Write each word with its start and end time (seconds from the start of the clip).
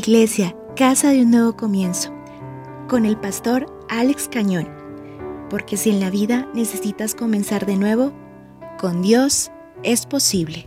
Iglesia, 0.00 0.56
Casa 0.76 1.10
de 1.10 1.20
un 1.20 1.30
Nuevo 1.30 1.58
Comienzo, 1.58 2.10
con 2.88 3.04
el 3.04 3.18
pastor 3.18 3.66
Alex 3.90 4.28
Cañón, 4.28 4.66
porque 5.50 5.76
si 5.76 5.90
en 5.90 6.00
la 6.00 6.08
vida 6.08 6.48
necesitas 6.54 7.14
comenzar 7.14 7.66
de 7.66 7.76
nuevo, 7.76 8.14
con 8.78 9.02
Dios 9.02 9.50
es 9.82 10.06
posible. 10.06 10.66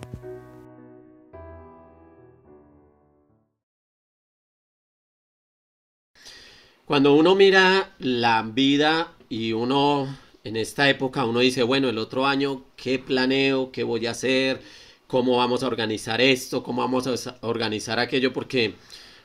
Cuando 6.86 7.16
uno 7.16 7.34
mira 7.34 7.96
la 7.98 8.44
vida 8.44 9.14
y 9.30 9.54
uno 9.54 10.16
en 10.44 10.58
esta 10.58 10.88
época 10.92 11.26
uno 11.26 11.40
dice, 11.40 11.64
bueno, 11.64 11.90
el 11.90 11.98
otro 11.98 12.28
año, 12.28 12.66
¿qué 12.76 13.00
planeo? 13.00 13.72
¿Qué 13.72 13.82
voy 13.82 14.06
a 14.06 14.12
hacer? 14.12 14.62
¿Cómo 15.08 15.38
vamos 15.38 15.64
a 15.64 15.68
organizar 15.68 16.22
esto? 16.22 16.62
¿Cómo 16.62 16.84
vamos 16.84 17.08
a 17.08 17.38
organizar 17.42 17.98
aquello? 17.98 18.32
Porque 18.32 18.76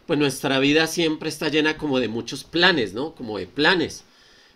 pues 0.09 0.19
nuestra 0.19 0.59
vida 0.59 0.87
siempre 0.87 1.29
está 1.29 1.51
llena 1.51 1.77
como 1.77 2.01
de 2.01 2.09
muchos 2.09 2.43
planes, 2.43 2.95
¿no? 2.95 3.15
Como 3.15 3.37
de 3.37 3.47
planes 3.47 4.05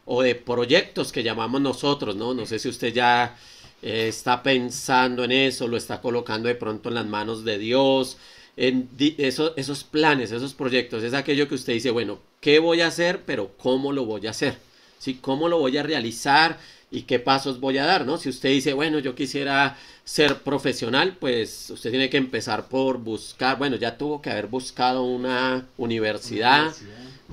o 0.06 0.22
de 0.22 0.34
proyectos 0.34 1.12
que 1.12 1.22
llamamos 1.22 1.60
nosotros, 1.60 2.16
¿no? 2.16 2.32
No 2.32 2.46
sé 2.46 2.58
si 2.58 2.70
usted 2.70 2.94
ya 2.94 3.36
eh, 3.82 4.08
está 4.08 4.42
pensando 4.42 5.24
en 5.24 5.32
eso, 5.32 5.68
lo 5.68 5.76
está 5.76 6.00
colocando 6.00 6.48
de 6.48 6.54
pronto 6.54 6.88
en 6.88 6.94
las 6.94 7.04
manos 7.04 7.44
de 7.44 7.58
Dios, 7.58 8.16
en 8.56 8.88
esos 8.96 9.84
planes, 9.84 10.32
esos 10.32 10.54
proyectos, 10.54 11.02
es 11.02 11.12
aquello 11.12 11.46
que 11.48 11.56
usted 11.56 11.74
dice, 11.74 11.90
bueno, 11.90 12.18
¿qué 12.40 12.58
voy 12.58 12.80
a 12.80 12.86
hacer? 12.86 13.20
Pero 13.26 13.52
¿cómo 13.58 13.92
lo 13.92 14.06
voy 14.06 14.26
a 14.28 14.30
hacer? 14.30 14.56
¿Sí? 14.98 15.18
¿Cómo 15.20 15.50
lo 15.50 15.58
voy 15.58 15.76
a 15.76 15.82
realizar? 15.82 16.58
¿Y 16.92 17.02
qué 17.02 17.18
pasos 17.18 17.58
voy 17.58 17.78
a 17.78 17.86
dar? 17.86 18.04
¿no? 18.04 18.18
Si 18.18 18.28
usted 18.28 18.50
dice, 18.50 18.74
bueno, 18.74 18.98
yo 18.98 19.14
quisiera 19.14 19.78
ser 20.04 20.42
profesional, 20.42 21.16
pues 21.18 21.70
usted 21.70 21.88
tiene 21.88 22.10
que 22.10 22.18
empezar 22.18 22.68
por 22.68 22.98
buscar, 22.98 23.56
bueno, 23.56 23.76
ya 23.76 23.96
tuvo 23.96 24.20
que 24.20 24.28
haber 24.28 24.46
buscado 24.46 25.02
una 25.02 25.66
universidad, 25.78 26.70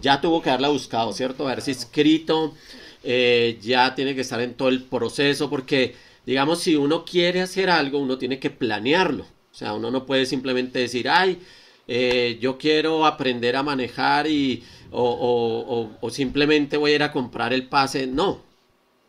ya 0.02 0.21
tuvo 0.21 0.41
que 0.41 0.49
haberla 0.49 0.69
buscado, 0.69 1.11
¿cierto? 1.11 1.45
Haberse 1.45 1.71
inscrito, 1.71 2.55
eh, 3.03 3.59
ya 3.61 3.93
tiene 3.95 4.15
que 4.15 4.21
estar 4.21 4.39
en 4.39 4.53
todo 4.53 4.69
el 4.69 4.83
proceso, 4.83 5.49
porque, 5.49 5.93
digamos, 6.25 6.59
si 6.61 6.77
uno 6.77 7.03
quiere 7.03 7.41
hacer 7.41 7.69
algo, 7.69 7.99
uno 7.99 8.17
tiene 8.17 8.39
que 8.39 8.49
planearlo. 8.49 9.23
O 9.23 9.55
sea, 9.55 9.73
uno 9.73 9.91
no 9.91 10.05
puede 10.05 10.25
simplemente 10.25 10.80
decir, 10.80 11.09
ay, 11.09 11.37
eh, 11.85 12.37
yo 12.39 12.57
quiero 12.57 13.05
aprender 13.05 13.57
a 13.57 13.63
manejar 13.63 14.25
y, 14.27 14.63
o, 14.91 15.89
o 15.99 16.09
simplemente 16.11 16.77
voy 16.77 16.91
a 16.91 16.95
ir 16.95 17.03
a 17.03 17.11
comprar 17.11 17.52
el 17.52 17.67
pase. 17.67 18.07
No, 18.07 18.47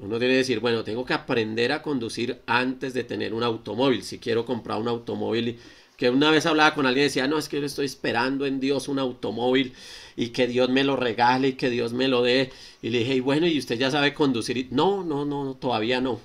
uno 0.00 0.18
tiene 0.18 0.34
que 0.34 0.38
decir, 0.38 0.60
bueno, 0.60 0.82
tengo 0.82 1.04
que 1.04 1.12
aprender 1.12 1.72
a 1.72 1.82
conducir 1.82 2.40
antes 2.46 2.94
de 2.94 3.04
tener 3.04 3.34
un 3.34 3.42
automóvil. 3.42 4.02
Si 4.02 4.18
quiero 4.18 4.46
comprar 4.46 4.80
un 4.80 4.88
automóvil, 4.88 5.58
que 5.96 6.08
una 6.08 6.30
vez 6.30 6.46
hablaba 6.46 6.74
con 6.74 6.86
alguien 6.86 7.04
y 7.04 7.08
decía, 7.08 7.26
no, 7.26 7.36
es 7.36 7.48
que 7.48 7.60
yo 7.60 7.66
estoy 7.66 7.84
esperando 7.84 8.46
en 8.46 8.58
Dios 8.60 8.88
un 8.88 8.98
automóvil 8.98 9.74
y 10.16 10.28
que 10.30 10.46
Dios 10.46 10.70
me 10.70 10.84
lo 10.84 10.96
regale 10.96 11.48
y 11.48 11.52
que 11.52 11.68
Dios 11.68 11.92
me 11.92 12.08
lo 12.08 12.22
dé. 12.22 12.50
Y 12.80 12.88
le 12.88 13.00
dije, 13.00 13.16
y 13.16 13.20
bueno, 13.20 13.46
¿y 13.46 13.58
usted 13.58 13.78
ya 13.78 13.90
sabe 13.90 14.14
conducir? 14.14 14.68
no, 14.70 15.04
no, 15.04 15.26
no, 15.26 15.54
todavía 15.60 16.00
no. 16.00 16.18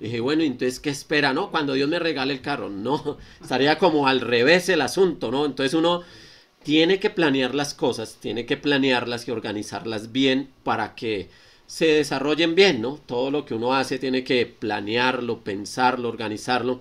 dije, 0.00 0.18
bueno, 0.18 0.42
entonces, 0.42 0.80
¿qué 0.80 0.90
espera? 0.90 1.32
No, 1.32 1.52
cuando 1.52 1.74
Dios 1.74 1.88
me 1.88 2.00
regale 2.00 2.32
el 2.32 2.40
carro. 2.40 2.68
No, 2.68 3.18
estaría 3.40 3.78
como 3.78 4.08
al 4.08 4.20
revés 4.20 4.68
el 4.68 4.80
asunto, 4.80 5.30
¿no? 5.30 5.46
Entonces 5.46 5.74
uno 5.74 6.02
tiene 6.64 6.98
que 6.98 7.10
planear 7.10 7.54
las 7.54 7.74
cosas, 7.74 8.18
tiene 8.20 8.46
que 8.46 8.56
planearlas 8.56 9.28
y 9.28 9.30
organizarlas 9.30 10.10
bien 10.10 10.50
para 10.64 10.96
que 10.96 11.30
se 11.70 11.86
desarrollen 11.86 12.56
bien, 12.56 12.82
¿no? 12.82 12.96
Todo 13.06 13.30
lo 13.30 13.44
que 13.44 13.54
uno 13.54 13.72
hace 13.72 14.00
tiene 14.00 14.24
que 14.24 14.44
planearlo, 14.44 15.44
pensarlo, 15.44 16.08
organizarlo. 16.08 16.80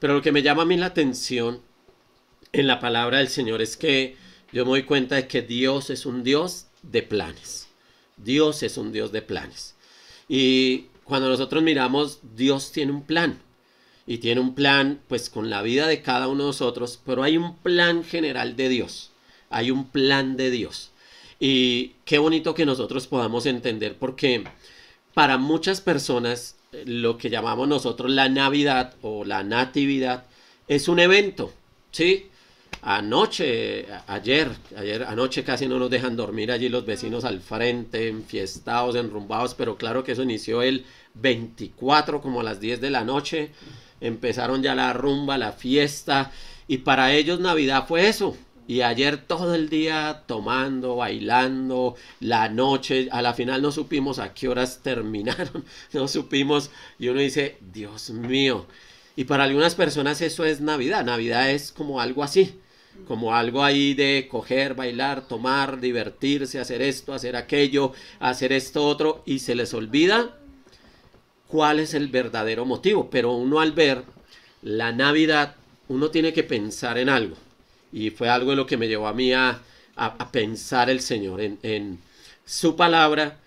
Pero 0.00 0.14
lo 0.14 0.22
que 0.22 0.32
me 0.32 0.42
llama 0.42 0.62
a 0.62 0.66
mí 0.66 0.76
la 0.76 0.86
atención 0.86 1.60
en 2.52 2.66
la 2.66 2.80
palabra 2.80 3.18
del 3.18 3.28
Señor 3.28 3.62
es 3.62 3.76
que 3.76 4.16
yo 4.52 4.64
me 4.64 4.72
doy 4.72 4.82
cuenta 4.82 5.14
de 5.14 5.28
que 5.28 5.42
Dios 5.42 5.88
es 5.88 6.04
un 6.04 6.24
Dios 6.24 6.66
de 6.82 7.04
planes. 7.04 7.68
Dios 8.16 8.64
es 8.64 8.76
un 8.76 8.90
Dios 8.90 9.12
de 9.12 9.22
planes. 9.22 9.76
Y 10.28 10.86
cuando 11.04 11.28
nosotros 11.28 11.62
miramos, 11.62 12.18
Dios 12.34 12.72
tiene 12.72 12.90
un 12.90 13.04
plan. 13.04 13.38
Y 14.04 14.18
tiene 14.18 14.40
un 14.40 14.56
plan, 14.56 15.00
pues, 15.06 15.30
con 15.30 15.48
la 15.48 15.62
vida 15.62 15.86
de 15.86 16.02
cada 16.02 16.26
uno 16.26 16.42
de 16.42 16.48
nosotros, 16.48 17.00
pero 17.06 17.22
hay 17.22 17.36
un 17.36 17.56
plan 17.58 18.02
general 18.02 18.56
de 18.56 18.68
Dios. 18.68 19.12
Hay 19.48 19.70
un 19.70 19.88
plan 19.88 20.36
de 20.36 20.50
Dios. 20.50 20.90
Y 21.46 21.96
qué 22.06 22.16
bonito 22.16 22.54
que 22.54 22.64
nosotros 22.64 23.06
podamos 23.06 23.44
entender 23.44 23.98
porque 23.98 24.44
para 25.12 25.36
muchas 25.36 25.82
personas 25.82 26.56
lo 26.86 27.18
que 27.18 27.28
llamamos 27.28 27.68
nosotros 27.68 28.10
la 28.10 28.30
Navidad 28.30 28.94
o 29.02 29.26
la 29.26 29.42
Natividad 29.42 30.24
es 30.68 30.88
un 30.88 31.00
evento, 31.00 31.52
¿sí? 31.90 32.30
Anoche, 32.80 33.84
ayer, 34.06 34.52
ayer, 34.74 35.02
anoche 35.02 35.44
casi 35.44 35.68
no 35.68 35.78
nos 35.78 35.90
dejan 35.90 36.16
dormir 36.16 36.50
allí 36.50 36.70
los 36.70 36.86
vecinos 36.86 37.26
al 37.26 37.42
frente, 37.42 38.08
enfiestados, 38.08 38.96
enrumbados, 38.96 39.52
pero 39.52 39.76
claro 39.76 40.02
que 40.02 40.12
eso 40.12 40.22
inició 40.22 40.62
el 40.62 40.86
24 41.12 42.22
como 42.22 42.40
a 42.40 42.44
las 42.44 42.58
10 42.58 42.80
de 42.80 42.88
la 42.88 43.04
noche, 43.04 43.50
empezaron 44.00 44.62
ya 44.62 44.74
la 44.74 44.94
rumba, 44.94 45.36
la 45.36 45.52
fiesta, 45.52 46.32
y 46.68 46.78
para 46.78 47.12
ellos 47.12 47.38
Navidad 47.38 47.84
fue 47.86 48.08
eso, 48.08 48.34
y 48.66 48.80
ayer 48.80 49.18
todo 49.18 49.54
el 49.54 49.68
día 49.68 50.22
tomando, 50.26 50.96
bailando, 50.96 51.96
la 52.20 52.48
noche, 52.48 53.08
a 53.10 53.20
la 53.20 53.34
final 53.34 53.60
no 53.60 53.70
supimos 53.72 54.18
a 54.18 54.32
qué 54.32 54.48
horas 54.48 54.80
terminaron, 54.82 55.64
no 55.92 56.08
supimos, 56.08 56.70
y 56.98 57.08
uno 57.08 57.20
dice, 57.20 57.58
Dios 57.72 58.10
mío. 58.10 58.66
Y 59.16 59.24
para 59.24 59.44
algunas 59.44 59.74
personas 59.74 60.20
eso 60.22 60.44
es 60.44 60.60
Navidad, 60.60 61.04
Navidad 61.04 61.50
es 61.50 61.72
como 61.72 62.00
algo 62.00 62.24
así, 62.24 62.58
como 63.06 63.34
algo 63.34 63.62
ahí 63.62 63.94
de 63.94 64.28
coger, 64.30 64.74
bailar, 64.74 65.28
tomar, 65.28 65.80
divertirse, 65.80 66.58
hacer 66.58 66.82
esto, 66.82 67.12
hacer 67.12 67.36
aquello, 67.36 67.92
hacer 68.18 68.52
esto 68.52 68.84
otro, 68.84 69.22
y 69.26 69.40
se 69.40 69.54
les 69.54 69.74
olvida 69.74 70.36
cuál 71.46 71.80
es 71.80 71.94
el 71.94 72.08
verdadero 72.08 72.64
motivo. 72.64 73.08
Pero 73.10 73.32
uno 73.32 73.60
al 73.60 73.72
ver 73.72 74.02
la 74.62 74.90
Navidad, 74.90 75.54
uno 75.88 76.10
tiene 76.10 76.32
que 76.32 76.42
pensar 76.42 76.98
en 76.98 77.08
algo 77.08 77.36
y 77.94 78.10
fue 78.10 78.28
algo 78.28 78.50
de 78.50 78.56
lo 78.56 78.66
que 78.66 78.76
me 78.76 78.88
llevó 78.88 79.06
a 79.06 79.14
mí 79.14 79.32
a, 79.32 79.62
pensar 80.32 80.90
el 80.90 81.00
Señor 81.00 81.40
en, 81.40 81.60
en, 81.62 82.00
su 82.44 82.74
palabra, 82.74 83.38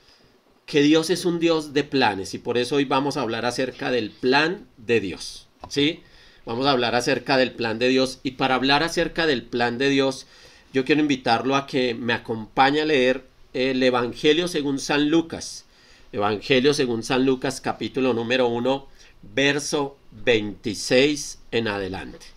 que 0.66 0.82
Dios 0.82 1.10
es 1.10 1.26
un 1.26 1.40
Dios 1.40 1.74
de 1.74 1.84
planes 1.84 2.34
y 2.34 2.40
por 2.40 2.58
eso 2.58 2.78
hoy 2.78 2.86
vamos 2.86 3.18
a 3.18 3.22
hablar 3.22 3.46
acerca 3.46 3.92
del 3.92 4.10
plan 4.10 4.66
de 4.78 5.02
Dios. 5.02 5.48
¿Sí? 5.68 6.02
Vamos 6.46 6.66
a 6.66 6.72
hablar 6.72 6.96
acerca 6.96 7.36
del 7.36 7.52
plan 7.52 7.78
de 7.78 7.90
Dios 7.90 8.20
y 8.24 8.32
para 8.32 8.56
hablar 8.56 8.82
acerca 8.82 9.28
del 9.28 9.44
plan 9.44 9.78
de 9.78 9.90
Dios, 9.90 10.26
yo 10.74 10.86
quiero 10.86 11.02
invitarlo 11.02 11.58
a 11.58 11.68
que 11.68 11.94
me 11.94 12.14
acompañe 12.14 12.82
a 12.82 12.86
leer 12.86 13.26
el 13.54 13.84
Evangelio 13.84 14.48
según 14.48 14.80
San 14.80 15.10
Lucas. 15.10 15.66
Evangelio 16.14 16.74
según 16.74 17.04
San 17.04 17.26
Lucas 17.26 17.60
capítulo 17.60 18.14
número 18.14 18.48
1, 18.48 18.88
verso 19.36 19.98
26 20.24 21.40
en 21.52 21.68
adelante. 21.68 22.37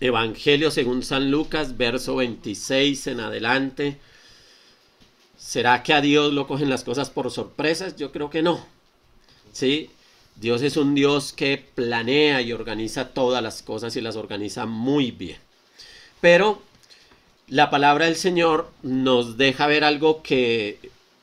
Evangelio 0.00 0.70
según 0.70 1.02
San 1.02 1.30
Lucas, 1.30 1.76
verso 1.76 2.16
26 2.16 3.06
en 3.08 3.20
adelante. 3.20 3.98
¿Será 5.36 5.82
que 5.82 5.92
a 5.92 6.00
Dios 6.00 6.32
lo 6.32 6.46
cogen 6.46 6.70
las 6.70 6.84
cosas 6.84 7.10
por 7.10 7.30
sorpresas? 7.30 7.96
Yo 7.96 8.12
creo 8.12 8.30
que 8.30 8.42
no. 8.42 8.64
¿Sí? 9.52 9.90
Dios 10.36 10.62
es 10.62 10.76
un 10.76 10.94
Dios 10.94 11.32
que 11.32 11.58
planea 11.74 12.42
y 12.42 12.52
organiza 12.52 13.08
todas 13.08 13.42
las 13.42 13.62
cosas 13.62 13.96
y 13.96 14.00
las 14.00 14.14
organiza 14.14 14.66
muy 14.66 15.10
bien. 15.10 15.38
Pero 16.20 16.62
la 17.48 17.70
palabra 17.70 18.06
del 18.06 18.16
Señor 18.16 18.70
nos 18.82 19.36
deja 19.36 19.66
ver 19.66 19.82
algo 19.82 20.22
que, 20.22 20.78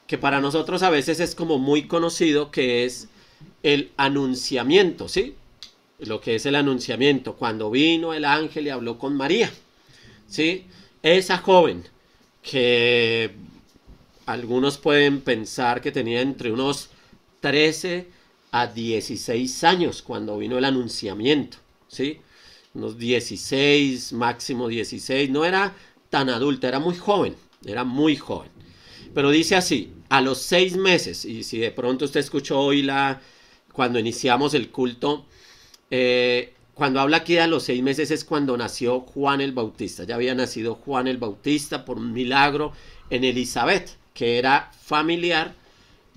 que 0.07 0.17
para 0.17 0.41
nosotros 0.41 0.83
a 0.83 0.89
veces 0.89 1.19
es 1.19 1.33
como 1.35 1.59
muy 1.59 1.87
conocido, 1.87 2.51
que 2.51 2.83
es 2.83 3.07
el 3.63 3.91
anunciamiento, 3.95 5.07
¿sí? 5.07 5.35
Lo 5.99 6.19
que 6.21 6.35
es 6.35 6.45
el 6.45 6.55
anunciamiento, 6.55 7.35
cuando 7.35 7.71
vino 7.71 8.13
el 8.13 8.25
ángel 8.25 8.67
y 8.67 8.69
habló 8.69 8.97
con 8.97 9.15
María. 9.15 9.51
¿sí? 10.27 10.65
Esa 11.01 11.37
joven 11.37 11.83
que 12.41 13.31
algunos 14.25 14.77
pueden 14.77 15.21
pensar 15.21 15.81
que 15.81 15.91
tenía 15.91 16.21
entre 16.21 16.51
unos 16.51 16.89
13 17.41 18.07
a 18.51 18.67
16 18.67 19.63
años 19.63 20.01
cuando 20.01 20.37
vino 20.37 20.57
el 20.57 20.65
anunciamiento, 20.65 21.57
¿sí? 21.87 22.19
Unos 22.73 22.97
16, 22.97 24.13
máximo 24.13 24.67
16, 24.67 25.29
no 25.29 25.45
era 25.45 25.75
tan 26.09 26.29
adulta, 26.29 26.67
era 26.67 26.79
muy 26.79 26.95
joven, 26.95 27.35
era 27.65 27.83
muy 27.83 28.15
joven. 28.15 28.49
Pero 29.13 29.29
dice 29.29 29.55
así, 29.55 29.93
a 30.09 30.21
los 30.21 30.39
seis 30.39 30.75
meses, 30.75 31.25
y 31.25 31.43
si 31.43 31.57
de 31.57 31.71
pronto 31.71 32.05
usted 32.05 32.19
escuchó 32.19 32.59
hoy 32.59 32.81
la, 32.81 33.21
cuando 33.71 33.99
iniciamos 33.99 34.53
el 34.53 34.69
culto, 34.69 35.25
eh, 35.91 36.53
cuando 36.73 36.99
habla 36.99 37.17
aquí 37.17 37.35
de 37.35 37.47
los 37.47 37.63
seis 37.63 37.81
meses 37.81 38.11
es 38.11 38.25
cuando 38.25 38.57
nació 38.57 39.01
Juan 39.01 39.41
el 39.41 39.53
Bautista. 39.53 40.03
Ya 40.03 40.15
había 40.15 40.35
nacido 40.35 40.75
Juan 40.75 41.07
el 41.07 41.17
Bautista 41.17 41.85
por 41.85 41.97
un 41.97 42.11
milagro 42.11 42.73
en 43.09 43.23
Elizabeth, 43.23 43.97
que 44.13 44.37
era 44.37 44.71
familiar 44.81 45.55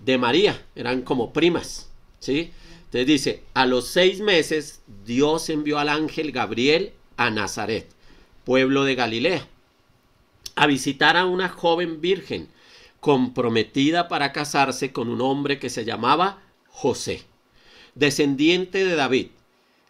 de 0.04 0.18
María, 0.18 0.60
eran 0.74 1.02
como 1.02 1.32
primas, 1.32 1.90
¿sí? 2.18 2.52
Entonces 2.84 3.06
dice, 3.06 3.44
a 3.54 3.66
los 3.66 3.88
seis 3.88 4.20
meses 4.20 4.80
Dios 5.04 5.50
envió 5.50 5.78
al 5.78 5.88
ángel 5.88 6.32
Gabriel 6.32 6.92
a 7.16 7.30
Nazaret, 7.30 7.88
pueblo 8.44 8.84
de 8.84 8.94
Galilea, 8.94 9.46
a 10.54 10.66
visitar 10.66 11.16
a 11.16 11.26
una 11.26 11.48
joven 11.48 12.00
virgen 12.00 12.48
comprometida 13.00 14.08
para 14.08 14.32
casarse 14.32 14.92
con 14.92 15.08
un 15.08 15.20
hombre 15.20 15.58
que 15.58 15.70
se 15.70 15.84
llamaba 15.84 16.42
José, 16.68 17.22
descendiente 17.94 18.84
de 18.84 18.96
David. 18.96 19.28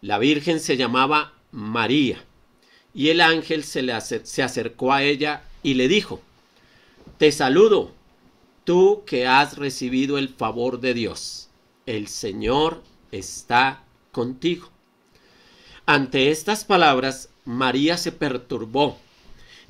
La 0.00 0.18
virgen 0.18 0.60
se 0.60 0.76
llamaba 0.76 1.32
María 1.50 2.24
y 2.94 3.08
el 3.08 3.20
ángel 3.20 3.64
se, 3.64 3.82
le 3.82 4.00
se 4.00 4.42
acercó 4.42 4.92
a 4.92 5.02
ella 5.02 5.42
y 5.62 5.74
le 5.74 5.88
dijo, 5.88 6.20
Te 7.18 7.32
saludo, 7.32 7.92
tú 8.64 9.02
que 9.06 9.26
has 9.26 9.56
recibido 9.56 10.18
el 10.18 10.28
favor 10.28 10.80
de 10.80 10.94
Dios. 10.94 11.48
El 11.86 12.08
Señor 12.08 12.82
está 13.12 13.82
contigo. 14.12 14.70
Ante 15.86 16.30
estas 16.30 16.64
palabras, 16.64 17.30
María 17.44 17.96
se 17.96 18.12
perturbó 18.12 18.98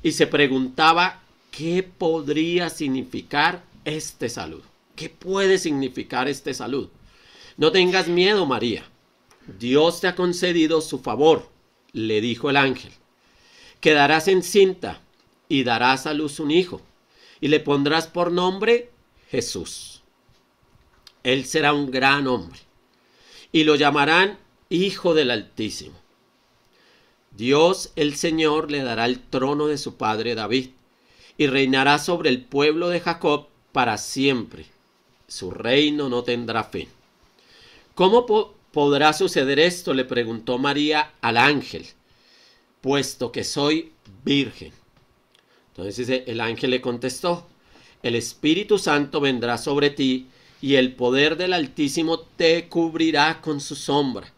y 0.03 0.11
se 0.11 0.27
preguntaba 0.27 1.21
qué 1.49 1.81
podría 1.81 2.69
significar 2.69 3.63
este 3.85 4.29
saludo. 4.29 4.63
¿Qué 4.95 5.09
puede 5.09 5.57
significar 5.57 6.27
este 6.27 6.53
saludo? 6.53 6.91
No 7.57 7.71
tengas 7.71 8.07
miedo, 8.07 8.45
María. 8.45 8.83
Dios 9.57 10.01
te 10.01 10.07
ha 10.07 10.15
concedido 10.15 10.81
su 10.81 10.99
favor, 10.99 11.49
le 11.93 12.21
dijo 12.21 12.49
el 12.49 12.57
ángel. 12.57 12.91
Quedarás 13.79 14.27
encinta 14.27 15.01
y 15.47 15.63
darás 15.63 16.05
a 16.05 16.13
luz 16.13 16.39
un 16.39 16.51
hijo, 16.51 16.81
y 17.41 17.47
le 17.47 17.59
pondrás 17.59 18.07
por 18.07 18.31
nombre 18.31 18.91
Jesús. 19.29 20.03
Él 21.23 21.45
será 21.45 21.73
un 21.73 21.89
gran 21.89 22.27
hombre, 22.27 22.59
y 23.51 23.63
lo 23.63 23.75
llamarán 23.75 24.37
Hijo 24.69 25.13
del 25.13 25.31
Altísimo. 25.31 25.95
Dios 27.31 27.91
el 27.95 28.15
Señor 28.15 28.69
le 28.69 28.83
dará 28.83 29.05
el 29.05 29.19
trono 29.19 29.67
de 29.67 29.77
su 29.77 29.95
padre 29.95 30.35
David, 30.35 30.69
y 31.37 31.47
reinará 31.47 31.97
sobre 31.97 32.29
el 32.29 32.43
pueblo 32.43 32.89
de 32.89 32.99
Jacob 32.99 33.47
para 33.71 33.97
siempre. 33.97 34.65
Su 35.27 35.51
reino 35.51 36.09
no 36.09 36.23
tendrá 36.23 36.65
fin. 36.65 36.89
¿Cómo 37.95 38.25
podrá 38.79 39.11
suceder 39.11 39.59
esto? 39.59 39.93
le 39.93 40.05
preguntó 40.05 40.57
María 40.57 41.11
al 41.19 41.35
ángel 41.35 41.85
puesto 42.79 43.29
que 43.29 43.43
soy 43.43 43.91
virgen. 44.23 44.71
Entonces 45.75 46.23
el 46.25 46.39
ángel 46.39 46.69
le 46.69 46.79
contestó, 46.79 47.45
el 48.03 48.15
Espíritu 48.15 48.77
Santo 48.77 49.19
vendrá 49.19 49.57
sobre 49.57 49.89
ti 49.89 50.27
y 50.61 50.75
el 50.75 50.93
poder 50.93 51.35
del 51.35 51.51
Altísimo 51.51 52.21
te 52.21 52.69
cubrirá 52.69 53.41
con 53.41 53.59
su 53.59 53.75
sombra. 53.75 54.31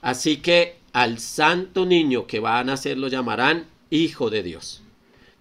Así 0.00 0.36
que 0.36 0.76
al 0.92 1.18
santo 1.18 1.84
niño 1.84 2.28
que 2.28 2.38
va 2.38 2.60
a 2.60 2.64
nacer 2.64 2.96
lo 2.96 3.08
llamarán 3.08 3.66
Hijo 3.90 4.30
de 4.30 4.44
Dios. 4.44 4.82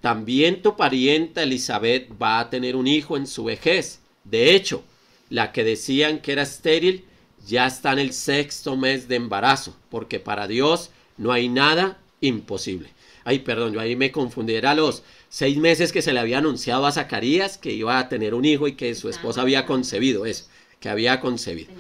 También 0.01 0.63
tu 0.63 0.75
parienta 0.75 1.43
Elizabeth 1.43 2.09
va 2.19 2.39
a 2.39 2.49
tener 2.49 2.75
un 2.75 2.87
hijo 2.87 3.17
en 3.17 3.27
su 3.27 3.43
vejez. 3.43 3.99
De 4.23 4.55
hecho, 4.55 4.83
la 5.29 5.51
que 5.51 5.63
decían 5.63 6.21
que 6.21 6.31
era 6.31 6.41
estéril 6.41 7.05
ya 7.47 7.67
está 7.67 7.93
en 7.93 7.99
el 7.99 8.13
sexto 8.13 8.77
mes 8.77 9.07
de 9.07 9.15
embarazo, 9.15 9.75
porque 9.89 10.19
para 10.19 10.47
Dios 10.47 10.91
no 11.17 11.31
hay 11.31 11.49
nada 11.49 11.99
imposible. 12.21 12.89
Ay, 13.23 13.39
perdón, 13.39 13.73
yo 13.73 13.79
ahí 13.79 13.95
me 13.95 14.11
confundí. 14.11 14.53
Era 14.55 14.73
los 14.73 15.03
seis 15.29 15.57
meses 15.57 15.91
que 15.91 16.01
se 16.01 16.13
le 16.13 16.19
había 16.19 16.39
anunciado 16.39 16.85
a 16.85 16.91
Zacarías 16.91 17.57
que 17.57 17.71
iba 17.71 17.99
a 17.99 18.09
tener 18.09 18.33
un 18.33 18.45
hijo 18.45 18.67
y 18.67 18.73
que 18.73 18.95
su 18.95 19.09
esposa 19.09 19.41
había 19.41 19.65
concebido 19.65 20.25
eso, 20.25 20.45
que 20.79 20.89
había 20.89 21.19
concebido. 21.19 21.71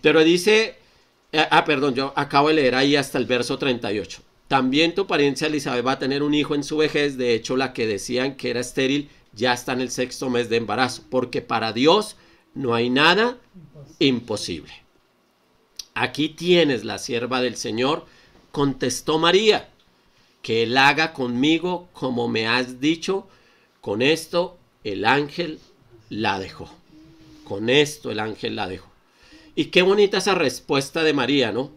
Pero 0.00 0.24
dice, 0.24 0.76
eh, 1.32 1.46
ah, 1.50 1.64
perdón, 1.64 1.94
yo 1.94 2.12
acabo 2.16 2.48
de 2.48 2.54
leer 2.54 2.74
ahí 2.74 2.96
hasta 2.96 3.18
el 3.18 3.26
verso 3.26 3.58
38. 3.58 4.22
También 4.48 4.94
tu 4.94 5.06
pariente 5.06 5.46
Elizabeth 5.46 5.86
va 5.86 5.92
a 5.92 5.98
tener 5.98 6.22
un 6.22 6.34
hijo 6.34 6.54
en 6.54 6.64
su 6.64 6.78
vejez. 6.78 7.16
De 7.16 7.34
hecho, 7.34 7.56
la 7.56 7.72
que 7.72 7.86
decían 7.86 8.36
que 8.36 8.50
era 8.50 8.60
estéril 8.60 9.08
ya 9.32 9.52
está 9.52 9.72
en 9.74 9.80
el 9.80 9.90
sexto 9.90 10.28
mes 10.28 10.48
de 10.48 10.56
embarazo, 10.56 11.04
porque 11.08 11.40
para 11.40 11.72
Dios 11.72 12.16
no 12.54 12.74
hay 12.74 12.90
nada 12.90 13.38
imposible. 14.00 14.72
Aquí 16.00 16.30
tienes 16.30 16.86
la 16.86 16.96
sierva 16.96 17.42
del 17.42 17.56
Señor 17.56 18.06
Contestó 18.52 19.18
María, 19.18 19.68
que 20.40 20.62
él 20.62 20.78
haga 20.78 21.12
conmigo 21.12 21.90
como 21.92 22.26
me 22.26 22.48
has 22.48 22.80
dicho. 22.80 23.28
Con 23.82 24.00
esto 24.00 24.56
el 24.82 25.04
ángel 25.04 25.60
la 26.08 26.38
dejó. 26.38 26.70
Con 27.44 27.68
esto 27.68 28.10
el 28.10 28.18
ángel 28.18 28.56
la 28.56 28.66
dejó. 28.66 28.88
Y 29.54 29.66
qué 29.66 29.82
bonita 29.82 30.16
esa 30.16 30.34
respuesta 30.34 31.02
de 31.02 31.12
María, 31.12 31.52
¿no? 31.52 31.70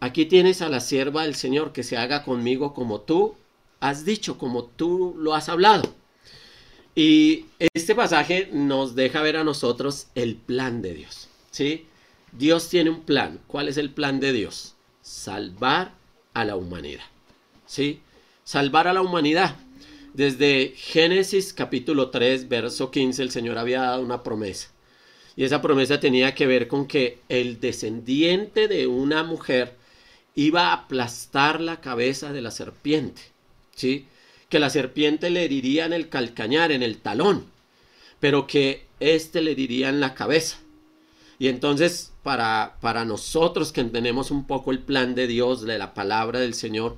Aquí 0.00 0.24
tienes 0.24 0.62
a 0.62 0.70
la 0.70 0.80
sierva 0.80 1.24
del 1.24 1.34
Señor 1.34 1.74
que 1.74 1.82
se 1.82 1.98
haga 1.98 2.24
conmigo 2.24 2.72
como 2.72 3.02
tú 3.02 3.34
has 3.78 4.06
dicho, 4.06 4.38
como 4.38 4.64
tú 4.64 5.14
lo 5.18 5.34
has 5.34 5.50
hablado. 5.50 5.94
Y 6.94 7.44
este 7.74 7.94
pasaje 7.94 8.48
nos 8.54 8.94
deja 8.94 9.20
ver 9.20 9.36
a 9.36 9.44
nosotros 9.44 10.06
el 10.14 10.36
plan 10.36 10.80
de 10.80 10.94
Dios, 10.94 11.28
¿sí? 11.50 11.88
Dios 12.38 12.68
tiene 12.68 12.90
un 12.90 13.02
plan. 13.02 13.40
¿Cuál 13.46 13.68
es 13.68 13.76
el 13.76 13.90
plan 13.90 14.20
de 14.20 14.32
Dios? 14.32 14.76
salvar 15.06 15.92
a 16.34 16.44
la 16.44 16.56
humanidad. 16.56 17.04
¿Sí? 17.64 18.00
Salvar 18.42 18.88
a 18.88 18.92
la 18.92 19.02
humanidad. 19.02 19.54
Desde 20.14 20.72
Génesis 20.76 21.52
capítulo 21.52 22.10
3, 22.10 22.48
verso 22.48 22.90
15, 22.90 23.22
el 23.22 23.30
Señor 23.30 23.56
había 23.56 23.82
dado 23.82 24.02
una 24.02 24.24
promesa. 24.24 24.68
Y 25.36 25.44
esa 25.44 25.62
promesa 25.62 26.00
tenía 26.00 26.34
que 26.34 26.46
ver 26.46 26.66
con 26.66 26.86
que 26.86 27.20
el 27.28 27.60
descendiente 27.60 28.66
de 28.66 28.88
una 28.88 29.22
mujer 29.22 29.76
iba 30.34 30.68
a 30.68 30.72
aplastar 30.72 31.60
la 31.60 31.80
cabeza 31.80 32.32
de 32.32 32.42
la 32.42 32.50
serpiente. 32.50 33.22
¿Sí? 33.76 34.06
Que 34.48 34.58
la 34.58 34.70
serpiente 34.70 35.30
le 35.30 35.44
heriría 35.44 35.86
en 35.86 35.92
el 35.92 36.08
calcañar, 36.08 36.72
en 36.72 36.82
el 36.82 36.98
talón, 36.98 37.46
pero 38.18 38.46
que 38.46 38.86
éste 38.98 39.40
le 39.40 39.52
heriría 39.52 39.88
en 39.90 40.00
la 40.00 40.14
cabeza. 40.14 40.58
Y 41.38 41.48
entonces, 41.48 42.12
para, 42.26 42.76
para 42.80 43.04
nosotros 43.04 43.70
que 43.70 43.80
entendemos 43.80 44.32
un 44.32 44.48
poco 44.48 44.72
el 44.72 44.80
plan 44.80 45.14
de 45.14 45.28
Dios, 45.28 45.62
de 45.62 45.78
la 45.78 45.94
palabra 45.94 46.40
del 46.40 46.54
Señor, 46.54 46.96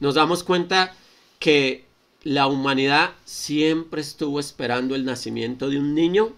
nos 0.00 0.16
damos 0.16 0.42
cuenta 0.42 0.92
que 1.38 1.84
la 2.24 2.48
humanidad 2.48 3.12
siempre 3.24 4.00
estuvo 4.00 4.40
esperando 4.40 4.96
el 4.96 5.04
nacimiento 5.04 5.70
de 5.70 5.78
un 5.78 5.94
niño 5.94 6.32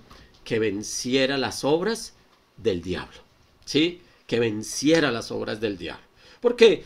que 0.45 0.59
venciera 0.59 1.39
las 1.39 1.65
obras 1.65 2.13
del 2.59 2.83
diablo. 2.83 3.17
¿Sí? 3.65 4.03
Que 4.27 4.41
venciera 4.41 5.11
las 5.11 5.31
obras 5.31 5.59
del 5.59 5.79
diablo. 5.79 6.05
Porque 6.43 6.85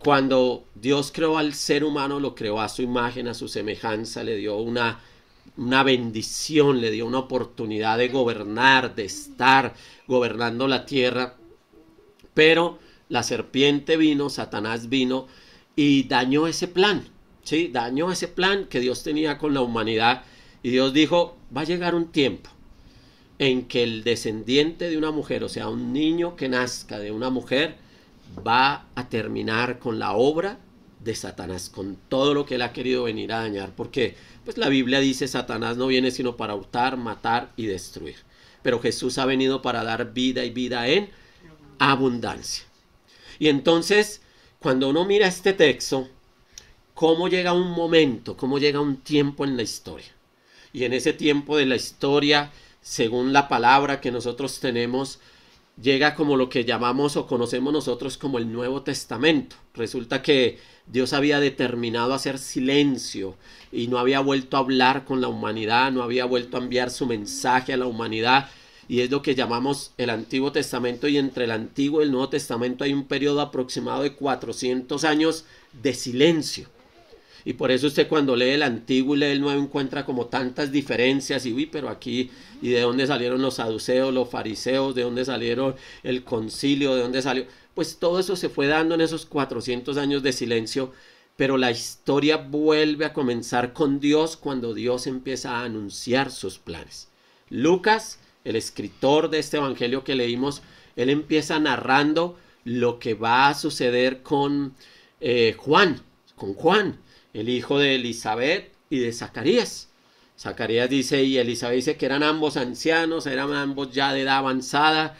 cuando 0.00 0.64
Dios 0.74 1.12
creó 1.14 1.38
al 1.38 1.54
ser 1.54 1.84
humano, 1.84 2.18
lo 2.18 2.34
creó 2.34 2.60
a 2.60 2.68
su 2.68 2.82
imagen, 2.82 3.28
a 3.28 3.34
su 3.34 3.46
semejanza, 3.46 4.24
le 4.24 4.34
dio 4.34 4.56
una 4.56 4.98
una 5.60 5.82
bendición, 5.82 6.80
le 6.80 6.90
dio 6.90 7.06
una 7.06 7.18
oportunidad 7.18 7.98
de 7.98 8.08
gobernar, 8.08 8.94
de 8.94 9.04
estar 9.04 9.74
gobernando 10.08 10.66
la 10.66 10.86
tierra. 10.86 11.36
Pero 12.32 12.78
la 13.10 13.22
serpiente 13.22 13.98
vino, 13.98 14.30
Satanás 14.30 14.88
vino 14.88 15.26
y 15.76 16.04
dañó 16.04 16.46
ese 16.46 16.66
plan, 16.66 17.06
¿sí? 17.42 17.68
Dañó 17.68 18.10
ese 18.10 18.26
plan 18.26 18.64
que 18.64 18.80
Dios 18.80 19.02
tenía 19.02 19.36
con 19.36 19.52
la 19.52 19.60
humanidad. 19.60 20.24
Y 20.62 20.70
Dios 20.70 20.94
dijo, 20.94 21.36
va 21.54 21.60
a 21.60 21.64
llegar 21.64 21.94
un 21.94 22.10
tiempo 22.10 22.48
en 23.38 23.68
que 23.68 23.82
el 23.82 24.02
descendiente 24.02 24.88
de 24.88 24.96
una 24.96 25.10
mujer, 25.10 25.44
o 25.44 25.50
sea, 25.50 25.68
un 25.68 25.92
niño 25.92 26.36
que 26.36 26.48
nazca 26.48 26.98
de 26.98 27.12
una 27.12 27.28
mujer, 27.28 27.76
va 28.46 28.86
a 28.94 29.10
terminar 29.10 29.78
con 29.78 29.98
la 29.98 30.12
obra 30.12 30.58
de 31.02 31.14
Satanás, 31.14 31.70
con 31.70 31.96
todo 32.08 32.34
lo 32.34 32.44
que 32.44 32.56
él 32.56 32.62
ha 32.62 32.72
querido 32.72 33.04
venir 33.04 33.32
a 33.32 33.40
dañar, 33.40 33.74
porque 33.74 34.16
pues 34.44 34.58
la 34.58 34.68
Biblia 34.68 35.00
dice 35.00 35.28
Satanás 35.28 35.76
no 35.76 35.86
viene 35.86 36.10
sino 36.10 36.36
para 36.36 36.54
hurtar, 36.54 36.96
matar 36.96 37.52
y 37.56 37.66
destruir. 37.66 38.16
Pero 38.62 38.80
Jesús 38.80 39.16
ha 39.18 39.24
venido 39.24 39.62
para 39.62 39.82
dar 39.82 40.12
vida 40.12 40.44
y 40.44 40.50
vida 40.50 40.86
en 40.88 41.10
abundancia. 41.78 42.64
Y 43.38 43.48
entonces, 43.48 44.20
cuando 44.58 44.90
uno 44.90 45.06
mira 45.06 45.26
este 45.26 45.54
texto, 45.54 46.08
cómo 46.92 47.28
llega 47.28 47.54
un 47.54 47.70
momento, 47.70 48.36
cómo 48.36 48.58
llega 48.58 48.80
un 48.80 48.98
tiempo 48.98 49.44
en 49.44 49.56
la 49.56 49.62
historia. 49.62 50.12
Y 50.72 50.84
en 50.84 50.92
ese 50.92 51.14
tiempo 51.14 51.56
de 51.56 51.64
la 51.64 51.76
historia, 51.76 52.52
según 52.82 53.32
la 53.32 53.48
palabra 53.48 54.02
que 54.02 54.10
nosotros 54.10 54.60
tenemos, 54.60 55.18
llega 55.80 56.14
como 56.14 56.36
lo 56.36 56.50
que 56.50 56.64
llamamos 56.64 57.16
o 57.16 57.26
conocemos 57.26 57.72
nosotros 57.72 58.18
como 58.18 58.36
el 58.36 58.52
Nuevo 58.52 58.82
Testamento. 58.82 59.56
Resulta 59.74 60.20
que 60.20 60.58
Dios 60.92 61.12
había 61.12 61.38
determinado 61.38 62.14
hacer 62.14 62.38
silencio 62.38 63.36
y 63.70 63.86
no 63.86 63.98
había 63.98 64.20
vuelto 64.20 64.56
a 64.56 64.60
hablar 64.60 65.04
con 65.04 65.20
la 65.20 65.28
humanidad, 65.28 65.92
no 65.92 66.02
había 66.02 66.24
vuelto 66.24 66.56
a 66.56 66.60
enviar 66.60 66.90
su 66.90 67.06
mensaje 67.06 67.72
a 67.72 67.76
la 67.76 67.86
humanidad. 67.86 68.48
Y 68.88 69.02
es 69.02 69.10
lo 69.10 69.22
que 69.22 69.36
llamamos 69.36 69.92
el 69.98 70.10
Antiguo 70.10 70.50
Testamento 70.50 71.06
y 71.06 71.16
entre 71.16 71.44
el 71.44 71.52
Antiguo 71.52 72.00
y 72.00 72.04
el 72.04 72.10
Nuevo 72.10 72.28
Testamento 72.28 72.82
hay 72.82 72.92
un 72.92 73.04
periodo 73.04 73.40
aproximado 73.40 74.02
de 74.02 74.14
400 74.14 75.04
años 75.04 75.44
de 75.80 75.94
silencio. 75.94 76.68
Y 77.44 77.54
por 77.54 77.70
eso 77.70 77.86
usted 77.86 78.08
cuando 78.08 78.36
lee 78.36 78.50
el 78.50 78.62
antiguo 78.62 79.16
y 79.16 79.20
lee 79.20 79.26
el 79.26 79.40
nuevo 79.40 79.62
encuentra 79.62 80.04
como 80.04 80.26
tantas 80.26 80.70
diferencias 80.72 81.46
y 81.46 81.52
uy, 81.52 81.66
pero 81.66 81.88
aquí, 81.88 82.30
¿y 82.60 82.68
de 82.68 82.80
dónde 82.80 83.06
salieron 83.06 83.40
los 83.40 83.54
saduceos, 83.54 84.12
los 84.12 84.28
fariseos? 84.28 84.94
¿De 84.94 85.02
dónde 85.02 85.24
salieron 85.24 85.74
el 86.02 86.22
concilio? 86.22 86.94
¿De 86.94 87.02
dónde 87.02 87.22
salió? 87.22 87.46
Pues 87.74 87.98
todo 87.98 88.18
eso 88.18 88.36
se 88.36 88.48
fue 88.48 88.66
dando 88.66 88.94
en 88.94 89.00
esos 89.00 89.26
400 89.26 89.96
años 89.96 90.22
de 90.22 90.32
silencio, 90.32 90.92
pero 91.36 91.56
la 91.56 91.70
historia 91.70 92.36
vuelve 92.36 93.04
a 93.04 93.12
comenzar 93.12 93.72
con 93.72 94.00
Dios 94.00 94.36
cuando 94.36 94.74
Dios 94.74 95.06
empieza 95.06 95.52
a 95.52 95.64
anunciar 95.64 96.30
sus 96.30 96.58
planes. 96.58 97.08
Lucas, 97.48 98.18
el 98.44 98.56
escritor 98.56 99.30
de 99.30 99.38
este 99.38 99.56
evangelio 99.56 100.04
que 100.04 100.14
leímos, 100.14 100.62
él 100.96 101.10
empieza 101.10 101.58
narrando 101.58 102.38
lo 102.64 102.98
que 102.98 103.14
va 103.14 103.48
a 103.48 103.54
suceder 103.54 104.22
con 104.22 104.74
eh, 105.20 105.54
Juan, 105.58 106.02
con 106.36 106.54
Juan, 106.54 106.98
el 107.32 107.48
hijo 107.48 107.78
de 107.78 107.94
Elizabeth 107.94 108.72
y 108.90 108.98
de 108.98 109.12
Zacarías. 109.12 109.88
Zacarías 110.38 110.90
dice 110.90 111.22
y 111.22 111.38
Elizabeth 111.38 111.76
dice 111.76 111.96
que 111.96 112.06
eran 112.06 112.22
ambos 112.22 112.56
ancianos, 112.56 113.26
eran 113.26 113.52
ambos 113.52 113.92
ya 113.92 114.12
de 114.12 114.22
edad 114.22 114.38
avanzada 114.38 115.16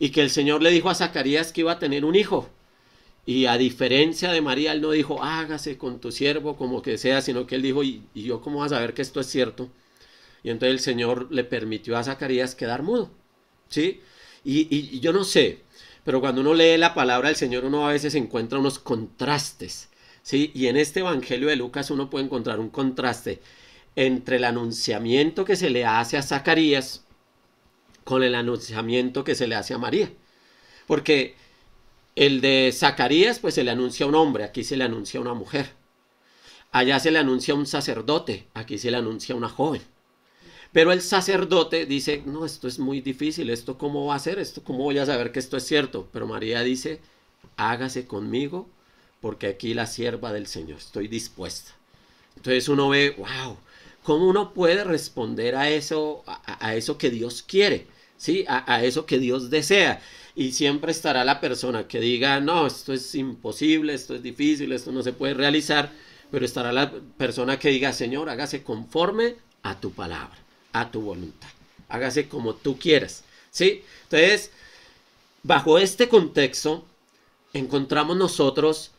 y 0.00 0.10
que 0.10 0.22
el 0.22 0.30
Señor 0.30 0.62
le 0.62 0.70
dijo 0.70 0.90
a 0.90 0.94
Zacarías 0.96 1.52
que 1.52 1.60
iba 1.60 1.72
a 1.72 1.78
tener 1.78 2.04
un 2.06 2.16
hijo. 2.16 2.48
Y 3.26 3.44
a 3.46 3.58
diferencia 3.58 4.32
de 4.32 4.40
María, 4.40 4.72
él 4.72 4.80
no 4.80 4.90
dijo, 4.92 5.22
hágase 5.22 5.76
con 5.76 6.00
tu 6.00 6.10
siervo 6.10 6.56
como 6.56 6.80
que 6.82 6.96
sea, 6.98 7.20
sino 7.20 7.46
que 7.46 7.56
él 7.56 7.62
dijo, 7.62 7.84
¿y, 7.84 8.02
yo 8.14 8.40
cómo 8.40 8.60
vas 8.60 8.72
a 8.72 8.76
saber 8.76 8.94
que 8.94 9.02
esto 9.02 9.20
es 9.20 9.26
cierto? 9.26 9.70
Y 10.42 10.48
entonces 10.48 10.72
el 10.72 10.80
Señor 10.80 11.28
le 11.30 11.44
permitió 11.44 11.98
a 11.98 12.02
Zacarías 12.02 12.54
quedar 12.54 12.82
mudo. 12.82 13.10
¿Sí? 13.68 14.00
Y, 14.42 14.74
y, 14.74 15.00
yo 15.00 15.12
no 15.12 15.22
sé, 15.22 15.60
pero 16.02 16.20
cuando 16.20 16.40
uno 16.40 16.54
lee 16.54 16.78
la 16.78 16.94
palabra 16.94 17.28
del 17.28 17.36
Señor, 17.36 17.66
uno 17.66 17.86
a 17.86 17.92
veces 17.92 18.14
encuentra 18.14 18.58
unos 18.58 18.78
contrastes. 18.78 19.90
¿Sí? 20.22 20.50
Y 20.54 20.68
en 20.68 20.78
este 20.78 21.00
Evangelio 21.00 21.48
de 21.48 21.56
Lucas 21.56 21.90
uno 21.90 22.08
puede 22.08 22.24
encontrar 22.24 22.58
un 22.58 22.70
contraste 22.70 23.40
entre 23.96 24.36
el 24.36 24.44
anunciamiento 24.44 25.44
que 25.44 25.56
se 25.56 25.70
le 25.70 25.84
hace 25.84 26.16
a 26.16 26.22
Zacarías 26.22 27.04
con 28.04 28.22
el 28.22 28.34
anunciamiento 28.34 29.24
que 29.24 29.34
se 29.34 29.46
le 29.46 29.54
hace 29.54 29.74
a 29.74 29.78
María. 29.78 30.10
Porque 30.86 31.36
el 32.16 32.40
de 32.40 32.72
Zacarías, 32.74 33.38
pues 33.38 33.54
se 33.54 33.64
le 33.64 33.70
anuncia 33.70 34.06
a 34.06 34.08
un 34.08 34.14
hombre, 34.14 34.44
aquí 34.44 34.64
se 34.64 34.76
le 34.76 34.84
anuncia 34.84 35.18
a 35.18 35.22
una 35.22 35.34
mujer. 35.34 35.70
Allá 36.72 37.00
se 37.00 37.10
le 37.10 37.18
anuncia 37.18 37.54
a 37.54 37.56
un 37.56 37.66
sacerdote, 37.66 38.46
aquí 38.54 38.78
se 38.78 38.90
le 38.90 38.96
anuncia 38.96 39.34
a 39.34 39.38
una 39.38 39.48
joven. 39.48 39.82
Pero 40.72 40.92
el 40.92 41.00
sacerdote 41.02 41.84
dice, 41.86 42.22
no, 42.26 42.44
esto 42.46 42.68
es 42.68 42.78
muy 42.78 43.00
difícil, 43.00 43.50
esto 43.50 43.76
cómo 43.76 44.06
va 44.06 44.14
a 44.14 44.20
ser, 44.20 44.38
esto 44.38 44.62
cómo 44.62 44.84
voy 44.84 44.98
a 44.98 45.06
saber 45.06 45.32
que 45.32 45.40
esto 45.40 45.56
es 45.56 45.64
cierto. 45.66 46.08
Pero 46.12 46.28
María 46.28 46.62
dice, 46.62 47.00
hágase 47.56 48.06
conmigo, 48.06 48.68
porque 49.20 49.48
aquí 49.48 49.74
la 49.74 49.86
sierva 49.86 50.32
del 50.32 50.46
Señor, 50.46 50.78
estoy 50.78 51.08
dispuesta. 51.08 51.72
Entonces 52.36 52.68
uno 52.68 52.88
ve, 52.88 53.16
wow, 53.18 53.56
¿cómo 54.02 54.28
uno 54.28 54.52
puede 54.54 54.84
responder 54.84 55.56
a 55.56 55.70
eso, 55.70 56.24
a, 56.26 56.74
eso 56.74 56.98
que 56.98 57.10
Dios 57.10 57.42
quiere? 57.42 57.86
¿Sí? 58.16 58.44
a 58.46 58.84
eso 58.84 59.06
que 59.06 59.18
Dios 59.18 59.48
desea 59.48 60.02
y 60.34 60.52
siempre 60.52 60.92
estará 60.92 61.24
la 61.24 61.40
persona 61.40 61.86
que 61.88 62.00
diga, 62.00 62.40
no, 62.40 62.66
esto 62.66 62.92
es 62.92 63.14
imposible, 63.14 63.94
esto 63.94 64.14
es 64.14 64.22
difícil, 64.22 64.72
esto 64.72 64.92
no 64.92 65.02
se 65.02 65.12
puede 65.12 65.34
realizar, 65.34 65.92
pero 66.30 66.44
estará 66.44 66.72
la 66.72 66.92
persona 67.16 67.58
que 67.58 67.70
diga, 67.70 67.92
Señor, 67.92 68.28
hágase 68.30 68.62
conforme 68.62 69.36
a 69.62 69.78
tu 69.80 69.92
palabra, 69.92 70.38
a 70.72 70.90
tu 70.90 71.02
voluntad, 71.02 71.48
hágase 71.88 72.28
como 72.28 72.54
tú 72.54 72.78
quieras, 72.78 73.24
¿sí? 73.50 73.82
Entonces, 74.04 74.50
bajo 75.42 75.78
este 75.78 76.08
contexto, 76.08 76.84
encontramos 77.52 78.16
nosotros 78.16 78.92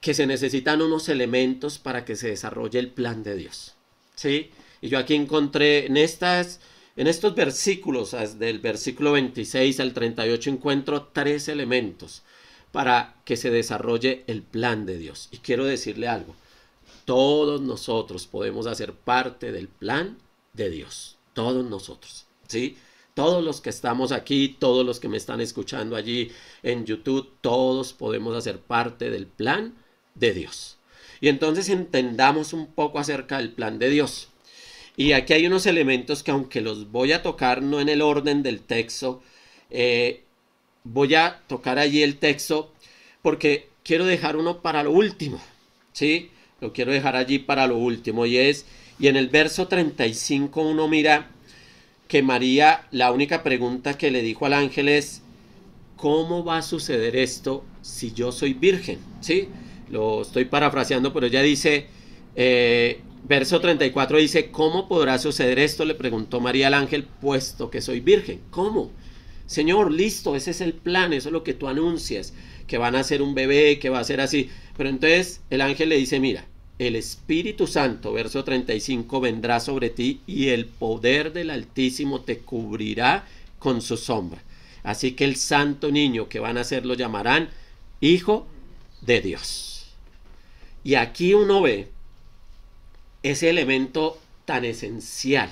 que 0.00 0.14
se 0.14 0.26
necesitan 0.26 0.82
unos 0.82 1.08
elementos 1.08 1.78
para 1.78 2.04
que 2.04 2.16
se 2.16 2.28
desarrolle 2.28 2.78
el 2.78 2.88
plan 2.88 3.22
de 3.22 3.36
Dios, 3.36 3.74
¿sí? 4.22 4.50
Y 4.80 4.88
yo 4.88 4.98
aquí 4.98 5.14
encontré 5.14 5.86
en 5.86 5.96
estas 5.96 6.60
en 6.94 7.06
estos 7.06 7.34
versículos, 7.34 8.14
del 8.38 8.58
versículo 8.58 9.12
26 9.12 9.80
al 9.80 9.94
38, 9.94 10.50
encuentro 10.50 11.08
tres 11.12 11.48
elementos 11.48 12.22
para 12.70 13.16
que 13.24 13.36
se 13.36 13.50
desarrolle 13.50 14.24
el 14.26 14.42
plan 14.42 14.84
de 14.84 14.98
Dios. 14.98 15.28
Y 15.32 15.38
quiero 15.38 15.64
decirle 15.64 16.06
algo, 16.08 16.36
todos 17.06 17.62
nosotros 17.62 18.26
podemos 18.26 18.66
hacer 18.66 18.92
parte 18.92 19.52
del 19.52 19.68
plan 19.68 20.18
de 20.52 20.68
Dios, 20.68 21.16
todos 21.32 21.64
nosotros, 21.64 22.26
¿sí? 22.46 22.76
Todos 23.14 23.42
los 23.42 23.62
que 23.62 23.70
estamos 23.70 24.12
aquí, 24.12 24.56
todos 24.58 24.84
los 24.84 25.00
que 25.00 25.08
me 25.08 25.16
están 25.16 25.40
escuchando 25.40 25.96
allí 25.96 26.30
en 26.62 26.84
YouTube, 26.84 27.30
todos 27.40 27.94
podemos 27.94 28.36
hacer 28.36 28.58
parte 28.58 29.10
del 29.10 29.26
plan 29.26 29.74
de 30.14 30.34
Dios. 30.34 30.76
Y 31.22 31.28
entonces 31.28 31.68
entendamos 31.68 32.52
un 32.52 32.66
poco 32.66 32.98
acerca 32.98 33.38
del 33.38 33.52
plan 33.52 33.78
de 33.78 33.88
Dios. 33.88 34.28
Y 34.96 35.12
aquí 35.12 35.32
hay 35.32 35.46
unos 35.46 35.66
elementos 35.66 36.24
que 36.24 36.32
aunque 36.32 36.60
los 36.60 36.90
voy 36.90 37.12
a 37.12 37.22
tocar 37.22 37.62
no 37.62 37.80
en 37.80 37.88
el 37.88 38.02
orden 38.02 38.42
del 38.42 38.60
texto, 38.60 39.22
eh, 39.70 40.24
voy 40.82 41.14
a 41.14 41.40
tocar 41.46 41.78
allí 41.78 42.02
el 42.02 42.18
texto 42.18 42.72
porque 43.22 43.68
quiero 43.84 44.04
dejar 44.04 44.36
uno 44.36 44.62
para 44.62 44.82
lo 44.82 44.90
último, 44.90 45.40
¿sí? 45.92 46.30
Lo 46.60 46.72
quiero 46.72 46.90
dejar 46.90 47.14
allí 47.14 47.38
para 47.38 47.68
lo 47.68 47.78
último 47.78 48.26
y 48.26 48.36
es, 48.36 48.66
y 48.98 49.06
en 49.06 49.16
el 49.16 49.28
verso 49.28 49.68
35 49.68 50.60
uno 50.60 50.88
mira 50.88 51.30
que 52.08 52.22
María, 52.22 52.88
la 52.90 53.12
única 53.12 53.44
pregunta 53.44 53.96
que 53.96 54.10
le 54.10 54.22
dijo 54.22 54.44
al 54.44 54.54
ángel 54.54 54.88
es, 54.88 55.22
¿cómo 55.96 56.44
va 56.44 56.58
a 56.58 56.62
suceder 56.62 57.14
esto 57.14 57.64
si 57.80 58.12
yo 58.12 58.32
soy 58.32 58.54
virgen? 58.54 58.98
¿Sí? 59.20 59.48
Lo 59.92 60.22
estoy 60.22 60.46
parafraseando, 60.46 61.12
pero 61.12 61.26
ella 61.26 61.42
dice, 61.42 61.86
eh, 62.34 63.00
Verso 63.24 63.60
34 63.60 64.18
dice, 64.18 64.50
¿cómo 64.50 64.88
podrá 64.88 65.16
suceder 65.18 65.60
esto? 65.60 65.84
Le 65.84 65.94
preguntó 65.94 66.40
María 66.40 66.66
al 66.66 66.74
ángel, 66.74 67.04
puesto 67.04 67.70
que 67.70 67.80
soy 67.80 68.00
virgen. 68.00 68.40
¿Cómo? 68.50 68.90
Señor, 69.46 69.92
listo, 69.92 70.34
ese 70.34 70.50
es 70.50 70.60
el 70.60 70.72
plan, 70.72 71.12
eso 71.12 71.28
es 71.28 71.32
lo 71.32 71.44
que 71.44 71.54
tú 71.54 71.68
anuncias, 71.68 72.34
que 72.66 72.78
van 72.78 72.96
a 72.96 73.04
ser 73.04 73.22
un 73.22 73.34
bebé, 73.34 73.78
que 73.78 73.90
va 73.90 74.00
a 74.00 74.04
ser 74.04 74.20
así. 74.20 74.50
Pero 74.76 74.88
entonces 74.88 75.40
el 75.50 75.60
ángel 75.60 75.90
le 75.90 75.98
dice, 75.98 76.18
mira, 76.18 76.46
el 76.80 76.96
Espíritu 76.96 77.68
Santo, 77.68 78.12
verso 78.12 78.42
35, 78.42 79.20
vendrá 79.20 79.60
sobre 79.60 79.90
ti 79.90 80.20
y 80.26 80.48
el 80.48 80.66
poder 80.66 81.32
del 81.32 81.50
Altísimo 81.50 82.22
te 82.22 82.38
cubrirá 82.38 83.24
con 83.60 83.82
su 83.82 83.96
sombra. 83.96 84.42
Así 84.82 85.12
que 85.12 85.24
el 85.24 85.36
santo 85.36 85.92
niño 85.92 86.28
que 86.28 86.40
van 86.40 86.58
a 86.58 86.64
ser 86.64 86.86
lo 86.86 86.94
llamarán 86.94 87.50
Hijo 88.00 88.48
de 89.00 89.20
Dios. 89.20 89.71
Y 90.84 90.96
aquí 90.96 91.34
uno 91.34 91.62
ve 91.62 91.88
ese 93.22 93.50
elemento 93.50 94.18
tan 94.44 94.64
esencial 94.64 95.50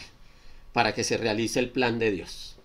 para 0.72 0.94
que 0.94 1.04
se 1.04 1.16
realice 1.16 1.60
el 1.60 1.70
plan 1.70 1.98
de 1.98 2.10
Dios. 2.10 2.56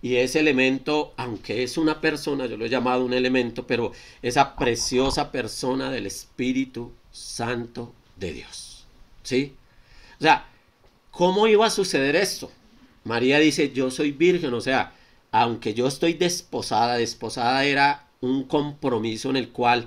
Y 0.00 0.16
ese 0.16 0.40
elemento, 0.40 1.12
aunque 1.16 1.62
es 1.62 1.76
una 1.76 2.00
persona, 2.00 2.46
yo 2.46 2.56
lo 2.56 2.66
he 2.66 2.68
llamado 2.68 3.04
un 3.04 3.14
elemento, 3.14 3.66
pero 3.66 3.92
esa 4.22 4.54
preciosa 4.54 5.32
persona 5.32 5.90
del 5.90 6.06
Espíritu 6.06 6.92
Santo 7.10 7.92
de 8.16 8.32
Dios. 8.32 8.86
¿Sí? 9.24 9.54
O 10.20 10.22
sea, 10.22 10.46
¿cómo 11.10 11.46
iba 11.48 11.66
a 11.66 11.70
suceder 11.70 12.14
esto? 12.16 12.50
María 13.04 13.38
dice, 13.38 13.72
yo 13.72 13.90
soy 13.90 14.12
virgen, 14.12 14.54
o 14.54 14.60
sea, 14.60 14.92
aunque 15.32 15.74
yo 15.74 15.88
estoy 15.88 16.14
desposada, 16.14 16.96
desposada 16.96 17.64
era 17.64 18.06
un 18.20 18.44
compromiso 18.44 19.30
en 19.30 19.36
el 19.36 19.50
cual 19.50 19.86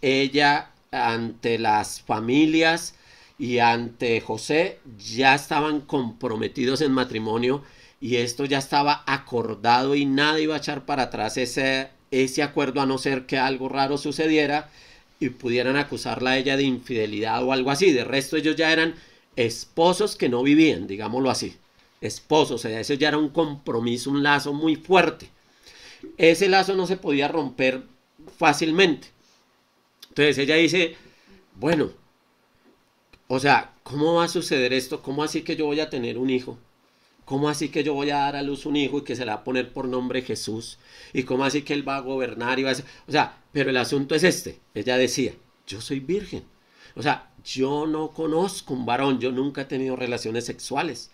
ella 0.00 0.71
ante 0.92 1.58
las 1.58 2.00
familias 2.00 2.94
y 3.38 3.58
ante 3.58 4.20
José 4.20 4.78
ya 4.98 5.34
estaban 5.34 5.80
comprometidos 5.80 6.80
en 6.82 6.92
matrimonio 6.92 7.62
y 8.00 8.16
esto 8.16 8.44
ya 8.44 8.58
estaba 8.58 9.02
acordado 9.06 9.94
y 9.94 10.04
nada 10.06 10.38
iba 10.40 10.54
a 10.54 10.58
echar 10.58 10.84
para 10.84 11.04
atrás 11.04 11.36
ese, 11.36 11.88
ese 12.10 12.42
acuerdo 12.42 12.80
a 12.80 12.86
no 12.86 12.98
ser 12.98 13.26
que 13.26 13.38
algo 13.38 13.68
raro 13.68 13.96
sucediera 13.96 14.70
y 15.18 15.30
pudieran 15.30 15.76
acusarla 15.76 16.30
a 16.30 16.38
ella 16.38 16.56
de 16.56 16.64
infidelidad 16.64 17.42
o 17.42 17.52
algo 17.52 17.70
así. 17.70 17.92
De 17.92 18.04
resto 18.04 18.36
ellos 18.36 18.56
ya 18.56 18.72
eran 18.72 18.94
esposos 19.36 20.16
que 20.16 20.28
no 20.28 20.42
vivían, 20.42 20.86
digámoslo 20.86 21.30
así. 21.30 21.56
Esposos, 22.00 22.64
o 22.64 22.68
sea, 22.68 22.80
eso 22.80 22.94
ya 22.94 23.08
era 23.08 23.18
un 23.18 23.28
compromiso, 23.28 24.10
un 24.10 24.22
lazo 24.22 24.52
muy 24.52 24.76
fuerte. 24.76 25.28
Ese 26.18 26.48
lazo 26.48 26.74
no 26.74 26.86
se 26.86 26.96
podía 26.96 27.28
romper 27.28 27.82
fácilmente. 28.36 29.08
Entonces 30.12 30.36
ella 30.36 30.56
dice, 30.56 30.94
bueno, 31.54 31.90
o 33.28 33.40
sea, 33.40 33.72
¿cómo 33.82 34.16
va 34.16 34.24
a 34.24 34.28
suceder 34.28 34.74
esto? 34.74 35.00
¿Cómo 35.00 35.24
así 35.24 35.40
que 35.40 35.56
yo 35.56 35.64
voy 35.64 35.80
a 35.80 35.88
tener 35.88 36.18
un 36.18 36.28
hijo? 36.28 36.58
¿Cómo 37.24 37.48
así 37.48 37.70
que 37.70 37.82
yo 37.82 37.94
voy 37.94 38.10
a 38.10 38.18
dar 38.18 38.36
a 38.36 38.42
luz 38.42 38.66
un 38.66 38.76
hijo 38.76 38.98
y 38.98 39.04
que 39.04 39.16
se 39.16 39.24
le 39.24 39.30
va 39.30 39.38
a 39.38 39.44
poner 39.44 39.72
por 39.72 39.88
nombre 39.88 40.20
Jesús? 40.20 40.78
¿Y 41.14 41.22
cómo 41.22 41.46
así 41.46 41.62
que 41.62 41.72
él 41.72 41.88
va 41.88 41.96
a 41.96 42.00
gobernar 42.00 42.58
y 42.58 42.62
va 42.62 42.72
a 42.72 42.74
ser... 42.74 42.84
O 43.08 43.12
sea, 43.12 43.38
pero 43.52 43.70
el 43.70 43.76
asunto 43.78 44.14
es 44.14 44.22
este. 44.22 44.60
Ella 44.74 44.98
decía, 44.98 45.32
yo 45.66 45.80
soy 45.80 46.00
virgen. 46.00 46.44
O 46.94 47.02
sea, 47.02 47.30
yo 47.42 47.86
no 47.86 48.10
conozco 48.10 48.74
un 48.74 48.84
varón, 48.84 49.18
yo 49.18 49.32
nunca 49.32 49.62
he 49.62 49.64
tenido 49.64 49.96
relaciones 49.96 50.44
sexuales. 50.44 51.10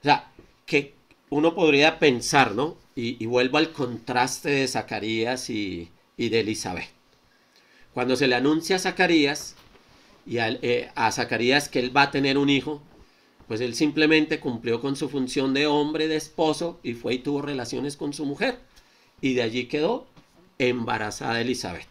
O 0.00 0.02
sea, 0.02 0.30
que 0.66 0.96
uno 1.30 1.54
podría 1.54 1.98
pensar, 1.98 2.54
¿no? 2.54 2.76
Y, 2.94 3.24
vuelvo 3.24 3.56
al 3.56 3.72
contraste 3.72 4.50
de 4.50 4.68
Zacarías 4.68 5.48
y, 5.48 5.90
y 6.18 6.28
de 6.28 6.40
Elizabeth. 6.40 6.97
Cuando 7.98 8.14
se 8.14 8.28
le 8.28 8.36
anuncia 8.36 8.76
a 8.76 8.78
Zacarías, 8.78 9.56
y 10.24 10.36
eh, 10.38 10.88
a, 10.94 11.10
Zacarías 11.10 11.68
que 11.68 11.80
él 11.80 11.96
va 11.96 12.02
a 12.02 12.10
tener 12.12 12.38
un 12.38 12.48
hijo, 12.48 12.80
pues 13.48 13.60
él 13.60 13.74
simplemente 13.74 14.38
cumplió 14.38 14.80
con 14.80 14.94
su 14.94 15.08
función 15.08 15.52
de 15.52 15.66
hombre, 15.66 16.06
de 16.06 16.14
esposo, 16.14 16.78
y 16.84 16.94
fue 16.94 17.14
y 17.14 17.18
tuvo 17.18 17.42
relaciones 17.42 17.96
con 17.96 18.12
su 18.12 18.24
mujer. 18.24 18.60
Y 19.20 19.34
de 19.34 19.42
allí 19.42 19.64
quedó 19.64 20.06
embarazada 20.58 21.40
Elizabeth. 21.40 21.88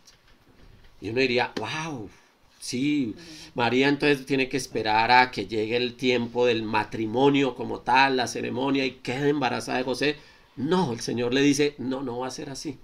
Y 1.02 1.10
uno 1.10 1.20
diría, 1.20 1.52
wow, 1.60 2.10
Sí, 2.58 3.14
María 3.54 3.90
entonces 3.90 4.26
tiene 4.26 4.48
que 4.48 4.56
esperar 4.56 5.12
a 5.12 5.30
que 5.30 5.46
llegue 5.46 5.76
el 5.76 5.96
tiempo 5.96 6.46
del 6.46 6.64
matrimonio 6.64 7.54
como 7.54 7.82
tal, 7.82 8.16
la 8.16 8.28
ceremonia 8.28 8.86
y 8.86 8.92
quede 8.92 9.28
embarazada 9.28 9.80
de 9.80 9.84
José. 9.84 10.16
No, 10.56 10.94
el 10.94 11.02
Señor 11.02 11.34
le 11.34 11.42
dice, 11.42 11.76
no, 11.80 12.02
no 12.02 12.20
va 12.20 12.28
a 12.28 12.32
ser 12.32 12.50
así, 12.50 12.78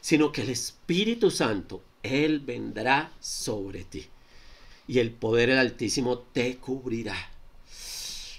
sino 0.00 0.30
que 0.30 0.42
el 0.42 0.50
Espíritu 0.50 1.32
Santo, 1.32 1.82
Él 2.04 2.38
vendrá 2.40 3.10
sobre 3.18 3.82
ti 3.82 4.06
y 4.86 4.98
el 4.98 5.10
poder 5.10 5.48
del 5.48 5.58
Altísimo 5.58 6.18
te 6.18 6.56
cubrirá. 6.58 7.16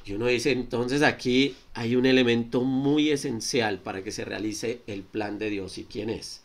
Y 0.05 0.13
uno 0.13 0.27
dice, 0.27 0.51
entonces 0.51 1.01
aquí 1.01 1.55
hay 1.74 1.95
un 1.95 2.05
elemento 2.05 2.62
muy 2.62 3.10
esencial 3.10 3.79
para 3.79 4.03
que 4.03 4.12
se 4.12 4.24
realice 4.24 4.81
el 4.86 5.01
plan 5.01 5.39
de 5.39 5.50
Dios. 5.50 5.79
¿Y 5.79 5.86
quién 5.86 6.12
es? 6.12 6.41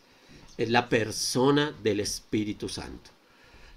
Es 0.57 0.69
la 0.69 0.89
persona 0.89 1.75
del 1.83 1.99
Espíritu 1.99 2.69
Santo. 2.69 3.11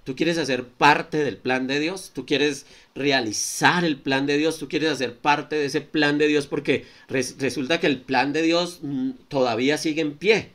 Tú 0.03 0.15
quieres 0.15 0.37
hacer 0.37 0.67
parte 0.67 1.23
del 1.23 1.37
plan 1.37 1.65
de 1.65 1.79
Dios, 1.79 2.11
tú 2.13 2.27
quieres 2.27 2.67
realizar 2.93 3.83
el 3.83 3.97
plan 3.97 4.27
de 4.27 4.37
Dios, 4.37 4.59
tú 4.59 4.69
quieres 4.69 4.91
hacer 4.91 5.17
parte 5.17 5.55
de 5.55 5.65
ese 5.65 5.81
plan 5.81 6.19
de 6.19 6.27
Dios 6.27 6.45
porque 6.45 6.85
resulta 7.07 7.79
que 7.79 7.87
el 7.87 8.01
plan 8.01 8.31
de 8.31 8.43
Dios 8.43 8.79
mm, 8.83 9.11
todavía 9.29 9.79
sigue 9.79 10.01
en 10.01 10.13
pie. 10.13 10.51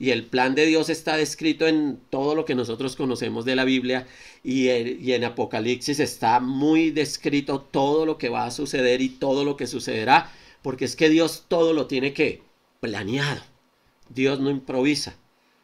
Y 0.00 0.12
el 0.12 0.24
plan 0.24 0.54
de 0.54 0.64
Dios 0.64 0.88
está 0.88 1.18
descrito 1.18 1.68
en 1.68 2.00
todo 2.08 2.34
lo 2.34 2.46
que 2.46 2.54
nosotros 2.54 2.96
conocemos 2.96 3.44
de 3.44 3.54
la 3.54 3.64
Biblia 3.64 4.06
y, 4.42 4.70
en 4.70 5.24
Apocalipsis 5.24 6.00
está 6.00 6.40
muy 6.40 6.90
descrito 6.90 7.60
todo 7.60 8.06
lo 8.06 8.16
que 8.16 8.30
va 8.30 8.46
a 8.46 8.50
suceder 8.50 9.02
y 9.02 9.10
todo 9.10 9.44
lo 9.44 9.58
que 9.58 9.66
sucederá, 9.66 10.32
porque 10.62 10.86
es 10.86 10.96
que 10.96 11.10
Dios 11.10 11.44
todo 11.48 11.74
lo 11.74 11.86
tiene 11.86 12.14
que 12.14 12.42
planeado. 12.80 13.42
Dios 14.08 14.40
no 14.40 14.48
improvisa, 14.48 15.16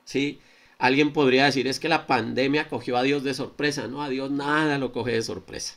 ¿sí? 0.05 0.39
Alguien 0.79 1.15
podría 1.15 1.47
decir, 1.47 1.67
es 1.67 1.81
que 1.81 1.89
la 1.89 2.07
pandemia 2.07 2.69
cogió 2.69 2.99
a 2.99 3.03
Dios 3.03 3.25
de 3.25 3.33
sorpresa. 3.33 3.89
No, 3.89 4.03
a 4.03 4.11
Dios 4.11 4.31
nada 4.31 4.77
lo 4.77 4.93
coge 4.93 5.13
de 5.13 5.23
sorpresa. 5.23 5.77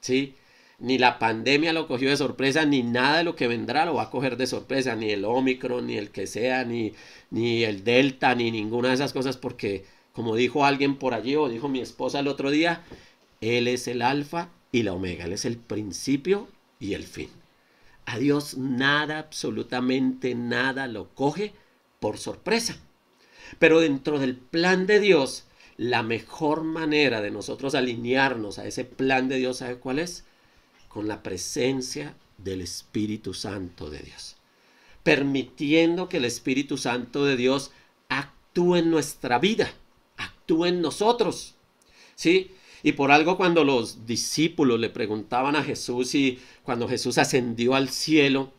¿Sí? 0.00 0.34
Ni 0.80 0.98
la 0.98 1.18
pandemia 1.18 1.72
lo 1.74 1.86
cogió 1.86 2.08
de 2.08 2.16
sorpresa, 2.16 2.64
ni 2.64 2.82
nada 2.82 3.18
de 3.18 3.24
lo 3.24 3.36
que 3.36 3.48
vendrá 3.48 3.84
lo 3.84 3.94
va 3.94 4.04
a 4.04 4.10
coger 4.10 4.36
de 4.36 4.46
sorpresa. 4.46 4.96
Ni 4.96 5.10
el 5.10 5.24
Omicron, 5.24 5.86
ni 5.86 5.96
el 5.96 6.10
que 6.10 6.26
sea, 6.26 6.64
ni, 6.64 6.94
ni 7.30 7.64
el 7.64 7.84
Delta, 7.84 8.34
ni 8.34 8.50
ninguna 8.50 8.88
de 8.88 8.94
esas 8.94 9.12
cosas, 9.12 9.36
porque 9.36 9.84
como 10.12 10.36
dijo 10.36 10.64
alguien 10.64 10.96
por 10.96 11.14
allí, 11.14 11.36
o 11.36 11.48
dijo 11.48 11.68
mi 11.68 11.80
esposa 11.80 12.20
el 12.20 12.28
otro 12.28 12.50
día, 12.50 12.82
Él 13.40 13.68
es 13.68 13.88
el 13.88 14.02
alfa 14.02 14.48
y 14.72 14.82
la 14.82 14.92
omega. 14.94 15.26
Él 15.26 15.34
es 15.34 15.44
el 15.44 15.58
principio 15.58 16.48
y 16.78 16.94
el 16.94 17.04
fin. 17.04 17.28
A 18.06 18.18
Dios 18.18 18.56
nada, 18.56 19.18
absolutamente 19.18 20.34
nada 20.34 20.86
lo 20.88 21.14
coge 21.14 21.52
por 22.00 22.18
sorpresa. 22.18 22.78
Pero 23.58 23.80
dentro 23.80 24.18
del 24.18 24.36
plan 24.36 24.86
de 24.86 25.00
Dios, 25.00 25.44
la 25.76 26.02
mejor 26.02 26.64
manera 26.64 27.20
de 27.20 27.30
nosotros 27.30 27.74
alinearnos 27.74 28.58
a 28.58 28.66
ese 28.66 28.84
plan 28.84 29.28
de 29.28 29.36
Dios, 29.36 29.58
¿sabe 29.58 29.76
cuál 29.76 29.98
es? 29.98 30.24
Con 30.90 31.08
la 31.08 31.22
presencia 31.22 32.14
del 32.36 32.60
Espíritu 32.60 33.32
Santo 33.32 33.88
de 33.88 34.00
Dios. 34.00 34.36
Permitiendo 35.02 36.10
que 36.10 36.18
el 36.18 36.26
Espíritu 36.26 36.76
Santo 36.76 37.24
de 37.24 37.38
Dios 37.38 37.70
actúe 38.10 38.76
en 38.76 38.90
nuestra 38.90 39.38
vida, 39.38 39.72
actúe 40.18 40.66
en 40.66 40.82
nosotros. 40.82 41.54
¿Sí? 42.14 42.50
Y 42.82 42.92
por 42.92 43.10
algo 43.12 43.38
cuando 43.38 43.64
los 43.64 44.04
discípulos 44.04 44.78
le 44.78 44.90
preguntaban 44.90 45.56
a 45.56 45.64
Jesús 45.64 46.14
y 46.14 46.38
cuando 46.62 46.86
Jesús 46.86 47.16
ascendió 47.16 47.74
al 47.74 47.88
cielo 47.88 48.52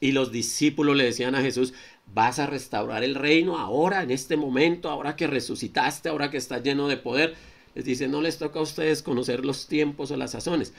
y 0.00 0.12
los 0.12 0.32
discípulos 0.32 0.96
le 0.96 1.04
decían 1.04 1.34
a 1.34 1.42
Jesús, 1.42 1.74
Vas 2.14 2.38
a 2.38 2.46
restaurar 2.46 3.04
el 3.04 3.14
reino 3.14 3.58
ahora, 3.58 4.02
en 4.02 4.10
este 4.10 4.36
momento, 4.36 4.90
ahora 4.90 5.16
que 5.16 5.26
resucitaste, 5.26 6.10
ahora 6.10 6.30
que 6.30 6.36
estás 6.36 6.62
lleno 6.62 6.88
de 6.88 6.98
poder. 6.98 7.34
Les 7.74 7.86
dice, 7.86 8.06
no 8.06 8.20
les 8.20 8.36
toca 8.36 8.58
a 8.58 8.62
ustedes 8.62 9.02
conocer 9.02 9.46
los 9.46 9.66
tiempos 9.66 10.10
o 10.10 10.16
las 10.16 10.32
sazones, 10.32 10.74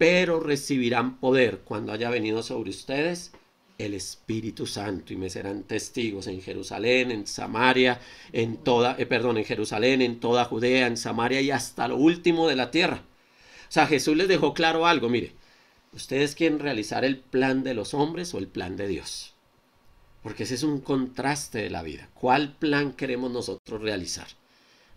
pero 0.00 0.40
recibirán 0.40 1.20
poder 1.20 1.58
cuando 1.58 1.92
haya 1.92 2.08
venido 2.08 2.42
sobre 2.42 2.70
ustedes 2.70 3.32
el 3.76 3.92
Espíritu 3.92 4.66
Santo 4.66 5.12
y 5.12 5.16
me 5.16 5.28
serán 5.28 5.64
testigos 5.64 6.26
en 6.26 6.40
Jerusalén, 6.40 7.10
en 7.10 7.26
Samaria, 7.26 8.00
en 8.32 8.56
toda, 8.56 8.96
eh, 8.98 9.04
perdón, 9.04 9.36
en 9.36 9.44
Jerusalén, 9.44 10.00
en 10.00 10.18
toda 10.18 10.46
Judea, 10.46 10.86
en 10.86 10.96
Samaria 10.96 11.42
y 11.42 11.50
hasta 11.50 11.86
lo 11.86 11.98
último 11.98 12.48
de 12.48 12.56
la 12.56 12.70
tierra. 12.70 13.04
O 13.68 13.72
sea, 13.72 13.86
Jesús 13.86 14.16
les 14.16 14.26
dejó 14.26 14.54
claro 14.54 14.86
algo, 14.86 15.10
mire, 15.10 15.34
ustedes 15.92 16.34
quieren 16.34 16.60
realizar 16.60 17.04
el 17.04 17.18
plan 17.18 17.62
de 17.62 17.74
los 17.74 17.92
hombres 17.92 18.32
o 18.32 18.38
el 18.38 18.48
plan 18.48 18.78
de 18.78 18.88
Dios. 18.88 19.34
Porque 20.22 20.44
ese 20.44 20.54
es 20.54 20.62
un 20.62 20.80
contraste 20.80 21.58
de 21.58 21.68
la 21.68 21.82
vida. 21.82 22.08
¿Cuál 22.14 22.56
plan 22.56 22.94
queremos 22.94 23.30
nosotros 23.30 23.82
realizar? 23.82 24.28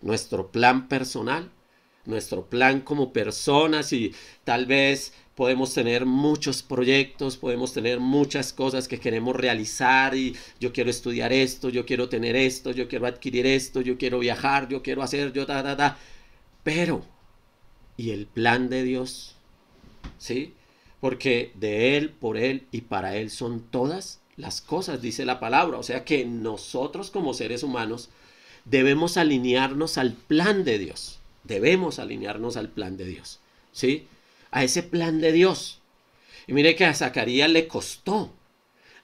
¿Nuestro 0.00 0.50
plan 0.50 0.88
personal? 0.88 1.50
¿Nuestro 2.06 2.46
plan 2.46 2.80
como 2.80 3.12
personas? 3.12 3.92
Y 3.92 4.14
tal 4.44 4.66
vez 4.66 5.12
podemos 5.34 5.74
tener 5.74 6.06
muchos 6.06 6.62
proyectos, 6.62 7.36
podemos 7.36 7.72
tener 7.72 7.98
muchas 8.00 8.52
cosas 8.52 8.88
que 8.88 9.00
queremos 9.00 9.34
realizar 9.34 10.14
y 10.14 10.36
yo 10.60 10.72
quiero 10.72 10.90
estudiar 10.90 11.32
esto, 11.32 11.70
yo 11.70 11.84
quiero 11.84 12.08
tener 12.08 12.36
esto, 12.36 12.70
yo 12.70 12.88
quiero 12.88 13.06
adquirir 13.06 13.46
esto, 13.46 13.80
yo 13.80 13.98
quiero 13.98 14.18
viajar, 14.20 14.68
yo 14.68 14.82
quiero 14.82 15.02
hacer, 15.02 15.32
yo 15.32 15.46
ta, 15.46 15.62
ta, 15.62 15.76
ta. 15.76 15.98
Pero, 16.62 17.04
¿y 17.96 18.10
el 18.10 18.26
plan 18.26 18.68
de 18.68 18.84
Dios? 18.84 19.36
¿Sí? 20.18 20.54
Porque 21.00 21.52
de 21.54 21.96
Él, 21.96 22.10
por 22.10 22.36
Él 22.36 22.66
y 22.70 22.82
para 22.82 23.16
Él 23.16 23.30
son 23.30 23.60
todas 23.60 24.20
las 24.36 24.60
cosas, 24.60 25.02
dice 25.02 25.24
la 25.24 25.40
palabra. 25.40 25.78
O 25.78 25.82
sea 25.82 26.04
que 26.04 26.24
nosotros 26.24 27.10
como 27.10 27.34
seres 27.34 27.62
humanos 27.62 28.08
debemos 28.64 29.16
alinearnos 29.16 29.98
al 29.98 30.12
plan 30.12 30.64
de 30.64 30.78
Dios. 30.78 31.18
Debemos 31.44 31.98
alinearnos 31.98 32.56
al 32.56 32.68
plan 32.68 32.96
de 32.96 33.04
Dios. 33.04 33.40
¿Sí? 33.72 34.06
A 34.50 34.64
ese 34.64 34.82
plan 34.82 35.20
de 35.20 35.32
Dios. 35.32 35.80
Y 36.46 36.52
mire 36.52 36.74
que 36.74 36.84
a 36.84 36.94
Zacarías 36.94 37.50
le 37.50 37.68
costó. 37.68 38.32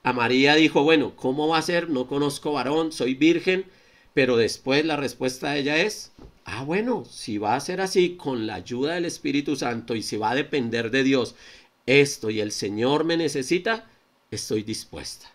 A 0.02 0.12
María 0.12 0.54
dijo, 0.54 0.82
bueno, 0.82 1.14
¿cómo 1.16 1.48
va 1.48 1.58
a 1.58 1.62
ser? 1.62 1.90
No 1.90 2.06
conozco 2.06 2.52
varón, 2.52 2.92
soy 2.92 3.14
virgen. 3.14 3.66
Pero 4.14 4.36
después 4.36 4.84
la 4.84 4.96
respuesta 4.96 5.52
de 5.52 5.60
ella 5.60 5.76
es, 5.78 6.12
ah, 6.44 6.64
bueno, 6.64 7.04
si 7.04 7.38
va 7.38 7.54
a 7.54 7.60
ser 7.60 7.80
así 7.80 8.16
con 8.16 8.46
la 8.46 8.54
ayuda 8.54 8.94
del 8.94 9.04
Espíritu 9.04 9.56
Santo 9.56 9.94
y 9.94 10.02
si 10.02 10.16
va 10.16 10.30
a 10.30 10.34
depender 10.34 10.90
de 10.90 11.04
Dios 11.04 11.36
esto 11.86 12.30
y 12.30 12.40
el 12.40 12.52
Señor 12.52 13.04
me 13.04 13.16
necesita, 13.16 13.86
estoy 14.30 14.62
dispuesta. 14.62 15.30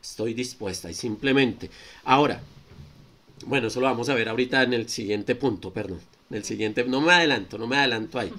Estoy 0.00 0.34
dispuesta 0.34 0.90
y 0.90 0.94
simplemente. 0.94 1.70
Ahora, 2.04 2.40
bueno, 3.46 3.68
eso 3.68 3.80
lo 3.80 3.86
vamos 3.86 4.08
a 4.08 4.14
ver 4.14 4.28
ahorita 4.28 4.62
en 4.62 4.72
el 4.72 4.88
siguiente 4.88 5.34
punto, 5.34 5.72
perdón. 5.72 6.00
En 6.32 6.38
el 6.38 6.44
siguiente, 6.44 6.84
no 6.84 7.00
me 7.00 7.12
adelanto, 7.12 7.58
no 7.58 7.66
me 7.66 7.76
adelanto 7.76 8.18
ahí. 8.18 8.32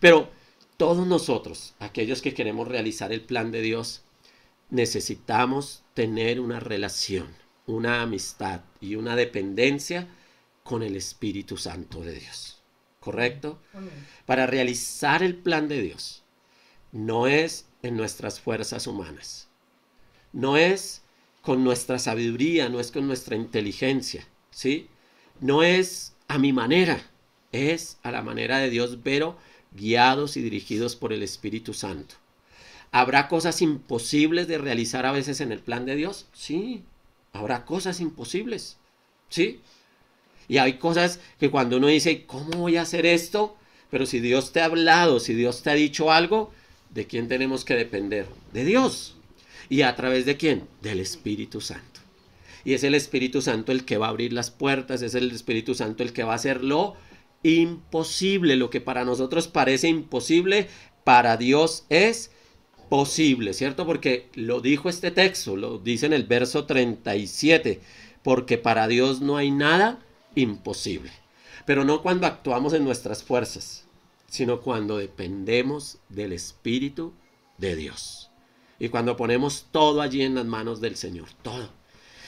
Pero 0.00 0.30
todos 0.76 1.06
nosotros, 1.06 1.74
aquellos 1.78 2.20
que 2.20 2.34
queremos 2.34 2.68
realizar 2.68 3.12
el 3.12 3.22
plan 3.22 3.50
de 3.50 3.62
Dios, 3.62 4.02
necesitamos 4.68 5.84
tener 5.94 6.40
una 6.40 6.60
relación, 6.60 7.28
una 7.66 8.02
amistad 8.02 8.62
y 8.80 8.96
una 8.96 9.16
dependencia 9.16 10.08
con 10.64 10.82
el 10.82 10.96
Espíritu 10.96 11.56
Santo 11.56 12.02
de 12.02 12.14
Dios. 12.14 12.60
¿Correcto? 13.00 13.60
Para 14.26 14.46
realizar 14.46 15.22
el 15.22 15.36
plan 15.36 15.68
de 15.68 15.80
Dios, 15.80 16.24
no 16.90 17.28
es 17.28 17.66
en 17.82 17.96
nuestras 17.96 18.40
fuerzas 18.40 18.88
humanas 18.88 19.46
no 20.36 20.58
es 20.58 21.02
con 21.40 21.64
nuestra 21.64 21.98
sabiduría, 21.98 22.68
no 22.68 22.78
es 22.78 22.92
con 22.92 23.06
nuestra 23.06 23.36
inteligencia, 23.36 24.28
¿sí? 24.50 24.88
No 25.40 25.62
es 25.62 26.14
a 26.28 26.38
mi 26.38 26.52
manera, 26.52 27.10
es 27.56 27.98
a 28.02 28.10
la 28.10 28.22
manera 28.22 28.58
de 28.58 28.70
Dios, 28.70 28.98
pero 29.02 29.36
guiados 29.72 30.36
y 30.36 30.42
dirigidos 30.42 30.96
por 30.96 31.12
el 31.12 31.22
Espíritu 31.22 31.74
Santo. 31.74 32.14
¿Habrá 32.92 33.28
cosas 33.28 33.62
imposibles 33.62 34.48
de 34.48 34.58
realizar 34.58 35.06
a 35.06 35.12
veces 35.12 35.40
en 35.40 35.52
el 35.52 35.60
plan 35.60 35.84
de 35.84 35.96
Dios? 35.96 36.26
Sí, 36.32 36.82
habrá 37.32 37.64
cosas 37.64 38.00
imposibles, 38.00 38.76
¿sí? 39.28 39.60
Y 40.48 40.58
hay 40.58 40.74
cosas 40.74 41.20
que 41.38 41.50
cuando 41.50 41.76
uno 41.76 41.88
dice, 41.88 42.24
¿cómo 42.26 42.58
voy 42.58 42.76
a 42.76 42.82
hacer 42.82 43.04
esto? 43.04 43.56
Pero 43.90 44.06
si 44.06 44.20
Dios 44.20 44.52
te 44.52 44.60
ha 44.60 44.66
hablado, 44.66 45.20
si 45.20 45.34
Dios 45.34 45.62
te 45.62 45.70
ha 45.70 45.74
dicho 45.74 46.12
algo, 46.12 46.52
¿de 46.90 47.06
quién 47.06 47.28
tenemos 47.28 47.64
que 47.64 47.74
depender? 47.74 48.26
De 48.52 48.64
Dios. 48.64 49.16
¿Y 49.68 49.82
a 49.82 49.96
través 49.96 50.24
de 50.24 50.36
quién? 50.36 50.68
Del 50.82 51.00
Espíritu 51.00 51.60
Santo. 51.60 52.00
Y 52.64 52.74
es 52.74 52.84
el 52.84 52.94
Espíritu 52.94 53.42
Santo 53.42 53.72
el 53.72 53.84
que 53.84 53.96
va 53.96 54.06
a 54.06 54.10
abrir 54.10 54.32
las 54.32 54.50
puertas, 54.50 55.02
es 55.02 55.14
el 55.14 55.30
Espíritu 55.30 55.74
Santo 55.74 56.02
el 56.02 56.12
que 56.12 56.24
va 56.24 56.32
a 56.32 56.36
hacer 56.36 56.64
lo 56.64 56.96
imposible, 57.42 58.56
lo 58.56 58.70
que 58.70 58.80
para 58.80 59.04
nosotros 59.04 59.48
parece 59.48 59.88
imposible, 59.88 60.68
para 61.04 61.36
Dios 61.36 61.84
es 61.88 62.30
posible, 62.88 63.52
¿cierto? 63.54 63.86
Porque 63.86 64.28
lo 64.34 64.60
dijo 64.60 64.88
este 64.88 65.10
texto, 65.10 65.56
lo 65.56 65.78
dice 65.78 66.06
en 66.06 66.12
el 66.12 66.24
verso 66.24 66.66
37, 66.66 67.80
porque 68.22 68.58
para 68.58 68.88
Dios 68.88 69.20
no 69.20 69.36
hay 69.36 69.50
nada 69.50 70.00
imposible. 70.34 71.12
Pero 71.64 71.84
no 71.84 72.02
cuando 72.02 72.26
actuamos 72.26 72.72
en 72.72 72.84
nuestras 72.84 73.22
fuerzas, 73.22 73.86
sino 74.28 74.60
cuando 74.60 74.98
dependemos 74.98 75.98
del 76.08 76.32
Espíritu 76.32 77.12
de 77.58 77.76
Dios. 77.76 78.30
Y 78.78 78.88
cuando 78.88 79.16
ponemos 79.16 79.66
todo 79.70 80.02
allí 80.02 80.22
en 80.22 80.34
las 80.34 80.44
manos 80.44 80.80
del 80.80 80.96
Señor, 80.96 81.28
todo. 81.42 81.70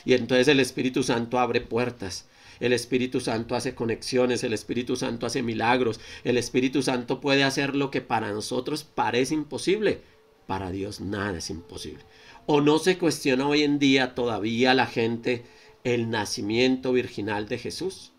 Y 0.05 0.15
entonces 0.15 0.49
el 0.49 0.61
Espíritu 0.61 1.03
Santo 1.03 1.39
abre 1.39 1.61
puertas. 1.61 2.29
El 2.61 2.73
Espíritu 2.73 3.21
Santo 3.21 3.55
hace 3.55 3.75
conexiones, 3.75 4.45
el 4.45 4.53
Espíritu 4.53 4.97
Santo 4.97 5.27
hace 5.27 5.43
milagros, 5.43 6.01
el 6.25 6.37
Espíritu 6.37 6.83
Santo 6.83 7.21
puede 7.21 7.45
hacer 7.45 7.75
lo 7.75 7.91
que 7.91 8.01
para 8.01 8.33
nosotros 8.33 8.85
parece 8.85 9.35
imposible. 9.35 10.01
Para 10.47 10.71
Dios 10.71 11.01
nada 11.01 11.39
es 11.39 11.51
imposible. 11.51 12.03
O 12.47 12.61
no 12.61 12.79
se 12.79 12.97
cuestiona 12.97 13.47
hoy 13.47 13.63
en 13.63 13.79
día 13.79 14.15
todavía 14.15 14.73
la 14.75 14.87
gente 14.87 15.45
el 15.85 16.11
nacimiento 16.11 16.93
virginal 16.93 17.49
de 17.49 17.59
Jesús. 17.59 18.13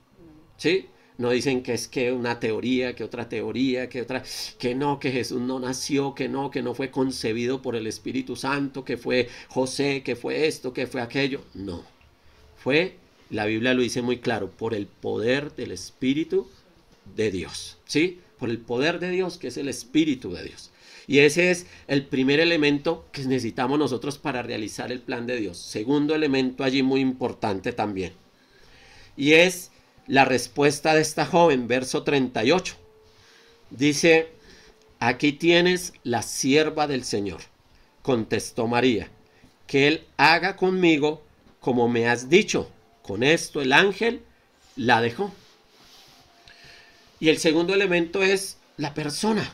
¿Sí? 0.57 0.87
No 1.17 1.31
dicen 1.31 1.63
que 1.63 1.73
es 1.73 1.89
que 1.89 2.13
una 2.13 2.39
teoría, 2.39 2.95
que 2.95 3.03
otra 3.03 3.27
teoría, 3.27 3.89
que 3.89 4.01
otra, 4.01 4.23
que 4.57 4.73
no, 4.73 4.99
que 4.99 5.11
Jesús 5.11 5.41
no 5.41 5.59
nació, 5.59 6.15
que 6.15 6.29
no, 6.29 6.49
que 6.49 6.61
no 6.61 6.73
fue 6.73 6.91
concebido 6.91 7.61
por 7.61 7.75
el 7.75 7.87
Espíritu 7.87 8.37
Santo, 8.37 8.85
que 8.85 8.95
fue 8.95 9.27
José, 9.49 10.01
que 10.01 10.15
fue 10.15 10.47
esto, 10.47 10.71
que 10.71 10.87
fue 10.87 11.01
aquello. 11.01 11.41
No. 11.53 11.83
Fue, 12.55 12.95
la 13.29 13.45
Biblia 13.45 13.73
lo 13.73 13.81
dice 13.81 14.01
muy 14.01 14.17
claro, 14.19 14.49
por 14.51 14.73
el 14.73 14.87
poder 14.87 15.55
del 15.55 15.71
Espíritu 15.71 16.47
de 17.15 17.31
Dios. 17.31 17.77
¿Sí? 17.85 18.19
Por 18.37 18.49
el 18.49 18.57
poder 18.57 18.99
de 18.99 19.09
Dios, 19.09 19.37
que 19.37 19.47
es 19.47 19.57
el 19.57 19.67
Espíritu 19.67 20.33
de 20.33 20.43
Dios. 20.43 20.71
Y 21.07 21.19
ese 21.19 21.49
es 21.49 21.65
el 21.87 22.05
primer 22.05 22.39
elemento 22.39 23.05
que 23.11 23.23
necesitamos 23.23 23.79
nosotros 23.79 24.19
para 24.19 24.43
realizar 24.43 24.91
el 24.91 24.99
plan 24.99 25.25
de 25.25 25.37
Dios. 25.37 25.57
Segundo 25.57 26.13
elemento 26.13 26.63
allí 26.63 26.83
muy 26.83 27.01
importante 27.01 27.73
también. 27.73 28.13
Y 29.17 29.33
es 29.33 29.71
la 30.05 30.25
respuesta 30.25 30.93
de 30.93 31.01
esta 31.01 31.25
joven, 31.25 31.67
verso 31.67 32.03
38. 32.03 32.75
Dice, 33.71 34.29
aquí 34.99 35.33
tienes 35.33 35.93
la 36.03 36.21
sierva 36.21 36.87
del 36.87 37.03
Señor, 37.03 37.41
contestó 38.01 38.67
María, 38.67 39.09
que 39.67 39.87
Él 39.87 40.03
haga 40.17 40.55
conmigo 40.55 41.23
como 41.59 41.87
me 41.89 42.07
has 42.07 42.29
dicho. 42.29 42.69
Con 43.09 43.23
esto 43.23 43.59
el 43.59 43.73
ángel 43.73 44.21
la 44.75 45.01
dejó. 45.01 45.33
Y 47.19 47.29
el 47.29 47.39
segundo 47.39 47.73
elemento 47.73 48.21
es 48.21 48.57
la 48.77 48.93
persona. 48.93 49.51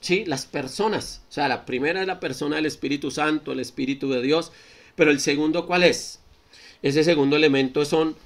Sí, 0.00 0.24
las 0.24 0.46
personas. 0.46 1.22
O 1.28 1.32
sea, 1.32 1.46
la 1.46 1.64
primera 1.64 2.00
es 2.00 2.08
la 2.08 2.18
persona 2.18 2.56
del 2.56 2.66
Espíritu 2.66 3.12
Santo, 3.12 3.52
el 3.52 3.60
Espíritu 3.60 4.10
de 4.10 4.20
Dios. 4.20 4.50
Pero 4.96 5.12
el 5.12 5.20
segundo, 5.20 5.64
¿cuál 5.64 5.84
es? 5.84 6.18
Ese 6.82 7.04
segundo 7.04 7.36
elemento 7.36 7.84
son 7.84 8.16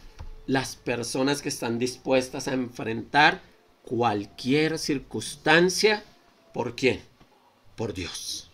las 0.46 0.76
personas 0.76 1.42
que 1.42 1.50
están 1.50 1.78
dispuestas 1.78 2.48
a 2.48 2.54
enfrentar 2.54 3.42
cualquier 3.82 4.78
circunstancia. 4.78 6.02
¿Por 6.54 6.76
quién? 6.76 7.02
Por 7.76 7.92
Dios. 7.92 8.50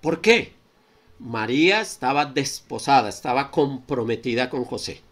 ¿Por 0.00 0.20
qué? 0.20 0.52
María 1.20 1.80
estaba 1.80 2.24
desposada, 2.24 3.08
estaba 3.08 3.50
comprometida 3.50 4.50
con 4.50 4.64
José. 4.64 5.02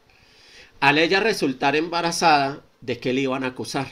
Al 0.81 0.99
ella 0.99 1.21
resultar 1.21 1.77
embarazada, 1.77 2.65
¿de 2.81 2.99
qué 2.99 3.13
le 3.13 3.21
iban 3.21 3.45
a 3.45 3.49
acusar? 3.49 3.89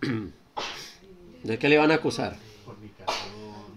¿De 1.44 1.58
qué 1.58 1.68
le 1.68 1.76
iban 1.76 1.90
a 1.90 1.94
acusar? 1.94 2.36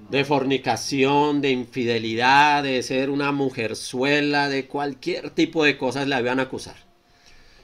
de 0.10 0.24
fornicación, 0.24 1.42
de 1.42 1.52
infidelidad, 1.52 2.64
de 2.64 2.82
ser 2.84 3.10
una 3.10 3.32
mujerzuela, 3.32 4.50
de 4.50 4.68
cualquier 4.68 5.32
tipo 5.32 5.64
de 5.64 5.78
cosas 5.78 6.08
la 6.08 6.20
iban 6.20 6.40
a 6.40 6.44
acusar. 6.44 6.76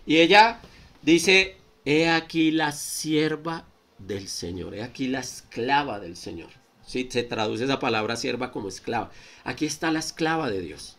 Y 0.06 0.18
ella 0.18 0.60
dice, 1.02 1.58
he 1.86 2.10
aquí 2.10 2.52
la 2.52 2.72
sierva 2.72 3.66
del 4.00 4.28
Señor, 4.28 4.76
he 4.76 4.84
aquí 4.84 5.08
la 5.08 5.20
esclava 5.20 6.00
del 6.00 6.16
Señor. 6.16 6.50
Sí, 6.92 7.08
se 7.10 7.24
traduce 7.24 7.64
esa 7.64 7.80
palabra 7.80 8.18
sierva 8.18 8.52
como 8.52 8.68
esclava. 8.68 9.12
Aquí 9.46 9.66
está 9.66 9.92
la 9.92 10.00
esclava 10.00 10.50
de 10.50 10.60
Dios. 10.60 10.98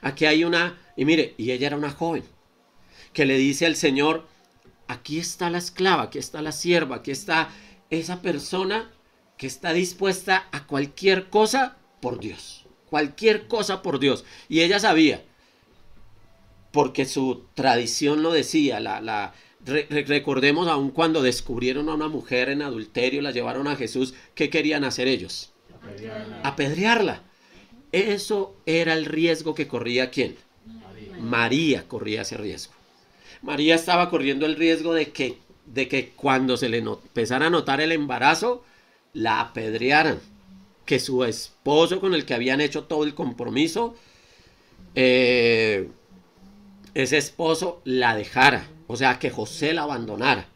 Aquí 0.00 0.26
hay 0.26 0.44
una, 0.44 0.78
y 0.96 1.04
mire, 1.04 1.34
y 1.36 1.50
ella 1.50 1.66
era 1.66 1.76
una 1.76 1.90
joven, 1.90 2.22
que 3.12 3.26
le 3.26 3.36
dice 3.36 3.66
al 3.66 3.74
Señor, 3.74 4.28
aquí 4.86 5.18
está 5.18 5.50
la 5.50 5.58
esclava, 5.58 6.04
aquí 6.04 6.20
está 6.20 6.40
la 6.40 6.52
sierva, 6.52 6.96
aquí 6.96 7.10
está 7.10 7.48
esa 7.90 8.22
persona 8.22 8.92
que 9.36 9.48
está 9.48 9.72
dispuesta 9.72 10.46
a 10.52 10.68
cualquier 10.68 11.28
cosa 11.30 11.78
por 12.00 12.20
Dios. 12.20 12.64
Cualquier 12.88 13.48
cosa 13.48 13.82
por 13.82 13.98
Dios. 13.98 14.24
Y 14.48 14.60
ella 14.60 14.78
sabía, 14.78 15.24
porque 16.70 17.06
su 17.06 17.42
tradición 17.54 18.22
lo 18.22 18.30
decía, 18.30 18.78
la, 18.78 19.00
la 19.00 19.34
recordemos 19.64 20.68
aún 20.68 20.90
cuando 20.90 21.22
descubrieron 21.22 21.88
a 21.88 21.94
una 21.94 22.08
mujer 22.08 22.48
en 22.48 22.62
adulterio, 22.62 23.22
la 23.22 23.30
llevaron 23.30 23.66
a 23.68 23.76
Jesús, 23.76 24.14
¿qué 24.34 24.50
querían 24.50 24.84
hacer 24.84 25.08
ellos? 25.08 25.52
Apedrearla. 25.74 26.40
Apedrearla. 26.42 27.22
Eso 27.92 28.56
era 28.66 28.92
el 28.94 29.04
riesgo 29.04 29.54
que 29.54 29.68
corría 29.68 30.10
quién? 30.10 30.36
María. 30.66 31.18
María 31.18 31.88
corría 31.88 32.22
ese 32.22 32.36
riesgo. 32.36 32.72
María 33.42 33.74
estaba 33.74 34.10
corriendo 34.10 34.46
el 34.46 34.56
riesgo 34.56 34.94
de 34.94 35.10
que, 35.10 35.38
de 35.66 35.86
que 35.88 36.10
cuando 36.10 36.56
se 36.56 36.68
le 36.68 36.78
empezara 36.78 37.46
a 37.46 37.50
notar 37.50 37.80
el 37.80 37.92
embarazo, 37.92 38.64
la 39.12 39.40
apedrearan, 39.40 40.18
que 40.84 40.98
su 40.98 41.24
esposo 41.24 42.00
con 42.00 42.14
el 42.14 42.24
que 42.24 42.34
habían 42.34 42.60
hecho 42.60 42.84
todo 42.84 43.04
el 43.04 43.14
compromiso, 43.14 43.94
eh, 44.94 45.88
ese 46.94 47.16
esposo 47.16 47.80
la 47.84 48.16
dejara, 48.16 48.68
o 48.86 48.96
sea, 48.96 49.18
que 49.18 49.30
José 49.30 49.72
la 49.72 49.82
abandonara. 49.82 50.46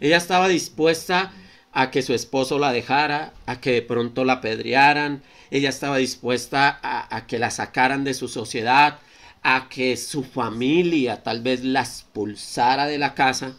Ella 0.00 0.16
estaba 0.16 0.48
dispuesta 0.48 1.32
a 1.72 1.90
que 1.90 2.02
su 2.02 2.14
esposo 2.14 2.58
la 2.58 2.72
dejara, 2.72 3.32
a 3.46 3.60
que 3.60 3.72
de 3.72 3.82
pronto 3.82 4.24
la 4.24 4.34
apedrearan, 4.34 5.22
ella 5.50 5.68
estaba 5.68 5.96
dispuesta 5.96 6.78
a, 6.82 7.26
que 7.26 7.38
la 7.38 7.50
sacaran 7.50 8.04
de 8.04 8.14
su 8.14 8.28
sociedad, 8.28 8.98
a 9.42 9.68
que 9.68 9.96
su 9.96 10.24
familia 10.24 11.22
tal 11.22 11.42
vez 11.42 11.64
la 11.64 11.80
expulsara 11.80 12.86
de 12.86 12.98
la 12.98 13.14
casa 13.14 13.56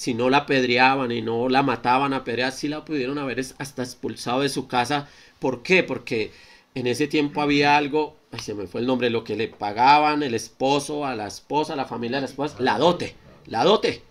si 0.00 0.14
no 0.14 0.30
la 0.30 0.38
apedreaban 0.38 1.12
y 1.12 1.20
no 1.20 1.50
la 1.50 1.62
mataban 1.62 2.14
a 2.14 2.24
pedrear, 2.24 2.52
sí 2.52 2.68
la 2.68 2.86
pudieron 2.86 3.18
haber 3.18 3.38
hasta 3.58 3.82
expulsado 3.82 4.40
de 4.40 4.48
su 4.48 4.66
casa. 4.66 5.08
¿Por 5.38 5.62
qué? 5.62 5.82
Porque 5.82 6.32
en 6.74 6.86
ese 6.86 7.06
tiempo 7.06 7.42
había 7.42 7.76
algo, 7.76 8.16
ay, 8.32 8.40
se 8.40 8.54
me 8.54 8.66
fue 8.66 8.80
el 8.80 8.86
nombre, 8.86 9.10
lo 9.10 9.24
que 9.24 9.36
le 9.36 9.48
pagaban 9.48 10.22
el 10.22 10.32
esposo 10.32 11.04
a 11.04 11.14
la 11.14 11.26
esposa, 11.26 11.74
a 11.74 11.76
la 11.76 11.84
familia 11.84 12.16
de 12.16 12.22
la 12.22 12.28
esposa, 12.28 12.56
la 12.60 12.78
dote, 12.78 13.14
la 13.50 13.64
dote. 13.64 14.02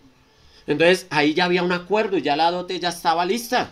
Entonces 0.67 1.08
ahí 1.10 1.34
ya 1.34 1.45
había 1.45 1.63
un 1.63 1.71
acuerdo 1.71 2.17
y 2.17 2.21
ya 2.21 2.36
la 2.36 2.52
dote 2.52 2.80
ya 2.80 2.89
estaba 2.89 3.25
lista, 3.25 3.71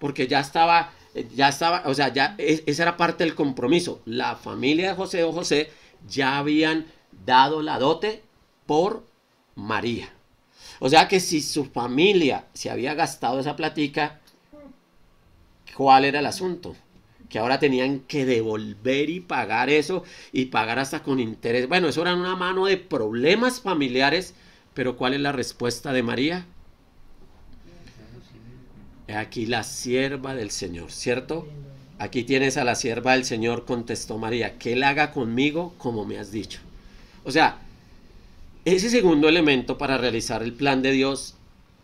porque 0.00 0.26
ya 0.26 0.40
estaba, 0.40 0.92
ya 1.36 1.48
estaba, 1.48 1.84
o 1.86 1.94
sea, 1.94 2.12
ya 2.12 2.34
e, 2.38 2.64
esa 2.66 2.82
era 2.82 2.96
parte 2.96 3.22
del 3.22 3.36
compromiso. 3.36 4.02
La 4.06 4.34
familia 4.34 4.88
de 4.88 4.96
José 4.96 5.22
o 5.22 5.32
José 5.32 5.70
ya 6.08 6.38
habían 6.38 6.86
dado 7.24 7.62
la 7.62 7.78
dote 7.78 8.24
por 8.66 9.04
María. 9.54 10.08
O 10.80 10.88
sea 10.88 11.06
que 11.06 11.20
si 11.20 11.42
su 11.42 11.66
familia 11.66 12.46
se 12.54 12.70
había 12.70 12.94
gastado 12.94 13.38
esa 13.38 13.54
platica, 13.54 14.20
¿cuál 15.76 16.04
era 16.04 16.18
el 16.18 16.26
asunto? 16.26 16.74
Que 17.28 17.38
ahora 17.38 17.60
tenían 17.60 18.00
que 18.00 18.26
devolver 18.26 19.08
y 19.08 19.20
pagar 19.20 19.70
eso 19.70 20.02
y 20.32 20.46
pagar 20.46 20.80
hasta 20.80 21.02
con 21.04 21.20
interés. 21.20 21.68
Bueno, 21.68 21.86
eso 21.88 22.02
era 22.02 22.14
una 22.14 22.34
mano 22.34 22.66
de 22.66 22.78
problemas 22.78 23.60
familiares, 23.60 24.34
pero 24.74 24.96
¿cuál 24.96 25.14
es 25.14 25.20
la 25.20 25.32
respuesta 25.32 25.92
de 25.92 26.02
María? 26.02 26.46
Aquí 29.08 29.46
la 29.46 29.62
sierva 29.62 30.34
del 30.34 30.50
Señor, 30.50 30.90
¿cierto? 30.90 31.46
Aquí 31.98 32.24
tienes 32.24 32.56
a 32.56 32.64
la 32.64 32.74
sierva 32.74 33.12
del 33.12 33.24
Señor, 33.24 33.64
contestó 33.64 34.18
María, 34.18 34.58
que 34.58 34.72
Él 34.72 34.82
haga 34.82 35.12
conmigo 35.12 35.74
como 35.78 36.04
me 36.04 36.18
has 36.18 36.32
dicho. 36.32 36.60
O 37.24 37.30
sea, 37.30 37.58
ese 38.64 38.90
segundo 38.90 39.28
elemento 39.28 39.76
para 39.76 39.98
realizar 39.98 40.42
el 40.42 40.52
plan 40.52 40.82
de 40.82 40.92
Dios 40.92 41.34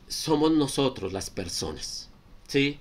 somos 0.09 0.53
nosotros 0.53 1.13
las 1.13 1.31
personas. 1.31 2.09
¿Sí? 2.47 2.79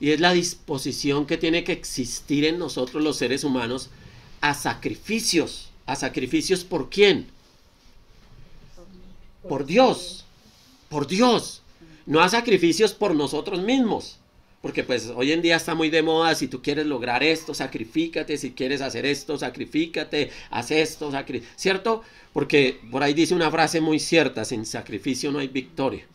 Y 0.00 0.10
es 0.10 0.20
la 0.20 0.32
disposición 0.32 1.26
que 1.26 1.36
tiene 1.36 1.62
que 1.62 1.72
existir 1.72 2.44
en 2.46 2.58
nosotros 2.58 3.02
los 3.02 3.16
seres 3.18 3.44
humanos 3.44 3.90
a 4.40 4.54
sacrificios. 4.54 5.70
¿A 5.84 5.96
sacrificios 5.96 6.64
por 6.64 6.88
quién? 6.88 7.26
Por 9.48 9.66
Dios. 9.66 10.24
Por 10.88 11.06
Dios. 11.06 11.62
No 12.06 12.20
a 12.20 12.28
sacrificios 12.28 12.92
por 12.92 13.14
nosotros 13.14 13.60
mismos. 13.60 14.18
Porque 14.62 14.84
pues 14.84 15.10
hoy 15.16 15.32
en 15.32 15.40
día 15.40 15.56
está 15.56 15.74
muy 15.74 15.88
de 15.88 16.02
moda, 16.02 16.34
si 16.34 16.46
tú 16.46 16.60
quieres 16.60 16.84
lograr 16.84 17.22
esto, 17.22 17.54
sacrifícate, 17.54 18.36
si 18.36 18.52
quieres 18.52 18.82
hacer 18.82 19.06
esto, 19.06 19.38
sacrifícate, 19.38 20.30
haz 20.50 20.70
esto, 20.70 21.10
¿cierto? 21.56 22.02
Porque 22.34 22.78
por 22.90 23.02
ahí 23.02 23.14
dice 23.14 23.34
una 23.34 23.50
frase 23.50 23.80
muy 23.80 23.98
cierta, 23.98 24.44
sin 24.44 24.66
sacrificio 24.66 25.32
no 25.32 25.38
hay 25.38 25.48
victoria. 25.48 26.06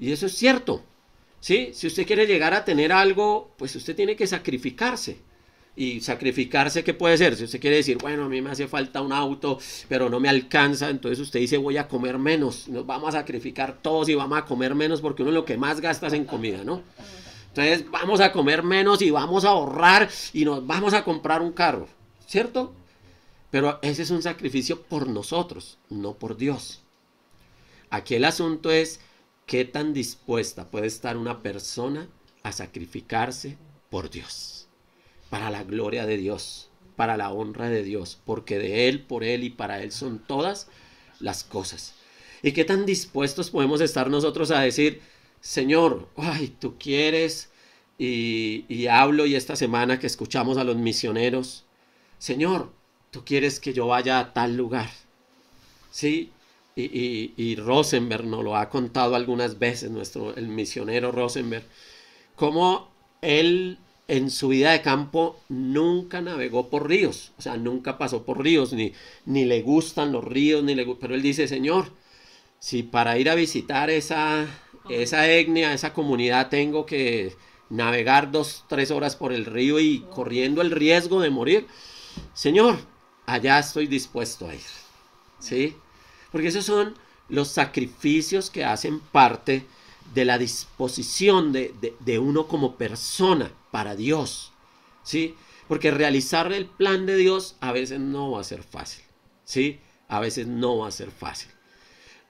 Y 0.00 0.12
eso 0.12 0.26
es 0.26 0.36
cierto, 0.36 0.84
¿sí? 1.40 1.70
Si 1.74 1.88
usted 1.88 2.06
quiere 2.06 2.26
llegar 2.26 2.54
a 2.54 2.64
tener 2.64 2.92
algo, 2.92 3.50
pues 3.56 3.74
usted 3.74 3.96
tiene 3.96 4.14
que 4.14 4.28
sacrificarse. 4.28 5.16
Y 5.76 6.00
sacrificarse, 6.00 6.84
¿qué 6.84 6.94
puede 6.94 7.18
ser? 7.18 7.34
Si 7.34 7.44
usted 7.44 7.60
quiere 7.60 7.76
decir, 7.76 7.98
bueno, 7.98 8.24
a 8.24 8.28
mí 8.28 8.40
me 8.40 8.50
hace 8.50 8.68
falta 8.68 9.00
un 9.00 9.12
auto, 9.12 9.58
pero 9.88 10.08
no 10.08 10.20
me 10.20 10.28
alcanza, 10.28 10.88
entonces 10.88 11.18
usted 11.18 11.40
dice, 11.40 11.56
voy 11.56 11.78
a 11.78 11.88
comer 11.88 12.16
menos, 12.18 12.68
nos 12.68 12.86
vamos 12.86 13.08
a 13.14 13.18
sacrificar 13.18 13.82
todos 13.82 14.08
y 14.08 14.14
vamos 14.14 14.38
a 14.38 14.44
comer 14.44 14.74
menos 14.76 15.00
porque 15.00 15.22
uno 15.22 15.32
lo 15.32 15.44
que 15.44 15.56
más 15.56 15.80
gasta 15.80 16.06
es 16.06 16.12
en 16.12 16.26
comida, 16.26 16.62
¿no? 16.62 16.82
Entonces 17.48 17.90
vamos 17.90 18.20
a 18.20 18.32
comer 18.32 18.62
menos 18.62 19.02
y 19.02 19.10
vamos 19.10 19.44
a 19.44 19.50
ahorrar 19.50 20.08
y 20.32 20.44
nos 20.44 20.66
vamos 20.66 20.94
a 20.94 21.04
comprar 21.04 21.42
un 21.42 21.52
carro, 21.52 21.88
¿cierto? 22.26 22.74
Pero 23.50 23.78
ese 23.82 24.02
es 24.02 24.10
un 24.10 24.22
sacrificio 24.22 24.82
por 24.82 25.06
nosotros, 25.08 25.78
no 25.88 26.14
por 26.14 26.36
Dios. 26.36 26.82
Aquí 27.90 28.16
el 28.16 28.24
asunto 28.24 28.72
es 28.72 28.98
qué 29.46 29.64
tan 29.64 29.92
dispuesta 29.92 30.68
puede 30.68 30.88
estar 30.88 31.16
una 31.16 31.42
persona 31.42 32.08
a 32.42 32.50
sacrificarse 32.50 33.56
por 33.88 34.10
Dios, 34.10 34.63
para 35.34 35.50
la 35.50 35.64
gloria 35.64 36.06
de 36.06 36.16
Dios, 36.16 36.68
para 36.94 37.16
la 37.16 37.32
honra 37.32 37.68
de 37.68 37.82
Dios, 37.82 38.20
porque 38.24 38.56
de 38.56 38.88
Él, 38.88 39.00
por 39.00 39.24
Él 39.24 39.42
y 39.42 39.50
para 39.50 39.82
Él 39.82 39.90
son 39.90 40.20
todas 40.20 40.68
las 41.18 41.42
cosas. 41.42 41.96
¿Y 42.40 42.52
qué 42.52 42.64
tan 42.64 42.86
dispuestos 42.86 43.50
podemos 43.50 43.80
estar 43.80 44.08
nosotros 44.08 44.52
a 44.52 44.60
decir, 44.60 45.00
Señor, 45.40 46.08
ay, 46.16 46.54
tú 46.60 46.78
quieres, 46.78 47.50
y, 47.98 48.86
hablo 48.86 49.26
y 49.26 49.34
esta 49.34 49.56
semana 49.56 49.98
que 49.98 50.06
escuchamos 50.06 50.56
a 50.56 50.62
los 50.62 50.76
misioneros, 50.76 51.64
Señor, 52.18 52.70
tú 53.10 53.24
quieres 53.24 53.58
que 53.58 53.72
yo 53.72 53.88
vaya 53.88 54.20
a 54.20 54.32
tal 54.34 54.56
lugar, 54.56 54.88
¿sí? 55.90 56.30
Y, 56.76 57.32
y, 57.36 57.56
Rosenberg 57.56 58.24
nos 58.24 58.44
lo 58.44 58.56
ha 58.56 58.70
contado 58.70 59.16
algunas 59.16 59.58
veces, 59.58 59.90
nuestro, 59.90 60.36
el 60.36 60.46
misionero 60.46 61.10
Rosenberg, 61.10 61.64
cómo 62.36 62.94
él 63.20 63.78
en 64.08 64.30
su 64.30 64.48
vida 64.48 64.72
de 64.72 64.82
campo 64.82 65.40
nunca 65.48 66.20
navegó 66.20 66.68
por 66.68 66.88
ríos, 66.88 67.32
o 67.38 67.42
sea, 67.42 67.56
nunca 67.56 67.96
pasó 67.98 68.24
por 68.24 68.42
ríos, 68.42 68.72
ni, 68.72 68.92
ni 69.24 69.44
le 69.44 69.62
gustan 69.62 70.12
los 70.12 70.24
ríos, 70.24 70.62
ni 70.62 70.74
le, 70.74 70.86
pero 70.96 71.14
él 71.14 71.22
dice, 71.22 71.48
Señor, 71.48 71.90
si 72.58 72.82
para 72.82 73.18
ir 73.18 73.30
a 73.30 73.34
visitar 73.34 73.90
esa, 73.90 74.46
esa 74.88 75.30
etnia, 75.30 75.72
esa 75.72 75.92
comunidad, 75.92 76.48
tengo 76.48 76.86
que 76.86 77.34
navegar 77.70 78.30
dos, 78.30 78.64
tres 78.68 78.90
horas 78.90 79.16
por 79.16 79.32
el 79.32 79.46
río 79.46 79.80
y 79.80 80.00
corriendo 80.14 80.60
el 80.62 80.70
riesgo 80.70 81.20
de 81.20 81.30
morir, 81.30 81.66
Señor, 82.34 82.78
allá 83.26 83.58
estoy 83.58 83.86
dispuesto 83.86 84.48
a 84.48 84.54
ir. 84.54 84.60
¿Sí? 85.38 85.76
Porque 86.30 86.48
esos 86.48 86.64
son 86.64 86.94
los 87.28 87.48
sacrificios 87.48 88.50
que 88.50 88.64
hacen 88.64 89.00
parte 89.00 89.66
de 90.14 90.24
la 90.24 90.38
disposición 90.38 91.52
de, 91.52 91.74
de, 92.00 92.18
uno 92.18 92.46
como 92.46 92.76
persona 92.76 93.50
para 93.74 93.96
Dios. 93.96 94.52
¿Sí? 95.02 95.34
Porque 95.66 95.90
realizar 95.90 96.52
el 96.52 96.66
plan 96.66 97.06
de 97.06 97.16
Dios 97.16 97.56
a 97.58 97.72
veces 97.72 97.98
no 97.98 98.30
va 98.30 98.40
a 98.40 98.44
ser 98.44 98.62
fácil. 98.62 99.02
¿Sí? 99.44 99.80
A 100.06 100.20
veces 100.20 100.46
no 100.46 100.78
va 100.78 100.86
a 100.86 100.92
ser 100.92 101.10
fácil 101.10 101.48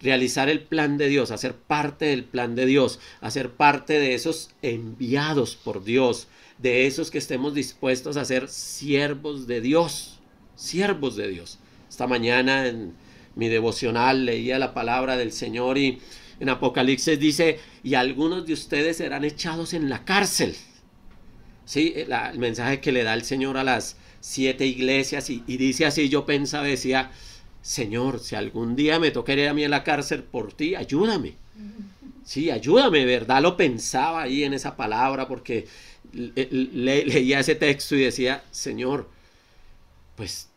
realizar 0.00 0.50
el 0.50 0.61
plan 0.61 0.98
de 0.98 1.09
Dios, 1.09 1.30
hacer 1.30 1.54
parte 1.54 2.07
del 2.07 2.24
plan 2.24 2.54
de 2.54 2.66
Dios, 2.66 2.98
hacer 3.22 3.52
parte 3.52 3.94
de 3.94 4.14
esos 4.14 4.50
enviados 4.61 5.57
por 5.57 5.83
Dios, 5.83 6.28
de 6.59 6.87
esos 6.87 7.11
que 7.11 7.16
estemos 7.16 7.54
dispuestos 7.54 8.18
a 8.18 8.24
ser 8.26 8.48
siervos 8.48 9.46
de 9.46 9.62
Dios, 9.62 10.20
siervos 10.57 11.16
de 11.16 11.28
Dios. 11.28 11.59
Esta 11.88 12.07
mañana 12.07 12.66
en 12.66 12.92
mi 13.35 13.48
devocional 13.48 14.26
leía 14.26 14.59
la 14.59 14.74
palabra 14.74 15.16
del 15.16 15.33
Señor 15.33 15.78
y 15.78 16.00
en 16.38 16.50
Apocalipsis 16.50 17.18
dice, 17.18 17.61
y 17.83 17.94
algunos 17.94 18.44
de 18.44 18.52
ustedes 18.52 18.98
serán 18.98 19.24
echados 19.24 19.72
en 19.72 19.88
la 19.88 20.04
cárcel. 20.04 20.54
Sí, 21.64 21.94
el 21.96 22.38
mensaje 22.38 22.81
que 22.81 22.92
le 22.92 23.05
da 23.05 23.14
el 23.14 23.24
Señor 23.24 23.57
a 23.57 23.64
las 23.64 23.96
siete 24.20 24.66
iglesias 24.66 25.31
y, 25.31 25.42
y 25.46 25.57
dice 25.57 25.87
así, 25.87 26.09
yo 26.09 26.27
pensaba, 26.27 26.64
decía, 26.64 27.11
Señor, 27.62 28.20
si 28.20 28.37
algún 28.37 28.77
día 28.77 28.98
me 28.98 29.11
toca 29.11 29.33
ir 29.33 29.48
a 29.48 29.55
mí 29.55 29.64
a 29.64 29.68
la 29.68 29.85
cárcel 29.85 30.22
por 30.22 30.53
ti, 30.53 30.74
ayúdame. 30.74 31.37
Sí, 32.24 32.50
ayúdame, 32.50 33.05
¿verdad? 33.05 33.42
Lo 33.42 33.55
pensaba 33.55 34.22
ahí 34.22 34.44
en 34.44 34.55
esa 34.55 34.77
palabra 34.77 35.29
porque 35.29 35.66
leía 36.12 37.40
ese 37.40 37.55
texto 37.55 37.96
y 37.96 38.05
decía, 38.05 38.42
Señor, 38.50 39.11
pues 40.16 40.48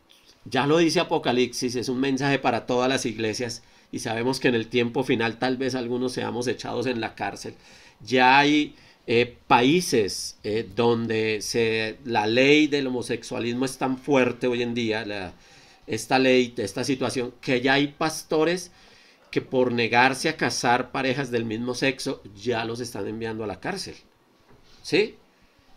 ya 0.45 0.67
lo 0.67 0.77
dice 0.77 0.99
Apocalipsis, 0.99 1.75
es 1.75 1.89
un 1.89 1.99
mensaje 1.99 2.39
para 2.39 2.65
todas 2.65 2.89
las 2.89 3.05
iglesias 3.05 3.63
y 3.91 3.99
sabemos 3.99 4.39
que 4.39 4.47
en 4.49 4.55
el 4.55 4.67
tiempo 4.67 5.03
final 5.03 5.39
tal 5.39 5.57
vez 5.57 5.75
algunos 5.75 6.13
seamos 6.13 6.47
echados 6.47 6.85
en 6.85 7.01
la 7.01 7.15
cárcel. 7.15 7.55
Ya 8.01 8.37
hay 8.37 8.75
eh, 9.09 9.37
países 9.47 10.37
eh, 10.43 10.69
donde 10.75 11.39
la 12.03 12.27
ley 12.27 12.67
del 12.67 12.87
homosexualismo 12.87 13.63
es 13.63 13.77
tan 13.77 13.97
fuerte 13.97 14.47
hoy 14.47 14.61
en 14.61 14.73
día, 14.73 15.33
esta 15.87 16.19
ley, 16.19 16.53
esta 16.57 16.83
situación, 16.83 17.33
que 17.39 17.61
ya 17.61 17.73
hay 17.75 17.87
pastores 17.87 18.71
que 19.31 19.41
por 19.41 19.71
negarse 19.71 20.27
a 20.27 20.35
casar 20.35 20.91
parejas 20.91 21.31
del 21.31 21.45
mismo 21.45 21.73
sexo 21.73 22.21
ya 22.35 22.65
los 22.65 22.81
están 22.81 23.07
enviando 23.07 23.43
a 23.43 23.47
la 23.47 23.59
cárcel. 23.61 23.95
¿Sí? 24.83 25.15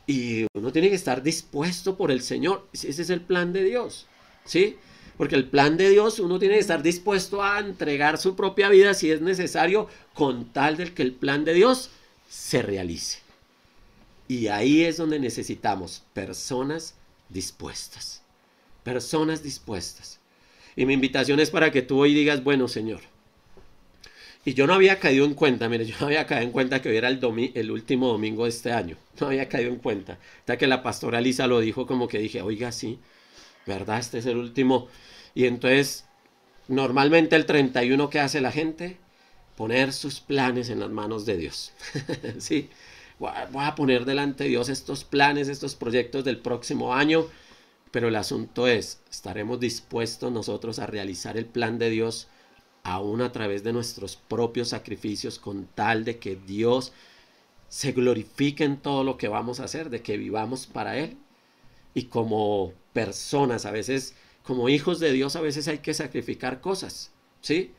Y 0.07 0.47
uno 0.55 0.73
tiene 0.73 0.89
que 0.89 0.97
estar 0.97 1.23
dispuesto 1.23 1.97
por 1.97 2.11
el 2.11 2.23
Señor. 2.23 2.69
Ese 2.73 2.91
es 2.91 3.11
el 3.11 3.21
plan 3.21 3.53
de 3.53 3.63
Dios. 3.63 4.07
¿Sí? 4.45 4.77
Porque 5.17 5.37
el 5.37 5.49
plan 5.49 5.77
de 5.77 5.91
Dios 5.91 6.19
uno 6.19 6.41
tiene 6.41 6.55
que 6.55 6.61
estar 6.61 6.83
dispuesto 6.83 7.45
a 7.45 7.61
entregar 7.61 8.19
su 8.19 8.35
propia 8.35 8.69
vida 8.69 8.95
si 8.95 9.11
es 9.13 9.21
necesario 9.21 9.87
con 10.15 10.53
tal 10.53 10.77
del 10.77 10.95
que 10.95 11.03
el 11.03 11.13
plan 11.13 11.45
de 11.45 11.55
Dios 11.55 11.91
se 12.29 12.63
realice. 12.63 13.20
Y 14.31 14.47
ahí 14.47 14.85
es 14.85 14.97
donde 14.97 15.19
necesitamos 15.19 16.05
personas 16.15 16.95
dispuestas 17.29 18.21
personas 18.83 19.43
dispuestas. 19.43 20.21
Y 20.77 20.87
mi 20.87 20.95
invitación 20.95 21.41
es 21.41 21.51
para 21.51 21.71
que 21.71 21.83
tú 21.83 22.01
hoy 22.01 22.15
digas, 22.15 22.43
bueno, 22.43 22.69
Señor. 22.69 23.01
Y 24.45 24.55
yo 24.55 24.67
no 24.67 24.75
había 24.75 24.99
caído 24.99 25.27
en 25.27 25.35
cuenta, 25.35 25.69
mire, 25.69 25.85
yo 25.85 25.95
no 26.01 26.07
había 26.07 26.27
caído 26.27 26.45
en 26.45 26.53
cuenta 26.53 26.81
que 26.81 26.89
hoy 26.89 26.97
era 26.97 27.09
el, 27.09 27.21
el 27.55 27.71
último 27.71 28.09
domingo 28.09 28.45
de 28.45 28.51
este 28.51 28.73
año. 28.73 28.97
No 29.21 29.27
había 29.27 29.49
caído 29.49 29.71
en 29.71 29.77
cuenta. 29.77 30.19
Hasta 30.41 30.57
que 30.57 30.67
la 30.67 30.83
pastora 30.83 31.21
Lisa 31.21 31.47
lo 31.47 31.61
dijo, 31.61 31.87
como 31.87 32.09
que 32.09 32.19
dije, 32.19 32.41
oiga, 32.41 32.73
sí, 32.73 32.99
¿verdad? 33.67 33.99
Este 33.99 34.19
es 34.19 34.27
el 34.27 34.39
último. 34.39 34.89
Y 35.35 35.45
entonces, 35.45 36.07
normalmente 36.69 37.37
el 37.37 37.45
31 37.45 38.09
que 38.09 38.21
hace 38.21 38.41
la 38.41 38.51
gente, 38.51 38.97
poner 39.57 39.93
sus 39.93 40.21
planes 40.21 40.71
en 40.71 40.81
las 40.81 40.91
manos 40.91 41.27
de 41.27 41.37
Dios. 41.37 41.73
sí, 42.39 42.71
voy 43.21 43.65
a 43.65 43.75
poner 43.77 44.05
delante 44.05 44.45
de 44.45 44.51
Dios 44.51 44.69
estos 44.69 45.05
planes, 45.05 45.49
estos 45.49 45.77
proyectos 45.77 46.25
del 46.25 46.39
próximo 46.39 46.95
año 46.95 47.27
pero 47.91 48.09
el 48.09 48.17
asunto 48.17 48.67
es, 48.67 49.01
¿estaremos 49.11 49.59
dispuestos 49.59 50.31
nosotros 50.31 50.79
a 50.79 50.87
realizar 50.87 51.37
el 51.37 51.47
plan 51.47 51.79
de 51.79 51.91
Dios 51.91 52.29
aún 52.85 53.21
a 53.21 53.33
través 53.33 53.63
de 53.65 53.73
nuestros 53.73 54.17
propios 54.17 54.69
sacrificios 54.69 55.39
con 55.39 55.67
tal 55.67 56.05
de 56.05 56.19
que 56.19 56.37
Dios 56.37 56.93
se 57.69 57.93
glorifique 57.93 58.65
en 58.65 58.79
todo 58.79 59.05
lo 59.05 59.17
que 59.17 59.29
vamos 59.29 59.61
a 59.61 59.65
hacer, 59.65 59.91
de 59.91 60.03
que 60.03 60.17
vivamos 60.17 60.67
para 60.67 60.99
Él? 60.99 61.17
Y 61.95 62.05
como 62.05 62.73
personas, 62.93 63.67
a 63.67 63.73
veces, 63.73 64.15
como 64.45 64.69
hijos 64.69 65.01
de 65.01 65.13
Dios, 65.13 65.37
a 65.37 65.41
veces 65.41 65.67
hay 65.69 65.79
que 65.79 65.95
sacrificar 65.95 66.61
cosas, 66.61 67.13
¿sí? 67.41 67.75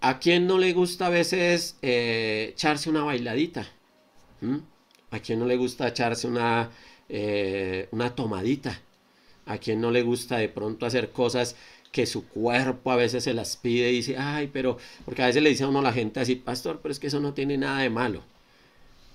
¿A 0.00 0.18
quién 0.20 0.46
no 0.46 0.58
le 0.58 0.72
gusta 0.74 1.06
a 1.06 1.10
veces 1.10 1.76
eh, 1.82 2.50
echarse 2.52 2.90
una 2.90 3.04
bailadita? 3.04 3.66
¿A 5.10 5.18
quién 5.20 5.38
no 5.38 5.46
le 5.46 5.56
gusta 5.56 5.88
echarse 5.88 6.26
una, 6.26 6.70
eh, 7.08 7.88
una 7.92 8.14
tomadita? 8.14 8.80
a 9.48 9.58
quien 9.58 9.80
no 9.80 9.90
le 9.90 10.02
gusta 10.02 10.36
de 10.36 10.48
pronto 10.48 10.86
hacer 10.86 11.10
cosas 11.10 11.56
que 11.90 12.06
su 12.06 12.28
cuerpo 12.28 12.92
a 12.92 12.96
veces 12.96 13.24
se 13.24 13.34
las 13.34 13.56
pide 13.56 13.90
y 13.90 13.96
dice, 13.96 14.16
ay, 14.18 14.50
pero, 14.52 14.76
porque 15.04 15.22
a 15.22 15.26
veces 15.26 15.42
le 15.42 15.48
dice 15.48 15.64
a 15.64 15.68
uno 15.68 15.78
a 15.78 15.82
la 15.82 15.92
gente 15.92 16.20
así, 16.20 16.36
pastor, 16.36 16.80
pero 16.82 16.92
es 16.92 16.98
que 16.98 17.06
eso 17.06 17.18
no 17.18 17.32
tiene 17.32 17.56
nada 17.56 17.80
de 17.80 17.90
malo. 17.90 18.22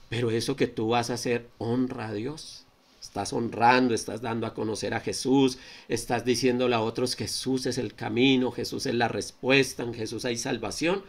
Pero 0.09 0.31
eso 0.31 0.55
que 0.55 0.67
tú 0.67 0.89
vas 0.89 1.09
a 1.09 1.13
hacer 1.13 1.47
honra 1.59 2.07
a 2.07 2.13
Dios. 2.13 2.65
Estás 2.99 3.31
honrando, 3.31 3.93
estás 3.93 4.21
dando 4.21 4.47
a 4.47 4.55
conocer 4.55 4.95
a 4.95 5.01
Jesús, 5.01 5.59
estás 5.87 6.25
diciéndole 6.25 6.73
a 6.73 6.81
otros 6.81 7.15
Jesús 7.15 7.67
es 7.67 7.77
el 7.77 7.93
camino, 7.93 8.51
Jesús 8.51 8.87
es 8.87 8.95
la 8.95 9.07
respuesta, 9.07 9.83
en 9.83 9.93
Jesús 9.93 10.25
hay 10.25 10.37
salvación. 10.37 11.03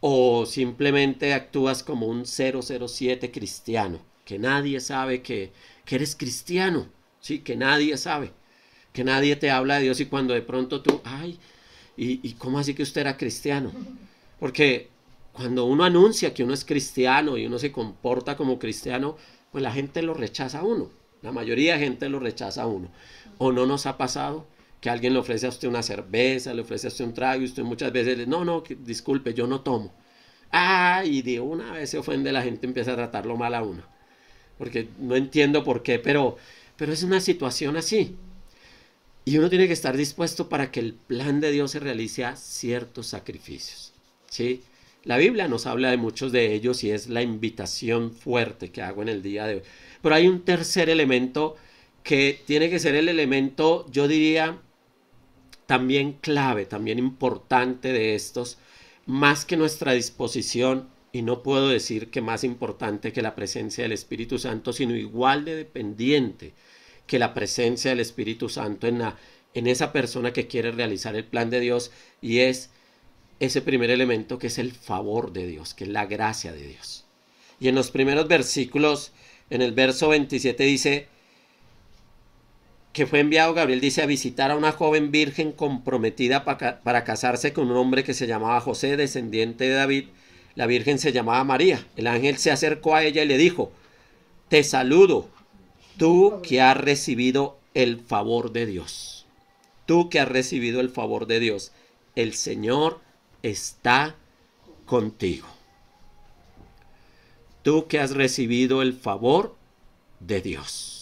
O 0.00 0.46
simplemente 0.46 1.34
actúas 1.34 1.82
como 1.82 2.06
un 2.06 2.24
007 2.24 3.30
cristiano, 3.30 3.98
que 4.24 4.38
nadie 4.38 4.80
sabe 4.80 5.22
que, 5.22 5.52
que 5.84 5.96
eres 5.96 6.14
cristiano, 6.14 6.88
sí, 7.20 7.40
que 7.40 7.56
nadie 7.56 7.96
sabe 7.96 8.32
que 8.98 9.04
nadie 9.04 9.36
te 9.36 9.50
habla 9.50 9.76
de 9.76 9.84
Dios 9.84 10.00
y 10.00 10.06
cuando 10.06 10.34
de 10.34 10.42
pronto 10.42 10.80
tú, 10.82 11.00
ay, 11.04 11.38
¿y, 11.96 12.26
y 12.28 12.32
cómo 12.32 12.58
así 12.58 12.74
que 12.74 12.82
usted 12.82 13.02
era 13.02 13.16
cristiano? 13.16 13.70
Porque 14.40 14.88
cuando 15.32 15.66
uno 15.66 15.84
anuncia 15.84 16.34
que 16.34 16.42
uno 16.42 16.52
es 16.52 16.64
cristiano 16.64 17.36
y 17.36 17.46
uno 17.46 17.60
se 17.60 17.70
comporta 17.70 18.36
como 18.36 18.58
cristiano, 18.58 19.16
pues 19.52 19.62
la 19.62 19.70
gente 19.70 20.02
lo 20.02 20.14
rechaza 20.14 20.58
a 20.58 20.64
uno. 20.64 20.90
La 21.22 21.30
mayoría 21.30 21.74
de 21.74 21.80
gente 21.84 22.08
lo 22.08 22.18
rechaza 22.18 22.62
a 22.62 22.66
uno. 22.66 22.88
¿O 23.38 23.52
no 23.52 23.66
nos 23.66 23.86
ha 23.86 23.96
pasado 23.96 24.46
que 24.80 24.90
alguien 24.90 25.12
le 25.12 25.18
ofrece 25.18 25.46
a 25.46 25.48
usted 25.48 25.68
una 25.68 25.82
cerveza, 25.82 26.54
le 26.54 26.62
ofrece 26.62 26.86
a 26.86 26.90
usted 26.90 27.04
un 27.04 27.14
trago 27.14 27.42
y 27.42 27.46
usted 27.46 27.62
muchas 27.62 27.92
veces 27.92 28.18
le 28.18 28.26
no, 28.26 28.44
no, 28.44 28.62
disculpe, 28.80 29.34
yo 29.34 29.46
no 29.46 29.60
tomo. 29.60 29.92
Ah, 30.50 31.02
y 31.04 31.22
de 31.22 31.40
una 31.40 31.72
vez 31.72 31.90
se 31.90 31.98
ofende 31.98 32.32
la 32.32 32.42
gente, 32.42 32.66
empieza 32.66 32.92
a 32.92 32.96
tratarlo 32.96 33.36
mal 33.36 33.54
a 33.54 33.62
uno. 33.62 33.82
Porque 34.56 34.88
no 34.98 35.16
entiendo 35.16 35.64
por 35.64 35.82
qué, 35.82 35.98
pero, 35.98 36.36
pero 36.76 36.92
es 36.92 37.02
una 37.02 37.20
situación 37.20 37.76
así. 37.76 38.16
Y 39.24 39.36
uno 39.36 39.50
tiene 39.50 39.66
que 39.66 39.74
estar 39.74 39.96
dispuesto 39.96 40.48
para 40.48 40.70
que 40.70 40.80
el 40.80 40.94
plan 40.94 41.40
de 41.40 41.50
Dios 41.50 41.72
se 41.72 41.80
realice 41.80 42.24
a 42.24 42.36
ciertos 42.36 43.08
sacrificios. 43.08 43.92
¿sí? 44.30 44.62
La 45.04 45.18
Biblia 45.18 45.48
nos 45.48 45.66
habla 45.66 45.90
de 45.90 45.96
muchos 45.96 46.32
de 46.32 46.54
ellos 46.54 46.82
y 46.82 46.90
es 46.90 47.08
la 47.08 47.22
invitación 47.22 48.12
fuerte 48.12 48.70
que 48.70 48.82
hago 48.82 49.02
en 49.02 49.08
el 49.08 49.22
día 49.22 49.46
de 49.46 49.56
hoy. 49.56 49.62
Pero 50.02 50.14
hay 50.14 50.28
un 50.28 50.44
tercer 50.44 50.88
elemento 50.88 51.56
que 52.02 52.40
tiene 52.46 52.70
que 52.70 52.78
ser 52.78 52.94
el 52.94 53.08
elemento, 53.08 53.86
yo 53.90 54.08
diría, 54.08 54.62
también 55.68 56.14
clave, 56.14 56.64
también 56.64 56.98
importante 56.98 57.92
de 57.92 58.14
estos, 58.14 58.56
más 59.04 59.44
que 59.44 59.58
nuestra 59.58 59.92
disposición, 59.92 60.88
y 61.12 61.20
no 61.20 61.42
puedo 61.42 61.68
decir 61.68 62.10
que 62.10 62.22
más 62.22 62.42
importante 62.42 63.12
que 63.12 63.20
la 63.20 63.34
presencia 63.34 63.84
del 63.84 63.92
Espíritu 63.92 64.38
Santo, 64.38 64.72
sino 64.72 64.96
igual 64.96 65.44
de 65.44 65.56
dependiente 65.56 66.54
que 67.06 67.18
la 67.18 67.34
presencia 67.34 67.90
del 67.90 68.00
Espíritu 68.00 68.48
Santo 68.48 68.86
en, 68.86 69.00
la, 69.00 69.18
en 69.52 69.66
esa 69.66 69.92
persona 69.92 70.32
que 70.32 70.46
quiere 70.46 70.72
realizar 70.72 71.14
el 71.14 71.24
plan 71.24 71.50
de 71.50 71.60
Dios, 71.60 71.90
y 72.22 72.38
es 72.38 72.70
ese 73.38 73.60
primer 73.60 73.90
elemento 73.90 74.38
que 74.38 74.46
es 74.46 74.56
el 74.56 74.72
favor 74.72 75.34
de 75.34 75.46
Dios, 75.46 75.74
que 75.74 75.84
es 75.84 75.90
la 75.90 76.06
gracia 76.06 76.50
de 76.50 76.66
Dios. 76.66 77.04
Y 77.60 77.68
en 77.68 77.74
los 77.74 77.90
primeros 77.90 78.26
versículos, 78.26 79.12
en 79.50 79.60
el 79.60 79.72
verso 79.72 80.08
27 80.08 80.64
dice, 80.64 81.08
que 82.98 83.06
fue 83.06 83.20
enviado 83.20 83.54
Gabriel, 83.54 83.80
dice, 83.80 84.02
a 84.02 84.06
visitar 84.06 84.50
a 84.50 84.56
una 84.56 84.72
joven 84.72 85.12
virgen 85.12 85.52
comprometida 85.52 86.44
para, 86.44 87.04
casarse 87.04 87.52
con 87.52 87.70
un 87.70 87.76
hombre 87.76 88.02
que 88.02 88.12
se 88.12 88.26
llamaba 88.26 88.60
José, 88.60 88.96
descendiente 88.96 89.68
de 89.68 89.74
David. 89.74 90.04
La 90.56 90.66
virgen 90.66 90.98
se 90.98 91.12
llamaba 91.12 91.44
María. 91.44 91.86
El 91.96 92.08
ángel 92.08 92.38
se 92.38 92.50
acercó 92.50 92.96
a 92.96 93.04
ella 93.04 93.22
y 93.22 93.28
le 93.28 93.38
dijo, 93.38 93.70
te 94.48 94.64
saludo, 94.64 95.28
tú 95.96 96.40
que 96.42 96.60
has 96.60 96.76
recibido 96.76 97.60
el 97.72 98.00
favor 98.00 98.50
de 98.50 98.66
Dios. 98.66 99.26
Tú 99.86 100.10
que 100.10 100.18
has 100.18 100.28
recibido 100.28 100.80
el 100.80 100.90
favor 100.90 101.28
de 101.28 101.38
Dios. 101.38 101.70
El 102.16 102.34
Señor 102.34 103.00
está 103.44 104.16
contigo. 104.86 105.46
Tú 107.62 107.86
que 107.86 108.00
has 108.00 108.10
recibido 108.10 108.82
el 108.82 108.92
favor 108.92 109.54
de 110.18 110.40
Dios. 110.40 110.97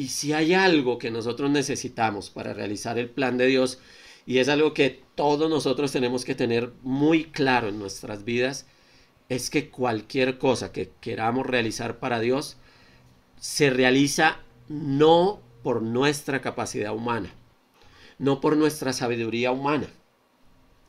Y 0.00 0.08
si 0.08 0.32
hay 0.32 0.54
algo 0.54 0.96
que 0.96 1.10
nosotros 1.10 1.50
necesitamos 1.50 2.30
para 2.30 2.54
realizar 2.54 2.98
el 2.98 3.10
plan 3.10 3.36
de 3.36 3.44
Dios, 3.44 3.80
y 4.24 4.38
es 4.38 4.48
algo 4.48 4.72
que 4.72 5.02
todos 5.14 5.50
nosotros 5.50 5.92
tenemos 5.92 6.24
que 6.24 6.34
tener 6.34 6.72
muy 6.80 7.24
claro 7.24 7.68
en 7.68 7.78
nuestras 7.78 8.24
vidas, 8.24 8.66
es 9.28 9.50
que 9.50 9.68
cualquier 9.68 10.38
cosa 10.38 10.72
que 10.72 10.90
queramos 11.02 11.46
realizar 11.46 11.98
para 11.98 12.18
Dios 12.18 12.56
se 13.38 13.68
realiza 13.68 14.38
no 14.68 15.42
por 15.62 15.82
nuestra 15.82 16.40
capacidad 16.40 16.94
humana, 16.94 17.34
no 18.18 18.40
por 18.40 18.56
nuestra 18.56 18.94
sabiduría 18.94 19.52
humana, 19.52 19.90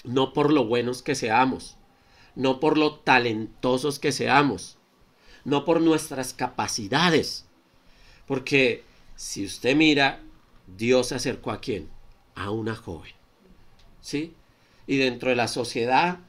no 0.06 0.32
por 0.32 0.54
lo 0.54 0.67
buenos 0.67 1.02
que 1.02 1.15
seamos, 1.15 1.76
no 2.36 2.62
por 2.62 2.78
lo 2.78 2.93
talentosos 3.00 4.00
que 4.00 4.13
seamos, 4.13 4.78
no 5.43 5.65
por 5.65 5.82
nuestras 5.82 6.34
capacidades, 6.34 7.45
porque 8.26 8.89
si 9.15 9.45
usted 9.45 9.76
mira, 9.76 10.21
Dios 10.78 11.08
se 11.08 11.15
acercó 11.15 11.52
a 11.52 11.62
quién? 11.62 11.89
A 12.36 12.52
una 12.52 12.76
joven. 12.76 13.13
¿Sí? 14.02 14.34
Y 14.88 14.97
dentro 14.97 15.30
de 15.30 15.36
la 15.36 15.47
sociedad 15.47 16.19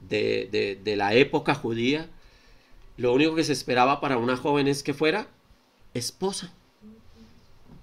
de, 0.00 0.78
de, 0.82 0.96
la 0.96 1.14
época 1.14 1.54
judía, 1.54 2.08
lo 2.96 3.12
único 3.12 3.34
que 3.34 3.44
se 3.44 3.52
esperaba 3.52 4.00
para 4.00 4.18
una 4.18 4.36
joven 4.36 4.68
es 4.68 4.82
que 4.82 4.94
fuera 4.94 5.28
esposa. 5.94 6.52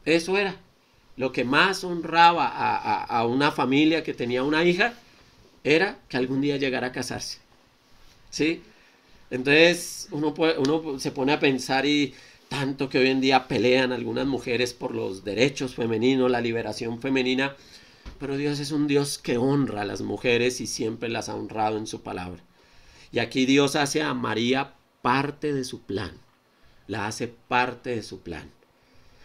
Eso 0.05 0.37
era. 0.37 0.55
Lo 1.15 1.31
que 1.31 1.43
más 1.43 1.83
honraba 1.83 2.47
a, 2.47 3.03
a, 3.03 3.25
una 3.25 3.51
familia 3.51 4.03
que 4.03 4.13
tenía 4.13 4.43
una 4.43 4.63
hija 4.63 4.93
era 5.63 5.97
que 6.07 6.17
algún 6.17 6.41
día 6.41 6.57
llegara 6.57 6.87
a 6.87 6.91
casarse. 6.91 7.39
¿Sí? 8.29 8.61
Entonces 9.29 10.07
uno, 10.11 10.33
puede, 10.33 10.57
uno 10.57 10.99
se 10.99 11.11
pone 11.11 11.33
a 11.33 11.39
pensar 11.39 11.85
y 11.85 12.13
tanto 12.49 12.89
que 12.89 12.99
hoy 12.99 13.07
en 13.07 13.21
día 13.21 13.47
pelean 13.47 13.91
algunas 13.91 14.25
mujeres 14.25 14.73
por 14.73 14.95
los 14.95 15.23
derechos 15.23 15.75
femeninos, 15.75 16.31
la 16.31 16.41
liberación 16.41 16.99
femenina, 16.99 17.55
pero 18.19 18.37
Dios 18.37 18.59
es 18.59 18.71
un 18.71 18.87
Dios 18.87 19.17
que 19.17 19.37
honra 19.37 19.81
a 19.81 19.85
las 19.85 20.01
mujeres 20.01 20.61
y 20.61 20.67
siempre 20.67 21.09
las 21.09 21.29
ha 21.29 21.35
honrado 21.35 21.77
en 21.77 21.87
su 21.87 22.01
palabra. 22.01 22.41
Y 23.11 23.19
aquí 23.19 23.45
Dios 23.45 23.75
hace 23.75 24.01
a 24.01 24.13
María 24.13 24.73
parte 25.01 25.53
de 25.53 25.63
su 25.63 25.81
plan, 25.81 26.11
la 26.87 27.07
hace 27.07 27.27
parte 27.27 27.91
de 27.91 28.03
su 28.03 28.21
plan. 28.21 28.49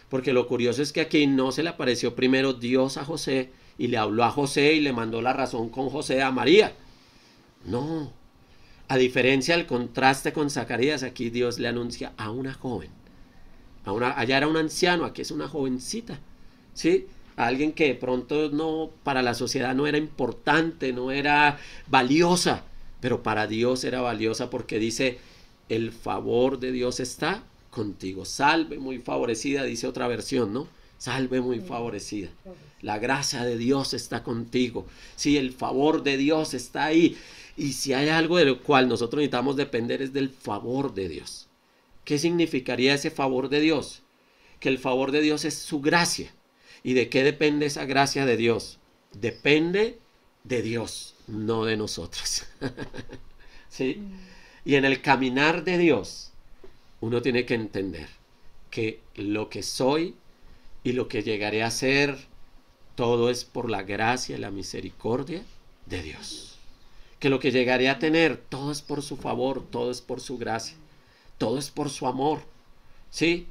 Porque 0.09 0.33
lo 0.33 0.47
curioso 0.47 0.83
es 0.83 0.93
que 0.93 1.01
aquí 1.01 1.27
no 1.27 1.53
se 1.53 1.63
le 1.63 1.71
apareció 1.71 2.15
primero 2.15 2.53
Dios 2.53 2.99
a 2.99 3.05
José 3.05 3.51
y 3.79 3.87
le 3.87 3.97
habló 3.97 4.25
a 4.25 4.31
José 4.31 4.75
y 4.75 4.81
le 4.81 4.93
mandó 4.93 5.23
la 5.23 5.33
razón 5.33 5.71
con 5.71 5.89
José 5.89 6.23
a 6.23 6.31
María. 6.31 6.75
No. 7.65 8.13
A 8.89 8.99
diferencia 8.99 9.57
del 9.57 9.67
contraste 9.67 10.35
con 10.35 10.51
Zacarías, 10.51 11.03
aquí 11.03 11.31
Dios 11.31 11.59
le 11.59 11.69
anuncia 11.69 12.13
a 12.19 12.31
una 12.31 12.53
joven 12.53 13.02
allá 13.85 14.37
era 14.37 14.49
un 14.49 14.57
anciano, 14.57 15.05
aquí 15.05 15.23
es 15.23 15.31
una 15.31 15.49
jovencita, 15.49 16.19
¿sí? 16.75 17.07
alguien 17.37 17.73
que 17.73 17.89
de 17.89 17.95
pronto 17.95 18.51
no, 18.51 18.91
para 19.03 19.23
la 19.23 19.35
sociedad 19.35 19.75
no 19.75 19.87
era 19.87 19.99
importante, 19.99 20.93
no 20.93 21.11
era 21.11 21.59
valiosa, 21.89 22.65
pero 23.01 23.23
para 23.23 23.47
Dios 23.47 23.85
era 23.85 24.01
valiosa 24.01 24.51
porque 24.51 24.79
dice, 24.79 25.19
el 25.69 25.93
favor 25.93 26.59
de 26.59 26.73
Dios 26.73 27.01
está 27.01 27.43
contigo. 27.71 28.25
Salve 28.25 28.79
muy 28.79 28.99
favorecida, 28.99 29.65
dice 29.65 29.87
otra 29.87 30.07
versión, 30.07 30.53
¿no? 30.53 30.69
Salve 30.99 31.41
muy 31.41 31.61
favorecida. 31.61 32.29
La 32.81 32.99
gracia 32.99 33.45
de 33.45 33.59
Dios 33.59 33.93
está 33.95 34.23
contigo. 34.23 34.87
Sí, 35.17 35.37
el 35.37 35.53
favor 35.53 36.05
de 36.05 36.17
Dios 36.17 36.55
está 36.55 36.85
ahí. 36.85 37.17
Y 37.57 37.73
si 37.73 37.93
hay 37.93 38.09
algo 38.09 38.37
de 38.37 38.45
lo 38.45 38.63
cual 38.63 38.89
nosotros 38.89 39.19
necesitamos 39.19 39.57
depender 39.57 40.03
es 40.03 40.13
del 40.13 40.31
favor 40.31 40.95
de 40.95 41.09
Dios. 41.09 41.49
¿Qué 42.05 42.19
significaría 42.19 42.95
ese 42.95 43.11
favor 43.11 43.49
de 43.49 43.61
Dios? 43.61 44.03
Que 44.61 44.69
el 44.69 44.79
favor 44.79 45.13
de 45.13 45.21
Dios 45.21 45.45
es 45.45 45.55
su 45.55 45.81
gracia. 45.81 46.33
¿Y 46.83 46.95
de 46.95 47.09
qué 47.09 47.23
depende 47.23 47.67
esa 47.67 47.85
gracia 47.85 48.27
de 48.27 48.37
Dios? 48.37 48.79
Depende 49.13 49.99
de 50.43 50.63
Dios, 50.63 51.15
no 51.29 51.65
de 51.65 51.77
nosotros. 51.77 52.45
¿Sí? 53.69 54.03
Y 54.65 54.75
en 54.75 54.85
el 54.85 55.01
caminar 55.01 55.65
de 55.65 55.79
Dios, 55.79 56.33
uno 57.01 57.23
tiene 57.23 57.47
que 57.47 57.55
entender 57.55 58.09
que 58.71 59.01
lo 59.15 59.49
que 59.49 59.63
soy 59.63 60.17
y 60.83 60.93
lo 60.93 61.07
que 61.07 61.23
llegaré 61.23 61.63
a 61.63 61.71
ser, 61.71 62.17
todo 62.97 63.31
es 63.31 63.45
por 63.45 63.71
la 63.71 63.83
gracia 63.83 64.37
y 64.37 64.41
la 64.41 64.51
misericordia 64.51 65.43
de 65.87 66.03
Dios. 66.03 66.57
Que 67.21 67.31
lo 67.31 67.39
que 67.39 67.53
llegaré 67.53 67.89
a 67.89 68.01
tener, 68.01 68.37
todo 68.37 68.73
es 68.73 68.83
por 68.83 69.03
su 69.03 69.17
favor, 69.17 69.65
todo 69.71 69.93
es 69.93 70.01
por 70.01 70.21
su 70.21 70.39
gracia 70.39 70.77
todo 71.39 71.59
es 71.59 71.71
por 71.71 71.91
su 71.91 72.07
amor. 72.07 72.41
¿Sí? 73.11 73.47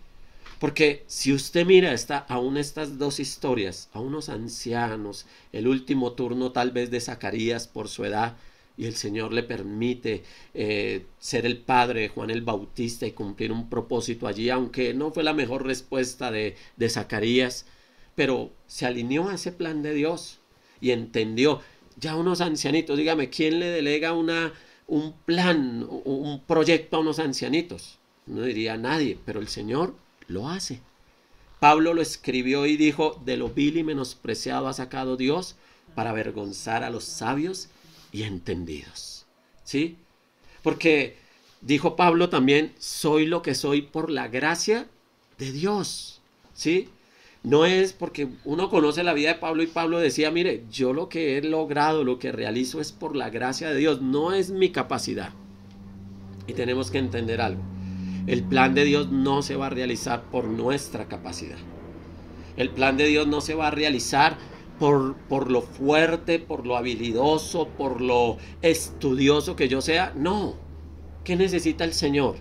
Porque 0.60 1.04
si 1.08 1.34
usted 1.34 1.66
mira 1.66 1.96
aún 2.28 2.58
estas 2.58 3.00
dos 3.00 3.20
historias, 3.20 3.90
a 3.94 4.00
unos 4.00 4.30
ancianos, 4.30 5.26
el 5.52 5.68
último 5.68 6.14
turno 6.14 6.52
tal 6.52 6.70
vez 6.70 6.92
de 6.92 7.02
Zacarías 7.02 7.68
por 7.68 7.88
su 7.88 8.06
edad, 8.06 8.38
y 8.78 8.86
el 8.86 8.96
Señor 8.96 9.34
le 9.34 9.44
permite 9.44 10.24
eh, 10.54 11.06
ser 11.20 11.46
el 11.46 11.58
padre 11.58 12.02
de 12.02 12.10
Juan 12.10 12.30
el 12.30 12.42
Bautista 12.42 13.06
y 13.06 13.12
cumplir 13.12 13.52
un 13.52 13.70
propósito 13.70 14.28
allí, 14.28 14.50
aunque 14.50 14.94
no 14.94 15.12
fue 15.12 15.24
la 15.24 15.34
mejor 15.34 15.66
respuesta 15.66 16.32
de, 16.32 16.56
de 16.78 16.90
Zacarías, 16.90 17.66
pero 18.16 18.52
se 18.68 18.86
alineó 18.86 19.30
a 19.30 19.36
ese 19.36 19.52
plan 19.52 19.82
de 19.82 19.94
Dios 19.94 20.40
y 20.80 20.92
entendió. 20.92 21.62
Ya 21.98 22.16
unos 22.16 22.40
ancianitos, 22.42 22.98
dígame, 22.98 23.30
¿quién 23.30 23.60
le 23.60 23.68
delega 23.68 24.14
una, 24.14 24.54
un 24.92 25.14
plan, 25.14 25.88
un 26.04 26.42
proyecto 26.46 26.98
a 26.98 27.00
unos 27.00 27.20
ancianitos. 27.20 27.98
No 28.26 28.42
diría 28.42 28.76
nadie, 28.76 29.18
pero 29.26 29.40
el 29.40 29.48
Señor 29.48 29.96
lo 30.28 30.50
hace. 30.50 30.82
Pablo 31.62 31.94
lo 31.94 32.02
escribió 32.02 32.66
y 32.66 32.76
dijo, 32.76 33.22
de 33.24 33.38
lo 33.38 33.48
vil 33.48 33.78
y 33.78 33.84
menospreciado 33.84 34.68
ha 34.68 34.74
sacado 34.74 35.16
Dios 35.16 35.56
para 35.96 36.10
avergonzar 36.10 36.84
a 36.84 36.90
los 36.90 37.06
sabios 37.06 37.70
y 38.12 38.24
entendidos. 38.24 39.26
¿Sí? 39.64 39.96
Porque 40.62 41.18
dijo 41.62 41.96
Pablo 41.96 42.28
también, 42.28 42.74
soy 42.78 43.28
lo 43.28 43.42
que 43.42 43.56
soy 43.56 43.84
por 43.84 44.12
la 44.12 44.28
gracia 44.28 44.88
de 45.38 45.54
Dios. 45.54 46.20
¿Sí? 46.54 46.90
No 47.44 47.66
es 47.66 47.94
porque 47.94 48.28
uno 48.46 48.70
conoce 48.70 49.04
la 49.04 49.14
vida 49.14 49.30
de 49.30 49.40
Pablo 49.40 49.64
y 49.64 49.68
Pablo 49.68 49.98
decía, 50.00 50.30
mire, 50.30 50.64
yo 50.72 50.94
lo 50.94 51.10
que 51.10 51.38
he 51.38 51.42
logrado, 51.42 52.04
lo 52.04 52.20
que 52.20 52.32
realizo 52.32 52.80
es 52.80 52.92
por 52.92 53.16
la 53.16 53.32
gracia 53.32 53.70
de 53.70 53.78
Dios, 53.78 54.02
no 54.02 54.32
es 54.32 54.52
mi 54.52 54.70
capacidad. 54.70 55.32
Y 56.46 56.54
tenemos 56.54 56.92
que 56.92 57.00
entender 57.00 57.42
algo. 57.42 57.62
El 58.28 58.44
plan 58.44 58.76
de 58.76 58.86
Dios 58.86 59.12
no 59.12 59.42
se 59.42 59.56
va 59.56 59.68
a 59.68 59.72
realizar 59.72 60.24
por 60.30 60.46
nuestra 60.46 61.08
capacidad. 61.08 61.58
El 62.58 62.70
plan 62.70 62.98
de 62.98 63.08
Dios 63.08 63.26
no 63.26 63.42
se 63.42 63.56
va 63.56 63.70
a 63.70 63.72
realizar 63.72 64.38
por, 64.78 65.16
por 65.16 65.50
lo 65.50 65.64
fuerte, 65.64 66.38
por 66.38 66.68
lo 66.68 66.78
habilidoso, 66.78 67.70
por 67.70 68.02
lo 68.02 68.38
estudioso 68.62 69.56
que 69.56 69.68
yo 69.68 69.82
sea. 69.82 70.14
No. 70.16 70.56
¿Qué 71.24 71.36
necesita 71.36 71.86
el 71.86 71.94
Señor? 71.94 72.36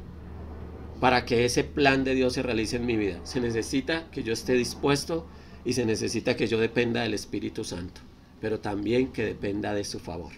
Para 1.00 1.24
que 1.24 1.46
ese 1.46 1.64
plan 1.64 2.04
de 2.04 2.14
Dios 2.14 2.34
se 2.34 2.42
realice 2.42 2.76
en 2.76 2.86
mi 2.86 2.96
vida. 2.96 3.20
Se 3.24 3.40
necesita 3.40 4.10
que 4.10 4.22
yo 4.22 4.32
esté 4.32 4.52
dispuesto 4.52 5.26
y 5.64 5.72
se 5.72 5.86
necesita 5.86 6.36
que 6.36 6.46
yo 6.46 6.58
dependa 6.58 7.02
del 7.02 7.14
Espíritu 7.14 7.64
Santo, 7.64 8.00
pero 8.40 8.60
también 8.60 9.10
que 9.10 9.24
dependa 9.24 9.74
de 9.74 9.84
su 9.84 9.98
favor. 9.98 10.32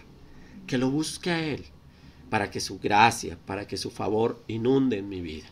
Que 0.65 0.77
lo 0.77 0.89
busque 0.89 1.31
a 1.31 1.45
Él 1.45 1.65
para 2.29 2.49
que 2.49 2.61
su 2.61 2.79
gracia, 2.79 3.37
para 3.45 3.67
que 3.67 3.77
su 3.77 3.91
favor 3.91 4.41
inunde 4.47 4.97
en 4.97 5.09
mi 5.09 5.21
vida. 5.21 5.47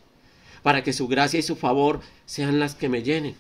Para 0.64 0.84
que 0.84 0.94
su 0.94 1.08
gracia 1.08 1.40
y 1.40 1.44
su 1.44 1.56
favor 1.56 2.00
sean 2.26 2.60
las 2.60 2.76
que 2.76 2.90
me 2.90 3.04
llenen. 3.04 3.36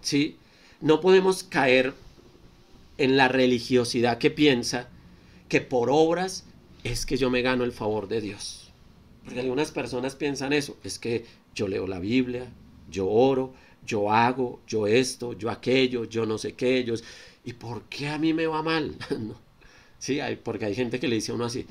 ¿Sí? 0.00 0.36
No 0.80 1.00
podemos 1.00 1.44
caer 1.44 1.94
en 2.98 3.16
la 3.16 3.28
religiosidad 3.28 4.18
que 4.18 4.30
piensa 4.30 4.88
que 5.48 5.60
por 5.60 5.88
obras 5.90 6.44
es 6.82 7.06
que 7.06 7.16
yo 7.16 7.30
me 7.30 7.42
gano 7.42 7.64
el 7.64 7.72
favor 7.72 8.08
de 8.08 8.20
Dios. 8.20 8.61
Porque 9.24 9.40
algunas 9.40 9.70
personas 9.70 10.16
piensan 10.16 10.52
eso, 10.52 10.76
es 10.82 10.98
que 10.98 11.24
yo 11.54 11.68
leo 11.68 11.86
la 11.86 12.00
Biblia, 12.00 12.50
yo 12.90 13.08
oro, 13.08 13.54
yo 13.84 14.12
hago, 14.12 14.60
yo 14.66 14.86
esto, 14.86 15.32
yo 15.32 15.50
aquello, 15.50 16.04
yo 16.04 16.26
no 16.26 16.38
sé 16.38 16.54
qué, 16.54 16.78
ellos. 16.78 17.04
¿Y 17.44 17.54
por 17.54 17.84
qué 17.84 18.08
a 18.08 18.18
mí 18.18 18.32
me 18.32 18.46
va 18.46 18.62
mal? 18.62 18.96
Sí, 19.98 20.18
porque 20.42 20.64
hay 20.64 20.74
gente 20.74 20.98
que 20.98 21.06
le 21.06 21.14
dice 21.14 21.30
a 21.30 21.36
uno 21.36 21.44
así. 21.44 21.64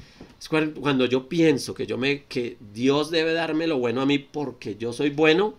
Cuando 0.80 1.06
yo 1.06 1.28
pienso 1.28 1.74
que, 1.74 1.86
yo 1.86 1.98
me, 1.98 2.24
que 2.24 2.56
Dios 2.72 3.12
debe 3.12 3.34
darme 3.34 3.68
lo 3.68 3.78
bueno 3.78 4.00
a 4.00 4.06
mí 4.06 4.20
porque 4.20 4.78
yo 4.78 4.94
soy 4.94 5.10
bueno, 5.10 5.56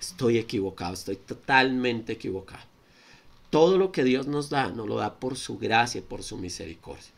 estoy 0.00 0.38
equivocado, 0.38 0.94
estoy 0.94 1.16
totalmente 1.16 2.14
equivocado. 2.14 2.64
Todo 3.50 3.76
lo 3.76 3.92
que 3.92 4.04
Dios 4.04 4.26
nos 4.26 4.48
da, 4.48 4.70
nos 4.70 4.88
lo 4.88 4.96
da 4.96 5.20
por 5.20 5.36
su 5.36 5.58
gracia, 5.58 6.00
por 6.00 6.22
su 6.22 6.38
misericordia 6.38 7.12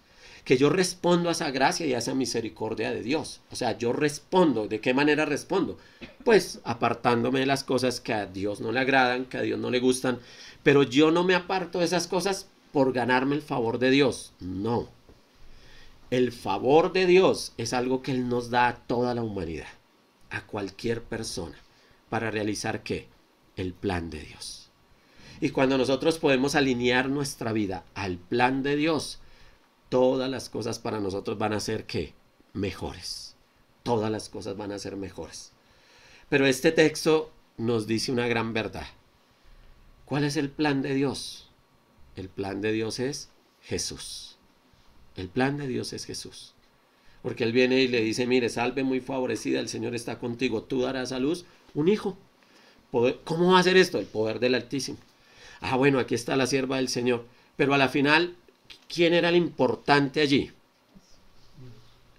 que 0.47 0.57
yo 0.57 0.71
respondo 0.71 1.29
a 1.29 1.33
esa 1.33 1.51
gracia 1.51 1.87
y 1.87 1.95
a 1.95 1.99
esa 1.99 2.15
misericordia 2.15 2.93
de 2.93 3.03
Dios. 3.03 3.41
O 3.51 3.57
sea, 3.57 3.77
yo 3.77 3.93
respondo. 3.93 4.69
¿De 4.69 4.81
qué 4.81 4.95
manera 4.95 5.25
respondo? 5.25 5.77
Pues 6.25 6.61
apartándome 6.63 7.41
de 7.41 7.47
las 7.47 7.65
cosas 7.65 8.01
que 8.01 8.15
a 8.15 8.27
Dios 8.27 8.61
no 8.61 8.71
le 8.71 8.79
agradan, 8.79 9.25
que 9.25 9.39
a 9.39 9.43
Dios 9.43 9.59
no 9.59 9.73
le 9.73 9.81
gustan. 9.81 10.21
Pero 10.63 10.85
yo 10.85 11.11
no 11.11 11.25
me 11.25 11.35
aparto 11.35 11.81
de 11.81 11.87
esas 11.87 12.07
cosas 12.07 12.47
por 12.71 12.93
ganarme 12.93 13.35
el 13.35 13.43
favor 13.43 13.81
de 13.81 13.91
Dios. 13.91 14.35
No. 14.39 14.89
El 16.11 16.31
favor 16.31 16.93
de 16.93 17.07
Dios 17.07 17.53
es 17.57 17.73
algo 17.73 18.03
que 18.03 18.13
Él 18.13 18.29
nos 18.29 18.49
da 18.49 18.69
a 18.69 18.77
toda 18.77 19.17
la 19.17 19.25
humanidad, 19.25 19.67
a 20.31 20.47
cualquier 20.47 21.03
persona, 21.03 21.59
para 22.09 22.31
realizar 22.31 22.85
qué? 22.85 23.09
El 23.57 23.75
plan 23.75 24.11
de 24.11 24.21
Dios. 24.21 24.71
Y 25.41 25.51
cuando 25.51 25.77
nosotros 25.77 26.21
podemos 26.21 26.55
alinear 26.55 27.09
nuestra 27.09 27.53
vida 27.53 27.83
al 27.97 28.17
plan 28.19 28.63
de 28.63 28.77
Dios, 28.77 29.19
todas 29.89 30.31
las 30.31 30.49
cosas 30.49 30.79
para 30.79 31.01
nosotros 31.01 31.39
van 31.39 31.53
a 31.53 31.61
ser 31.61 31.87
que 31.87 32.15
mejores. 32.53 33.35
Todas 33.83 34.11
las 34.11 34.29
cosas 34.29 34.57
van 34.57 34.73
a 34.73 34.79
ser 34.79 34.97
mejores. 34.97 35.53
Pero 36.29 36.47
este 36.47 36.73
texto 36.73 37.31
nos 37.57 37.87
dice 37.87 38.11
una 38.13 38.27
gran 38.27 38.53
verdad. 38.53 38.87
¿Cuál 40.05 40.25
es 40.25 40.37
el 40.37 40.51
plan 40.51 40.83
de 40.83 40.95
Dios? 40.95 41.49
El 42.17 42.29
plan 42.29 42.61
de 42.61 42.73
Dios 42.73 42.99
es 42.99 43.31
Jesús. 43.63 44.39
El 45.17 45.29
plan 45.29 45.57
de 45.57 45.67
Dios 45.67 45.93
es 45.93 46.05
Jesús. 46.05 46.55
Porque 47.23 47.45
Él 47.45 47.53
viene 47.53 47.81
y 47.81 47.89
le 47.89 48.01
dice, 48.01 48.27
mire, 48.27 48.49
salve 48.49 48.85
muy 48.85 49.01
favorecida, 49.01 49.61
el 49.61 49.69
Señor 49.69 49.95
está 49.95 50.19
contigo, 50.19 50.63
tú 50.63 50.83
darás 50.83 51.13
a 51.13 51.19
luz 51.19 51.45
un 51.75 51.89
hijo. 51.89 52.17
¿Cómo 53.25 53.51
va 53.51 53.59
a 53.59 53.61
hacer 53.61 53.77
esto? 53.77 53.99
El 53.99 54.07
poder 54.07 54.39
del 54.39 54.55
Altísimo. 54.55 54.99
Ah, 55.61 55.77
bueno, 55.77 55.99
aquí 55.99 56.15
está 56.15 56.37
la 56.37 56.47
sierva 56.47 56.77
del 56.77 56.89
Señor. 56.89 57.27
Pero 57.57 57.75
a 57.75 57.79
la 57.79 57.89
final 57.89 58.37
¿Quién 58.89 59.15
era 59.15 59.29
el 59.29 59.37
importante 59.37 60.21
allí? 60.21 60.51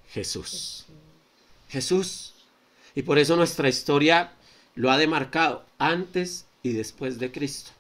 Jesús. 0.09 0.85
Jesús. 1.69 2.33
Y 2.95 3.03
por 3.03 3.19
eso 3.19 3.35
nuestra 3.35 3.69
historia 3.69 4.31
lo 4.75 4.91
ha 4.91 4.97
demarcado 4.97 5.65
antes 5.77 6.45
y 6.63 6.73
después 6.73 7.19
de 7.19 7.31
Cristo. 7.31 7.71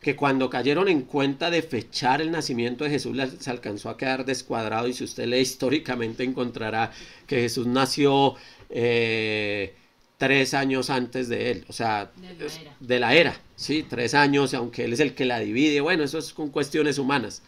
Que 0.00 0.16
cuando 0.16 0.48
cayeron 0.48 0.88
en 0.88 1.02
cuenta 1.02 1.50
de 1.50 1.60
fechar 1.60 2.22
el 2.22 2.30
nacimiento 2.30 2.84
de 2.84 2.90
Jesús, 2.90 3.16
se 3.38 3.50
alcanzó 3.50 3.90
a 3.90 3.98
quedar 3.98 4.24
descuadrado. 4.24 4.88
Y 4.88 4.94
si 4.94 5.04
usted 5.04 5.26
lee 5.26 5.40
históricamente, 5.40 6.24
encontrará 6.24 6.90
que 7.26 7.36
Jesús 7.42 7.66
nació 7.66 8.36
eh, 8.70 9.74
tres 10.20 10.54
años 10.54 10.90
antes 10.90 11.28
de 11.28 11.50
él, 11.50 11.64
o 11.68 11.72
sea, 11.72 12.10
de 12.16 12.34
la, 12.34 12.60
era. 12.60 12.76
de 12.78 13.00
la 13.00 13.14
era, 13.14 13.40
sí, 13.56 13.86
tres 13.88 14.12
años, 14.12 14.52
aunque 14.52 14.84
él 14.84 14.92
es 14.92 15.00
el 15.00 15.14
que 15.14 15.24
la 15.24 15.38
divide. 15.38 15.80
Bueno, 15.80 16.04
eso 16.04 16.18
es 16.18 16.34
con 16.34 16.50
cuestiones 16.50 16.98
humanas. 16.98 17.42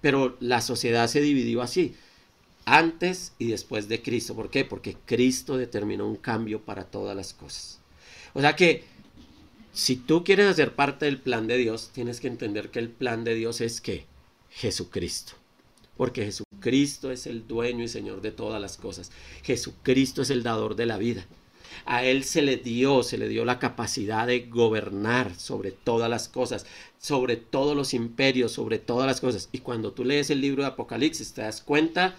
Pero 0.00 0.36
la 0.40 0.60
sociedad 0.60 1.08
se 1.08 1.20
dividió 1.20 1.62
así, 1.62 1.94
antes 2.64 3.32
y 3.38 3.48
después 3.48 3.88
de 3.88 4.02
Cristo. 4.02 4.34
¿Por 4.34 4.50
qué? 4.50 4.64
Porque 4.64 4.96
Cristo 5.04 5.56
determinó 5.56 6.06
un 6.06 6.16
cambio 6.16 6.60
para 6.60 6.84
todas 6.84 7.16
las 7.16 7.34
cosas. 7.34 7.80
O 8.32 8.40
sea 8.40 8.56
que 8.56 8.84
si 9.72 9.96
tú 9.96 10.24
quieres 10.24 10.46
hacer 10.48 10.74
parte 10.74 11.06
del 11.06 11.20
plan 11.20 11.46
de 11.46 11.56
Dios, 11.56 11.90
tienes 11.92 12.20
que 12.20 12.28
entender 12.28 12.70
que 12.70 12.78
el 12.78 12.90
plan 12.90 13.24
de 13.24 13.34
Dios 13.34 13.60
es 13.60 13.80
que 13.80 14.06
Jesucristo. 14.50 15.34
Porque 15.96 16.24
Jesucristo 16.24 17.10
es 17.10 17.26
el 17.26 17.46
dueño 17.46 17.84
y 17.84 17.88
Señor 17.88 18.20
de 18.20 18.32
todas 18.32 18.60
las 18.60 18.76
cosas. 18.76 19.10
Jesucristo 19.42 20.22
es 20.22 20.30
el 20.30 20.42
dador 20.42 20.76
de 20.76 20.86
la 20.86 20.96
vida. 20.96 21.26
A 21.84 22.04
Él 22.04 22.24
se 22.24 22.42
le 22.42 22.56
dio, 22.56 23.02
se 23.02 23.18
le 23.18 23.28
dio 23.28 23.44
la 23.44 23.58
capacidad 23.58 24.26
de 24.26 24.40
gobernar 24.40 25.34
sobre 25.34 25.72
todas 25.72 26.10
las 26.10 26.28
cosas, 26.28 26.66
sobre 26.98 27.36
todos 27.36 27.76
los 27.76 27.94
imperios, 27.94 28.52
sobre 28.52 28.78
todas 28.78 29.06
las 29.06 29.20
cosas. 29.20 29.48
Y 29.52 29.58
cuando 29.58 29.92
tú 29.92 30.04
lees 30.04 30.30
el 30.30 30.40
libro 30.40 30.62
de 30.62 30.68
Apocalipsis, 30.68 31.32
te 31.32 31.42
das 31.42 31.62
cuenta 31.62 32.14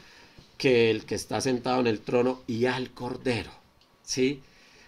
que 0.58 0.92
el 0.92 1.06
que 1.06 1.16
está 1.16 1.42
sentado 1.42 1.80
en 1.80 1.88
el 1.88 2.02
trono 2.02 2.42
y 2.48 2.66
al 2.66 2.92
Cordero, 2.92 3.52
¿sí? 4.04 4.42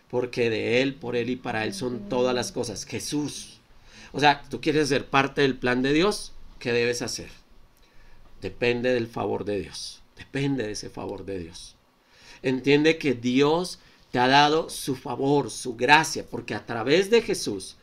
Porque 0.09 0.49
de 0.49 0.82
Él, 0.82 0.95
por 0.95 1.16
Él 1.16 1.30
y 1.30 1.36
para 1.36 1.64
Él 1.64 1.74
son 1.74 2.09
todas 2.09 2.36
las 2.36 2.51
cosas. 2.51 2.86
Jesús. 2.86 3.59
O 4.11 4.20
sea, 4.20 4.43
tú 4.49 4.61
quieres 4.61 4.89
ser 4.89 5.07
parte 5.07 5.41
del 5.41 5.57
plan 5.57 5.82
de 5.82 5.91
Dios, 5.91 6.34
¿qué 6.59 6.72
debes 6.72 7.01
hacer? 7.01 7.30
Depende 8.41 8.93
del 8.93 9.07
favor 9.07 9.45
de 9.45 9.59
Dios. 9.59 10.03
Depende 10.18 10.66
de 10.66 10.74
ese 10.74 10.89
favor 10.89 11.26
de 11.26 11.39
Dios. 11.39 11.76
Entiende 12.43 12.97
que 12.97 13.14
Dios 13.14 13.80
te 14.14 14.20
ha 14.20 14.28
dado 14.28 14.70
su 14.70 14.95
favor, 14.95 15.49
su 15.49 15.76
gracia, 15.76 16.24
porque 16.30 16.53
a 16.53 16.68
través 16.68 17.09
de 17.09 17.24
Jesús 17.24 17.78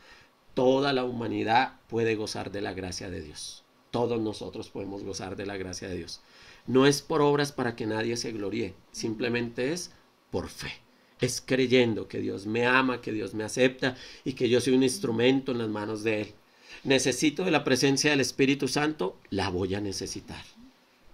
toda 0.54 0.92
la 0.92 1.02
humanidad 1.02 1.80
puede 1.88 2.14
gozar 2.14 2.52
de 2.52 2.60
la 2.60 2.72
gracia 2.72 3.10
de 3.10 3.20
Dios. 3.20 3.64
Todos 3.90 4.20
nosotros 4.20 4.70
podemos 4.70 5.02
gozar 5.02 5.34
de 5.34 5.44
la 5.44 5.56
gracia 5.56 5.88
de 5.88 5.96
Dios. 5.96 6.20
No 6.68 6.86
es 6.86 7.02
por 7.02 7.20
obras 7.20 7.50
para 7.50 7.74
que 7.74 7.84
nadie 7.84 8.16
se 8.16 8.30
gloríe, 8.30 8.76
simplemente 8.92 9.72
es 9.72 9.90
por 10.30 10.48
fe. 10.48 10.70
Es 11.20 11.42
creyendo 11.44 12.06
que 12.06 12.20
Dios 12.20 12.46
me 12.46 12.64
ama, 12.64 13.00
que 13.00 13.10
Dios 13.10 13.34
me 13.34 13.42
acepta 13.42 13.96
y 14.24 14.34
que 14.34 14.48
yo 14.48 14.60
soy 14.60 14.74
un 14.74 14.84
instrumento 14.84 15.50
en 15.50 15.58
las 15.58 15.68
manos 15.68 16.04
de 16.04 16.20
Él. 16.20 16.34
Necesito 16.84 17.44
de 17.44 17.50
la 17.50 17.64
presencia 17.64 18.12
del 18.12 18.20
Espíritu 18.20 18.68
Santo, 18.68 19.16
la 19.30 19.48
voy 19.48 19.74
a 19.74 19.80
necesitar. 19.80 20.44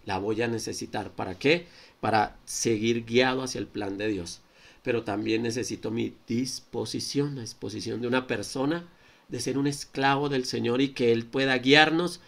La 0.05 0.19
voy 0.19 0.43
a 0.43 0.47
necesitar. 0.47 1.11
¿Para 1.13 1.39
qué? 1.39 1.69
Para 2.01 2.37
seguir 2.45 3.07
guiado 3.07 3.43
hacia 3.43 3.61
el 3.61 3.67
plan 3.67 3.97
de 3.97 4.09
Dios 4.09 4.43
pero 4.87 5.03
también 5.03 5.43
necesito 5.43 5.91
mi 5.91 6.15
disposición, 6.29 7.35
la 7.35 7.41
disposición 7.41 8.01
de 8.01 8.07
una 8.07 8.29
persona 8.29 8.89
de 9.27 9.41
ser 9.41 9.59
un 9.59 9.67
esclavo 9.67 10.29
del 10.29 10.45
Señor 10.45 10.81
y 10.81 10.91
que 10.91 11.11
Él 11.11 11.27
pueda 11.27 11.59
guiarnos 11.59 12.21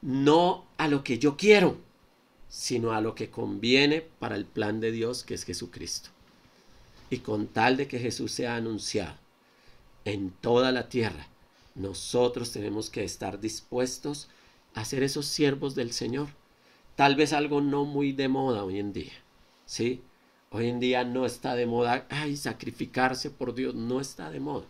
no 0.00 0.64
a 0.78 0.88
lo 0.88 1.04
que 1.04 1.18
yo 1.18 1.36
quiero, 1.36 1.76
sino 2.48 2.92
a 2.92 3.02
lo 3.02 3.14
que 3.14 3.28
conviene 3.28 4.00
para 4.00 4.34
el 4.34 4.46
plan 4.46 4.80
de 4.80 4.92
Dios 4.92 5.24
que 5.24 5.34
es 5.34 5.44
Jesucristo. 5.44 6.08
Y 7.10 7.18
con 7.18 7.48
tal 7.48 7.76
de 7.76 7.86
que 7.86 7.98
Jesús 7.98 8.32
sea 8.32 8.56
anunciado 8.56 9.18
en 10.06 10.30
toda 10.30 10.72
la 10.72 10.88
tierra, 10.88 11.28
nosotros 11.74 12.50
tenemos 12.50 12.88
que 12.88 13.04
estar 13.04 13.40
dispuestos 13.40 14.28
a 14.72 14.86
ser 14.86 15.02
esos 15.02 15.26
siervos 15.26 15.74
del 15.74 15.92
Señor. 15.92 16.28
Tal 16.94 17.14
vez 17.14 17.34
algo 17.34 17.60
no 17.60 17.84
muy 17.84 18.12
de 18.12 18.28
moda 18.28 18.64
hoy 18.64 18.78
en 18.78 18.94
día, 18.94 19.12
¿sí? 19.66 20.00
Hoy 20.50 20.68
en 20.68 20.80
día 20.80 21.04
no 21.04 21.26
está 21.26 21.54
de 21.54 21.66
moda, 21.66 22.06
ay, 22.08 22.36
sacrificarse 22.36 23.30
por 23.30 23.54
Dios, 23.54 23.74
no 23.74 24.00
está 24.00 24.30
de 24.30 24.40
moda. 24.40 24.64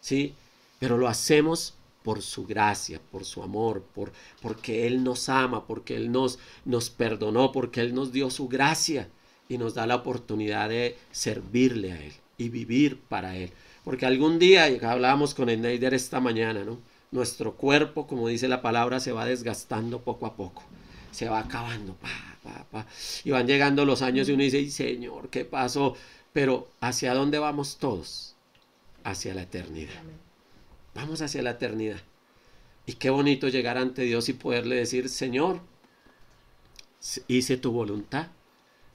¿Sí? 0.00 0.34
Pero 0.78 0.98
lo 0.98 1.08
hacemos 1.08 1.74
por 2.02 2.22
su 2.22 2.46
gracia, 2.46 3.00
por 3.10 3.24
su 3.24 3.42
amor, 3.42 3.82
por, 3.94 4.12
porque 4.40 4.86
Él 4.86 5.02
nos 5.02 5.28
ama, 5.28 5.66
porque 5.66 5.96
Él 5.96 6.12
nos, 6.12 6.38
nos 6.64 6.88
perdonó, 6.88 7.50
porque 7.50 7.80
Él 7.80 7.94
nos 7.94 8.12
dio 8.12 8.30
su 8.30 8.46
gracia 8.46 9.08
y 9.48 9.58
nos 9.58 9.74
da 9.74 9.86
la 9.86 9.96
oportunidad 9.96 10.68
de 10.68 10.96
servirle 11.10 11.92
a 11.92 12.00
Él 12.00 12.12
y 12.38 12.48
vivir 12.48 13.00
para 13.08 13.36
Él. 13.36 13.50
Porque 13.82 14.06
algún 14.06 14.38
día, 14.38 14.66
hablábamos 14.82 15.34
con 15.34 15.48
el 15.48 15.60
Neider 15.60 15.94
esta 15.94 16.20
mañana, 16.20 16.64
¿no? 16.64 16.78
Nuestro 17.10 17.54
cuerpo, 17.54 18.06
como 18.06 18.28
dice 18.28 18.48
la 18.48 18.62
palabra, 18.62 19.00
se 19.00 19.12
va 19.12 19.24
desgastando 19.24 20.00
poco 20.00 20.26
a 20.26 20.36
poco, 20.36 20.62
se 21.16 21.30
va 21.30 21.38
acabando. 21.38 21.94
Pa, 21.94 22.86
y 23.24 23.30
van 23.30 23.46
llegando 23.46 23.86
los 23.86 24.02
años 24.02 24.28
y 24.28 24.32
uno 24.32 24.42
dice, 24.42 24.68
Señor, 24.68 25.30
¿qué 25.30 25.46
pasó? 25.46 25.96
Pero 26.34 26.68
¿hacia 26.80 27.14
dónde 27.14 27.38
vamos 27.38 27.78
todos? 27.78 28.36
Hacia 29.02 29.34
la 29.34 29.42
eternidad. 29.42 30.02
Vamos 30.94 31.22
hacia 31.22 31.42
la 31.42 31.52
eternidad. 31.52 32.00
Y 32.84 32.92
qué 32.94 33.08
bonito 33.08 33.48
llegar 33.48 33.78
ante 33.78 34.02
Dios 34.02 34.28
y 34.28 34.34
poderle 34.34 34.76
decir, 34.76 35.08
Señor, 35.08 35.60
hice 37.28 37.56
tu 37.56 37.72
voluntad, 37.72 38.28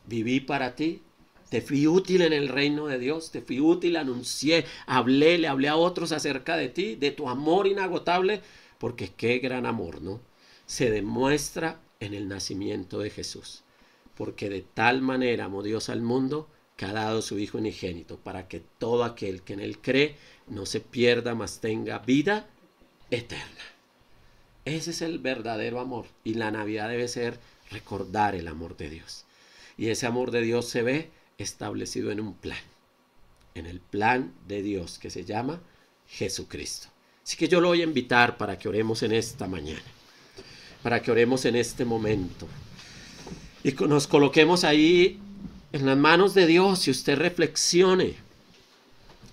viví 0.05 0.41
para 0.41 0.76
ti, 0.76 1.01
te 1.49 1.59
fui 1.61 1.88
útil 1.88 2.22
en 2.22 2.34
el 2.34 2.49
reino 2.49 2.86
de 2.86 2.99
Dios, 2.99 3.32
te 3.32 3.41
fui 3.41 3.59
útil, 3.59 3.97
anuncié, 3.97 4.65
hablé, 4.86 5.39
le 5.39 5.47
hablé 5.47 5.69
a 5.69 5.76
otros 5.76 6.11
acerca 6.11 6.55
de 6.55 6.69
ti, 6.69 6.95
de 6.95 7.09
tu 7.09 7.28
amor 7.28 7.65
inagotable, 7.65 8.41
porque 8.78 9.09
qué 9.09 9.39
gran 9.39 9.65
amor, 9.65 10.01
¿no? 10.01 10.22
Se 10.67 10.91
demuestra 10.91 11.80
en 12.02 12.14
el 12.14 12.28
nacimiento 12.28 12.99
de 12.99 13.10
Jesús. 13.10 13.64
Porque 14.16 14.49
de 14.49 14.62
tal 14.62 15.02
manera 15.02 15.45
amó 15.45 15.64
Dios 15.64 15.88
al 15.88 16.02
mundo 16.02 16.49
que 16.76 16.86
ha 16.86 16.93
dado 16.93 17.22
su 17.22 17.39
Hijo 17.39 17.60
unigénito, 17.60 18.18
para 18.18 18.47
que 18.47 18.60
todo 18.60 19.06
aquel 19.06 19.43
que 19.43 19.54
en 19.54 19.62
él 19.62 19.78
cree 19.80 20.18
no 20.47 20.66
se 20.66 20.82
pierda, 20.82 21.36
mas 21.36 21.62
tenga 21.62 21.99
vida 21.99 22.47
eterna. 23.10 23.62
Ese 24.66 24.91
es 24.91 25.02
el 25.02 25.20
verdadero 25.20 25.80
amor. 25.80 26.06
Y 26.24 26.34
la 26.34 26.52
Navidad 26.52 26.89
debe 26.89 27.08
ser 27.08 27.39
recordar 27.70 28.36
el 28.36 28.47
amor 28.47 28.78
de 28.78 28.89
Dios. 28.89 29.26
Y 29.78 29.89
ese 29.89 30.06
amor 30.06 30.32
de 30.32 30.41
Dios 30.41 30.68
se 30.68 30.82
ve 30.82 31.10
establecido 31.38 32.12
en 32.12 32.20
un 32.20 32.34
plan. 32.34 32.60
En 33.56 33.66
el 33.66 33.80
plan 33.80 34.34
de 34.47 34.62
Dios 34.62 34.99
que 34.99 35.10
se 35.10 35.24
llama 35.24 35.62
Jesucristo. 36.08 36.88
Así 37.24 37.38
que 37.38 37.47
yo 37.47 37.62
lo 37.62 37.70
voy 37.70 37.82
a 37.82 37.86
invitar 37.86 38.38
para 38.38 38.58
que 38.58 38.70
oremos 38.70 39.04
en 39.04 39.14
esta 39.14 39.47
mañana. 39.47 39.82
Para 40.84 41.02
que 41.02 41.12
oremos 41.12 41.46
en 41.46 41.56
este 41.56 41.86
momento. 41.86 42.48
Y 43.64 43.72
nos 43.74 44.08
coloquemos 44.08 44.64
ahí 44.64 45.20
en 45.72 45.86
las 45.86 45.98
manos 45.98 46.34
de 46.34 46.48
Dios 46.48 46.88
y 46.88 46.92
usted 46.92 47.18
reflexione. 47.18 48.16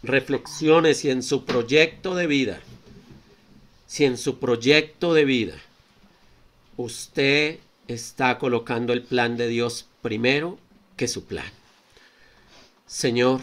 Reflexione 0.02 0.94
si 0.94 1.10
en 1.10 1.22
su 1.22 1.44
proyecto 1.44 2.14
de 2.14 2.26
vida 2.26 2.60
si 3.88 4.04
en 4.04 4.18
su 4.18 4.38
proyecto 4.38 5.14
de 5.14 5.24
vida 5.24 5.56
usted 6.76 7.58
está 7.88 8.38
colocando 8.38 8.92
el 8.92 9.02
plan 9.02 9.38
de 9.38 9.48
Dios 9.48 9.88
primero 10.02 10.58
que 10.96 11.08
su 11.08 11.24
plan. 11.24 11.50
Señor, 12.86 13.40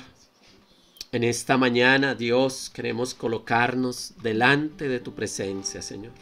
en 1.11 1.23
esta 1.23 1.57
mañana, 1.57 2.13
Dios, 2.13 2.69
queremos 2.73 3.15
colocarnos 3.15 4.13
delante 4.21 4.87
de 4.87 4.99
tu 4.99 5.13
presencia, 5.15 5.81
Señor. 5.81 6.13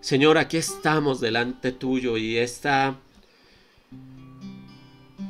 Señor, 0.00 0.38
aquí 0.38 0.56
estamos 0.56 1.20
delante 1.20 1.72
tuyo 1.72 2.16
y 2.16 2.38
esta, 2.38 2.96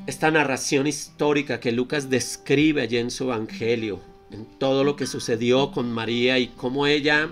esta 0.07 0.31
narración 0.31 0.87
histórica 0.87 1.59
que 1.59 1.73
Lucas 1.73 2.09
describe 2.09 2.83
allí 2.83 2.99
en 2.99 3.11
su 3.11 3.25
Evangelio, 3.25 3.99
en 4.31 4.47
todo 4.59 4.85
lo 4.85 4.95
que 4.95 5.09
sucedió 5.09 5.73
con 5.73 5.93
María 5.93 6.39
y 6.39 6.47
cómo 6.47 6.87
ella, 6.87 7.31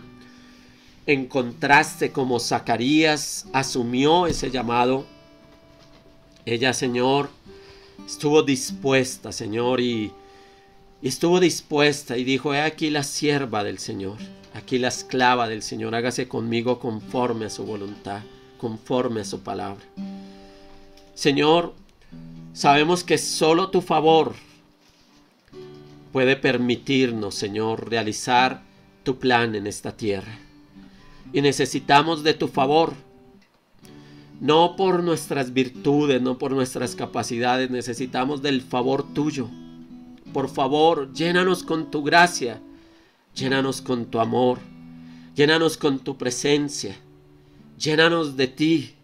en 1.06 1.26
contraste 1.26 2.10
como 2.10 2.40
Zacarías 2.40 3.46
asumió 3.52 4.26
ese 4.26 4.50
llamado, 4.50 5.06
ella, 6.44 6.72
Señor, 6.72 7.30
estuvo 8.04 8.42
dispuesta, 8.42 9.30
Señor, 9.30 9.80
y, 9.80 10.10
estuvo 11.02 11.38
dispuesta 11.38 12.16
y 12.16 12.24
dijo, 12.24 12.52
he 12.52 12.62
aquí 12.62 12.90
la 12.90 13.04
sierva 13.04 13.62
del 13.62 13.78
Señor, 13.78 14.18
aquí 14.54 14.78
la 14.78 14.88
esclava 14.88 15.48
del 15.48 15.62
Señor, 15.62 15.94
hágase 15.94 16.28
conmigo 16.28 16.78
conforme 16.78 17.46
a 17.46 17.50
su 17.50 17.64
voluntad, 17.64 18.22
conforme 18.58 19.20
a 19.20 19.24
su 19.24 19.40
palabra. 19.40 19.84
Señor, 21.14 21.74
sabemos 22.52 23.04
que 23.04 23.18
solo 23.18 23.70
tu 23.70 23.80
favor 23.80 24.34
puede 26.12 26.36
permitirnos, 26.36 27.34
Señor, 27.34 27.88
realizar 27.90 28.62
tu 29.04 29.18
plan 29.18 29.54
en 29.54 29.66
esta 29.66 29.96
tierra. 29.96 30.38
Y 31.32 31.42
necesitamos 31.42 32.22
de 32.22 32.34
tu 32.34 32.48
favor, 32.48 32.94
no 34.40 34.76
por 34.76 35.02
nuestras 35.02 35.52
virtudes, 35.52 36.22
no 36.22 36.38
por 36.38 36.52
nuestras 36.52 36.94
capacidades, 36.94 37.70
necesitamos 37.70 38.42
del 38.42 38.62
favor 38.62 39.12
tuyo. 39.12 39.48
Por 40.32 40.48
favor, 40.48 41.12
llénanos 41.12 41.62
con 41.62 41.90
tu 41.90 42.02
gracia, 42.02 42.60
llénanos 43.34 43.82
con 43.82 44.06
tu 44.06 44.20
amor, 44.20 44.58
llénanos 45.34 45.76
con 45.76 45.98
tu 45.98 46.16
presencia, 46.16 46.96
llénanos 47.78 48.36
de 48.36 48.48
ti. 48.48 48.94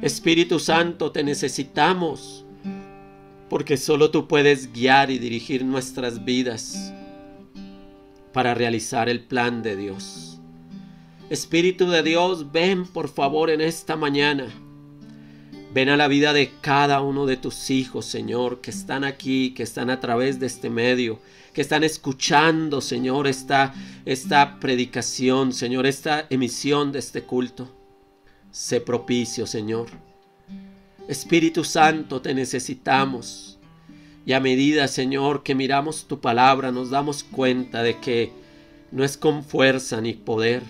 Espíritu 0.00 0.58
Santo, 0.58 1.12
te 1.12 1.22
necesitamos 1.22 2.44
porque 3.48 3.76
solo 3.76 4.10
tú 4.10 4.26
puedes 4.26 4.72
guiar 4.72 5.10
y 5.10 5.18
dirigir 5.18 5.64
nuestras 5.64 6.24
vidas 6.24 6.92
para 8.32 8.54
realizar 8.54 9.08
el 9.08 9.20
plan 9.20 9.62
de 9.62 9.76
Dios. 9.76 10.40
Espíritu 11.28 11.88
de 11.88 12.02
Dios, 12.02 12.50
ven 12.50 12.86
por 12.86 13.08
favor 13.08 13.50
en 13.50 13.60
esta 13.60 13.96
mañana. 13.96 14.48
Ven 15.72 15.88
a 15.88 15.96
la 15.96 16.08
vida 16.08 16.32
de 16.32 16.50
cada 16.60 17.00
uno 17.00 17.24
de 17.24 17.36
tus 17.36 17.70
hijos, 17.70 18.04
Señor, 18.04 18.60
que 18.60 18.70
están 18.70 19.04
aquí, 19.04 19.54
que 19.54 19.62
están 19.62 19.88
a 19.88 20.00
través 20.00 20.40
de 20.40 20.46
este 20.46 20.68
medio, 20.68 21.20
que 21.52 21.60
están 21.60 21.84
escuchando, 21.84 22.80
Señor, 22.80 23.26
esta, 23.26 23.74
esta 24.04 24.58
predicación, 24.58 25.52
Señor, 25.52 25.86
esta 25.86 26.26
emisión 26.30 26.92
de 26.92 26.98
este 26.98 27.22
culto. 27.22 27.70
Sé 28.50 28.80
propicio, 28.80 29.46
Señor. 29.46 29.88
Espíritu 31.08 31.64
Santo, 31.64 32.22
te 32.22 32.34
necesitamos. 32.34 33.58
Y 34.24 34.32
a 34.32 34.40
medida, 34.40 34.88
Señor, 34.88 35.42
que 35.42 35.54
miramos 35.54 36.06
tu 36.06 36.20
palabra, 36.20 36.70
nos 36.70 36.90
damos 36.90 37.24
cuenta 37.24 37.82
de 37.82 37.98
que 37.98 38.32
no 38.90 39.04
es 39.04 39.16
con 39.16 39.42
fuerza 39.44 40.00
ni 40.00 40.12
poder, 40.14 40.62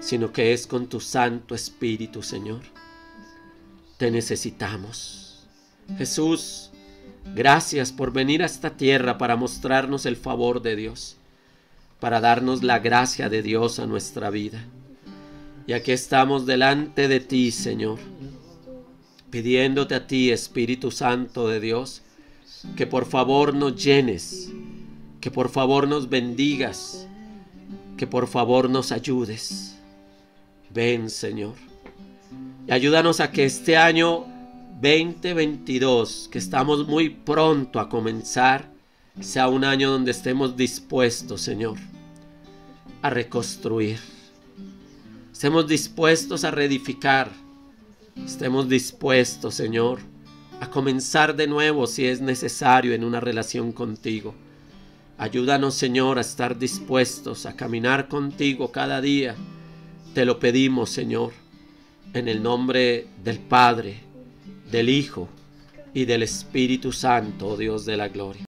sino 0.00 0.32
que 0.32 0.52
es 0.52 0.66
con 0.66 0.88
tu 0.88 1.00
Santo 1.00 1.54
Espíritu, 1.54 2.22
Señor. 2.22 2.62
Te 3.98 4.10
necesitamos. 4.10 5.46
Jesús, 5.98 6.70
gracias 7.34 7.92
por 7.92 8.12
venir 8.12 8.42
a 8.42 8.46
esta 8.46 8.76
tierra 8.76 9.18
para 9.18 9.36
mostrarnos 9.36 10.06
el 10.06 10.16
favor 10.16 10.62
de 10.62 10.76
Dios, 10.76 11.16
para 12.00 12.20
darnos 12.20 12.62
la 12.62 12.78
gracia 12.78 13.28
de 13.28 13.42
Dios 13.42 13.78
a 13.78 13.86
nuestra 13.86 14.30
vida. 14.30 14.64
Y 15.66 15.72
aquí 15.72 15.92
estamos 15.92 16.46
delante 16.46 17.08
de 17.08 17.20
ti, 17.20 17.50
Señor 17.50 17.98
pidiéndote 19.36 19.94
a 19.94 20.06
ti, 20.06 20.30
Espíritu 20.30 20.90
Santo 20.90 21.46
de 21.48 21.60
Dios, 21.60 22.02
que 22.76 22.86
por 22.86 23.06
favor 23.06 23.54
nos 23.54 23.82
llenes, 23.82 24.50
que 25.20 25.30
por 25.30 25.50
favor 25.50 25.88
nos 25.88 26.08
bendigas, 26.08 27.06
que 27.96 28.06
por 28.06 28.28
favor 28.28 28.70
nos 28.70 28.92
ayudes. 28.92 29.76
Ven, 30.70 31.10
Señor. 31.10 31.54
Y 32.66 32.72
ayúdanos 32.72 33.20
a 33.20 33.30
que 33.30 33.44
este 33.44 33.76
año 33.76 34.24
2022, 34.80 36.28
que 36.30 36.38
estamos 36.38 36.86
muy 36.86 37.10
pronto 37.10 37.80
a 37.80 37.88
comenzar, 37.88 38.70
sea 39.20 39.48
un 39.48 39.64
año 39.64 39.90
donde 39.90 40.10
estemos 40.10 40.56
dispuestos, 40.56 41.40
Señor, 41.40 41.78
a 43.02 43.10
reconstruir. 43.10 43.98
Estemos 45.32 45.66
dispuestos 45.66 46.44
a 46.44 46.50
reedificar 46.50 47.30
Estemos 48.24 48.68
dispuestos, 48.68 49.54
Señor, 49.54 50.00
a 50.60 50.68
comenzar 50.70 51.36
de 51.36 51.46
nuevo 51.46 51.86
si 51.86 52.06
es 52.06 52.20
necesario 52.20 52.92
en 52.94 53.04
una 53.04 53.20
relación 53.20 53.72
contigo. 53.72 54.34
Ayúdanos, 55.18 55.74
Señor, 55.74 56.18
a 56.18 56.22
estar 56.22 56.58
dispuestos 56.58 57.46
a 57.46 57.54
caminar 57.54 58.08
contigo 58.08 58.72
cada 58.72 59.00
día. 59.00 59.36
Te 60.14 60.24
lo 60.24 60.40
pedimos, 60.40 60.90
Señor, 60.90 61.34
en 62.14 62.26
el 62.26 62.42
nombre 62.42 63.06
del 63.22 63.38
Padre, 63.38 64.00
del 64.70 64.88
Hijo 64.88 65.28
y 65.94 66.04
del 66.04 66.22
Espíritu 66.22 66.92
Santo, 66.92 67.56
Dios 67.56 67.86
de 67.86 67.96
la 67.96 68.08
gloria. 68.08 68.42